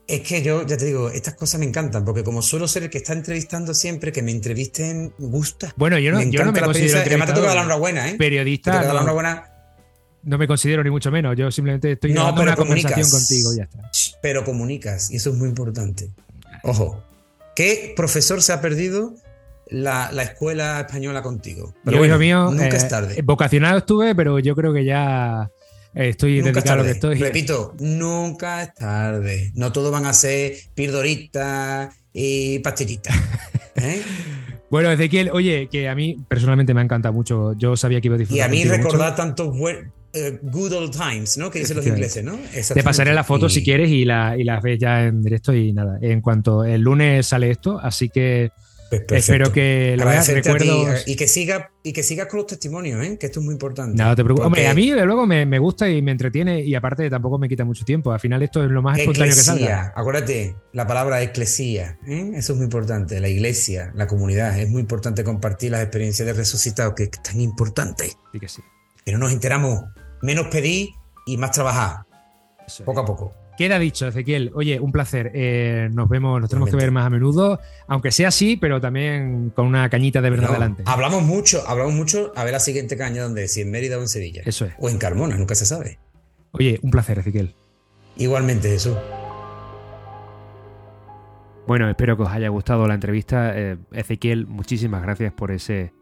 Es 0.08 0.22
que 0.22 0.44
yo, 0.44 0.66
ya 0.66 0.78
te 0.78 0.86
digo, 0.86 1.10
estas 1.10 1.34
cosas 1.34 1.60
me 1.60 1.66
encantan, 1.66 2.06
porque 2.06 2.24
como 2.24 2.44
suelo 2.44 2.68
ser 2.68 2.84
el 2.84 2.90
que 2.92 3.00
está 3.00 3.14
entrevistando 3.14 3.74
siempre, 3.74 4.12
que 4.12 4.22
me 4.22 4.32
entrevisten, 4.32 5.14
gusta. 5.18 5.74
Bueno, 5.78 5.98
yo 5.98 6.12
no 6.12 6.20
me, 6.20 6.30
yo 6.30 6.46
no 6.46 6.52
me 6.52 6.62
considero 6.62 7.00
Además 7.00 7.28
te 7.28 7.34
toca 7.34 7.48
dar 7.48 7.56
la 7.56 7.62
enhorabuena, 7.64 8.10
¿eh? 8.10 8.16
Periodista. 8.16 8.82
Te 8.82 8.88
no, 8.88 8.94
la 8.94 9.00
enhorabuena. 9.00 9.52
no 10.22 10.38
me 10.38 10.48
considero 10.48 10.84
ni 10.84 10.92
mucho 10.92 11.10
menos, 11.10 11.36
yo 11.36 11.50
simplemente 11.50 11.94
estoy 11.94 12.14
no, 12.14 12.34
una 12.34 12.56
conversación 12.56 13.10
contigo 13.10 13.54
y 13.54 13.58
ya 13.58 13.64
está. 13.64 13.90
Pero 14.22 14.46
comunicas, 14.46 15.10
y 15.10 15.16
eso 15.16 15.32
es 15.32 15.36
muy 15.38 15.50
importante. 15.50 16.12
Ojo, 16.62 17.04
¿qué 17.56 17.94
profesor 17.96 18.44
se 18.44 18.54
ha 18.54 18.62
perdido 18.62 19.16
la, 19.70 20.12
escuela 20.22 20.82
española 20.82 21.24
contigo? 21.24 21.74
Pero 21.84 21.98
yo, 21.98 22.06
hijo 22.06 22.20
mío, 22.20 22.52
nunca 22.52 22.78
es 22.78 22.84
eh, 22.84 22.88
tarde. 22.88 23.22
Vocacionado 23.24 23.80
estuve, 23.80 24.14
pero 24.14 24.38
yo 24.38 24.56
creo 24.56 24.72
que 24.72 24.86
ya 24.86 25.50
Estoy 25.96 26.42
dedicado 26.42 26.74
a 26.74 26.76
lo 26.78 26.84
que 26.84 26.92
estoy. 26.92 27.16
Repito, 27.16 27.74
nunca 27.80 28.64
es 28.64 28.74
tarde. 28.74 29.52
No 29.56 29.72
todos 29.72 29.92
van 29.92 30.06
a 30.06 30.14
ser 30.14 30.54
pirdoritas 30.76 31.96
y 32.12 32.60
pastillitas. 32.60 33.16
¿eh? 33.76 34.02
bueno, 34.70 34.92
Ezequiel, 34.92 35.30
oye, 35.32 35.70
que 35.72 35.88
a 35.88 35.96
mí 35.96 36.18
personalmente 36.28 36.74
me 36.74 36.82
ha 36.82 36.84
encantado 36.84 37.14
mucho. 37.14 37.54
Yo 37.54 37.78
sabía 37.78 38.02
que 38.02 38.10
iba 38.10 38.16
a 38.16 38.20
disfrutar. 38.20 38.38
Y 38.38 38.42
a 38.42 38.52
mí 38.52 38.70
recordar 38.70 39.16
tantos 39.16 39.56
eh, 40.12 40.40
good 40.42 40.74
old 40.74 40.92
times, 40.92 41.38
¿no? 41.38 41.50
Que 41.50 41.60
dicen 41.60 41.78
los 41.78 41.88
ingleses, 41.88 42.24
¿no? 42.24 42.38
Te 42.74 42.84
pasaré 42.84 43.14
la 43.14 43.24
foto 43.24 43.48
si 43.48 43.64
quieres 43.64 43.90
y 43.90 44.04
la, 44.04 44.38
y 44.38 44.44
la 44.44 44.60
ves 44.60 44.78
ya 44.78 45.06
en 45.06 45.24
directo 45.24 45.54
y 45.54 45.72
nada. 45.72 45.98
En 46.02 46.20
cuanto 46.20 46.66
el 46.66 46.82
lunes 46.82 47.26
sale 47.28 47.52
esto, 47.52 47.80
así 47.80 48.10
que 48.10 48.52
Espero 49.10 49.52
que 49.52 49.96
lo 49.98 50.06
veas, 50.06 50.28
recuerdo. 50.28 50.92
Eh, 50.92 51.04
y 51.06 51.16
que 51.16 51.28
siga 51.28 51.72
y 51.84 51.94
que 51.94 52.04
sigas 52.04 52.28
con 52.28 52.38
los 52.38 52.48
testimonios, 52.48 53.04
¿eh? 53.06 53.18
que 53.18 53.28
esto 53.28 53.40
es 53.40 53.46
muy 53.46 53.54
importante. 53.54 54.02
No 54.02 54.16
te 54.16 54.24
preocupes. 54.24 54.48
Hombre, 54.48 54.68
a 54.68 54.74
mí 54.74 54.92
de 54.92 55.06
luego 55.06 55.28
me, 55.28 55.46
me, 55.46 55.60
gusta 55.60 55.90
y 55.90 56.02
me 56.02 56.12
entretiene 56.12 56.62
y 56.62 56.74
aparte 56.76 57.10
tampoco 57.10 57.38
me 57.38 57.48
quita 57.48 57.64
mucho 57.64 57.86
tiempo. 57.86 58.12
Al 58.12 58.20
final 58.20 58.42
esto 58.42 58.64
es 58.64 58.72
lo 58.72 58.82
más 58.82 58.98
espontáneo 58.98 59.36
que 59.36 59.42
salga. 59.42 59.94
Acuérdate, 59.96 60.56
la 60.74 60.88
palabra 60.88 61.22
eclesía, 61.22 61.98
¿eh? 62.08 62.32
eso 62.36 62.54
es 62.54 62.58
muy 62.58 62.66
importante. 62.66 63.20
La 63.20 63.30
iglesia, 63.30 63.92
la 63.96 64.08
comunidad, 64.08 64.58
es 64.60 64.70
muy 64.70 64.82
importante 64.82 65.24
compartir 65.24 65.72
las 65.72 65.82
experiencias 65.82 66.26
de 66.26 66.34
resucitados, 66.34 66.94
que 66.96 67.04
es 67.04 67.12
tan 67.12 67.40
importante. 67.40 68.12
Sí 68.32 68.40
que 68.40 68.48
sí. 68.48 68.62
Pero 69.04 69.18
nos 69.18 69.32
enteramos 69.32 69.84
menos 70.22 70.48
pedir 70.48 70.90
y 71.26 71.38
más 71.38 71.52
trabajar. 71.52 72.06
Poco 72.84 73.00
a 73.02 73.06
poco. 73.06 73.45
Queda 73.58 73.80
dicho, 73.80 74.08
Ezequiel. 74.08 74.52
Oye, 74.54 74.80
un 74.80 74.92
placer. 74.92 75.32
Eh, 75.34 75.90
nos 75.94 76.10
vemos, 76.10 76.42
nos 76.42 76.50
tenemos 76.50 76.70
que 76.70 76.76
ver 76.76 76.92
más 76.92 77.06
a 77.06 77.10
menudo, 77.10 77.60
aunque 77.88 78.12
sea 78.12 78.28
así, 78.28 78.58
pero 78.58 78.82
también 78.82 79.52
con 79.56 79.66
una 79.66 79.90
cañita 79.90 80.22
de 80.22 80.30
verdad 80.30 80.52
delante. 80.52 80.84
Hablamos 80.86 81.24
mucho, 81.24 81.64
hablamos 81.68 81.94
mucho. 81.94 82.34
A 82.36 82.44
ver 82.44 82.54
la 82.54 82.60
siguiente 82.60 82.98
caña 82.98 83.24
donde, 83.24 83.48
si 83.48 83.62
en 83.62 83.72
Mérida 83.72 83.98
o 83.98 84.02
en 84.02 84.10
Sevilla. 84.10 84.42
Eso 84.46 84.66
es. 84.66 84.74
O 84.78 84.90
en 84.90 84.98
Carmona, 84.98 85.38
nunca 85.38 85.56
se 85.56 85.66
sabe. 85.66 86.00
Oye, 86.52 86.80
un 86.82 86.92
placer, 86.92 87.20
Ezequiel. 87.20 87.54
Igualmente, 88.18 88.70
Jesús. 88.70 88.96
Bueno, 91.68 91.90
espero 91.90 92.16
que 92.16 92.24
os 92.24 92.30
haya 92.30 92.50
gustado 92.50 92.88
la 92.88 92.94
entrevista. 92.94 93.58
Eh, 93.58 93.78
Ezequiel, 93.92 94.46
muchísimas 94.48 95.02
gracias 95.02 95.34
por 95.34 95.52
ese, 95.52 95.94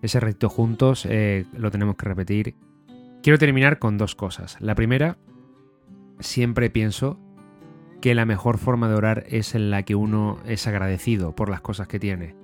ese 0.00 0.20
reto 0.20 0.48
juntos. 0.48 1.06
Eh, 1.08 1.44
lo 1.52 1.70
tenemos 1.70 1.96
que 1.96 2.06
repetir. 2.06 2.54
Quiero 3.22 3.38
terminar 3.38 3.78
con 3.78 3.98
dos 3.98 4.14
cosas. 4.14 4.56
La 4.60 4.74
primera, 4.74 5.18
siempre 6.20 6.70
pienso 6.70 7.18
que 8.00 8.14
la 8.14 8.24
mejor 8.24 8.58
forma 8.58 8.88
de 8.88 8.94
orar 8.94 9.24
es 9.28 9.54
en 9.54 9.70
la 9.70 9.82
que 9.82 9.94
uno 9.94 10.38
es 10.46 10.66
agradecido 10.66 11.34
por 11.34 11.50
las 11.50 11.60
cosas 11.60 11.86
que 11.86 12.00
tiene. 12.00 12.34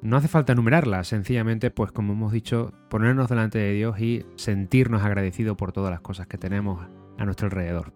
No 0.00 0.16
hace 0.16 0.28
falta 0.28 0.52
enumerarlas, 0.52 1.08
sencillamente, 1.08 1.70
pues 1.70 1.92
como 1.92 2.12
hemos 2.12 2.32
dicho, 2.32 2.72
ponernos 2.90 3.28
delante 3.28 3.58
de 3.58 3.72
Dios 3.72 3.98
y 4.00 4.24
sentirnos 4.36 5.02
agradecidos 5.02 5.56
por 5.56 5.72
todas 5.72 5.90
las 5.90 6.00
cosas 6.00 6.26
que 6.26 6.38
tenemos 6.38 6.86
a 7.18 7.24
nuestro 7.24 7.46
alrededor. 7.46 7.92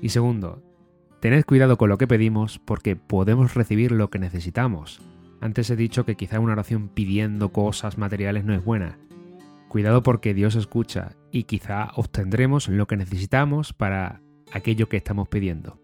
Y 0.00 0.10
segundo, 0.10 0.62
tened 1.20 1.44
cuidado 1.44 1.78
con 1.78 1.88
lo 1.88 1.98
que 1.98 2.08
pedimos 2.08 2.58
porque 2.58 2.96
podemos 2.96 3.54
recibir 3.54 3.92
lo 3.92 4.10
que 4.10 4.18
necesitamos. 4.18 5.00
Antes 5.40 5.70
he 5.70 5.76
dicho 5.76 6.04
que 6.04 6.16
quizá 6.16 6.40
una 6.40 6.52
oración 6.52 6.88
pidiendo 6.88 7.50
cosas 7.50 7.96
materiales 7.96 8.44
no 8.44 8.54
es 8.54 8.64
buena. 8.64 8.98
Cuidado 9.68 10.02
porque 10.02 10.34
Dios 10.34 10.56
escucha 10.56 11.12
y 11.30 11.44
quizá 11.44 11.90
obtendremos 11.94 12.68
lo 12.68 12.86
que 12.86 12.96
necesitamos 12.96 13.72
para 13.72 14.20
aquello 14.52 14.88
que 14.88 14.96
estamos 14.96 15.28
pidiendo. 15.28 15.78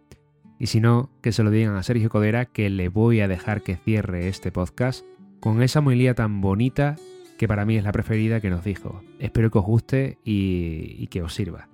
Y 0.59 0.67
si 0.67 0.81
no, 0.81 1.11
que 1.21 1.33
se 1.33 1.43
lo 1.43 1.51
digan 1.51 1.77
a 1.77 1.83
Sergio 1.83 2.09
Codera 2.09 2.47
que 2.47 2.71
le 2.71 2.89
voy 2.89 3.21
a 3.21 3.29
dejar 3.29 3.63
que 3.63 3.77
cierre 3.77 4.29
este 4.29 4.51
podcast 4.51 5.05
con 5.41 5.63
esa 5.63 5.81
homilía 5.81 6.15
tan 6.15 6.41
bonita 6.41 6.97
que 7.39 7.47
para 7.47 7.67
mí 7.67 7.77
es 7.77 7.85
la 7.85 7.93
preferida 7.93 8.41
que 8.41 8.49
nos 8.49 8.65
dijo. 8.65 9.03
Espero 9.19 9.51
que 9.51 9.59
os 9.59 9.65
guste 9.65 10.19
y, 10.25 10.97
y 10.99 11.09
que 11.09 11.23
os 11.23 11.35
sirva. 11.35 11.69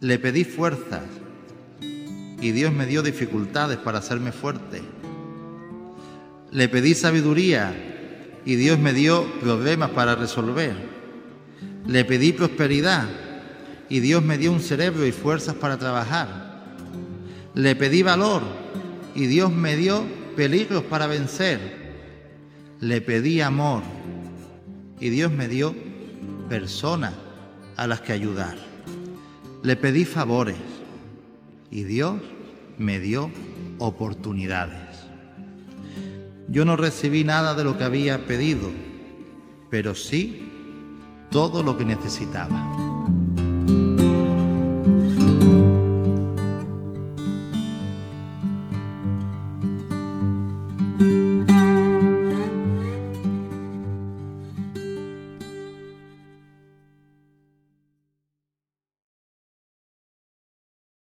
Le 0.00 0.18
pedí 0.18 0.44
fuerzas 0.44 1.04
y 2.40 2.52
Dios 2.52 2.72
me 2.72 2.84
dio 2.84 3.02
dificultades 3.02 3.78
para 3.78 3.98
hacerme 3.98 4.32
fuerte. 4.32 4.82
Le 6.52 6.68
pedí 6.68 6.94
sabiduría 6.94 7.74
y 8.44 8.56
Dios 8.56 8.78
me 8.78 8.92
dio 8.92 9.24
problemas 9.40 9.90
para 9.90 10.14
resolver. 10.14 10.74
Le 11.86 12.04
pedí 12.04 12.32
prosperidad 12.32 13.08
y 13.88 14.00
Dios 14.00 14.22
me 14.22 14.38
dio 14.38 14.52
un 14.52 14.60
cerebro 14.60 15.06
y 15.06 15.12
fuerzas 15.12 15.54
para 15.54 15.78
trabajar. 15.78 16.56
Le 17.54 17.74
pedí 17.76 18.02
valor 18.02 18.42
y 19.14 19.26
Dios 19.26 19.52
me 19.52 19.76
dio 19.76 20.04
peligros 20.36 20.82
para 20.84 21.06
vencer. 21.06 21.86
Le 22.80 23.00
pedí 23.00 23.40
amor 23.40 23.82
y 25.00 25.08
Dios 25.08 25.32
me 25.32 25.48
dio 25.48 25.74
personas 26.48 27.14
a 27.76 27.86
las 27.86 28.00
que 28.00 28.12
ayudar. 28.12 28.56
Le 29.62 29.76
pedí 29.76 30.04
favores 30.04 30.56
y 31.70 31.84
Dios 31.84 32.16
me 32.78 33.00
dio 33.00 33.30
oportunidades. 33.78 34.80
Yo 36.48 36.64
no 36.64 36.76
recibí 36.76 37.24
nada 37.24 37.54
de 37.54 37.64
lo 37.64 37.76
que 37.76 37.84
había 37.84 38.26
pedido, 38.26 38.70
pero 39.70 39.94
sí 39.94 40.48
todo 41.30 41.62
lo 41.62 41.76
que 41.76 41.84
necesitaba. 41.84 42.85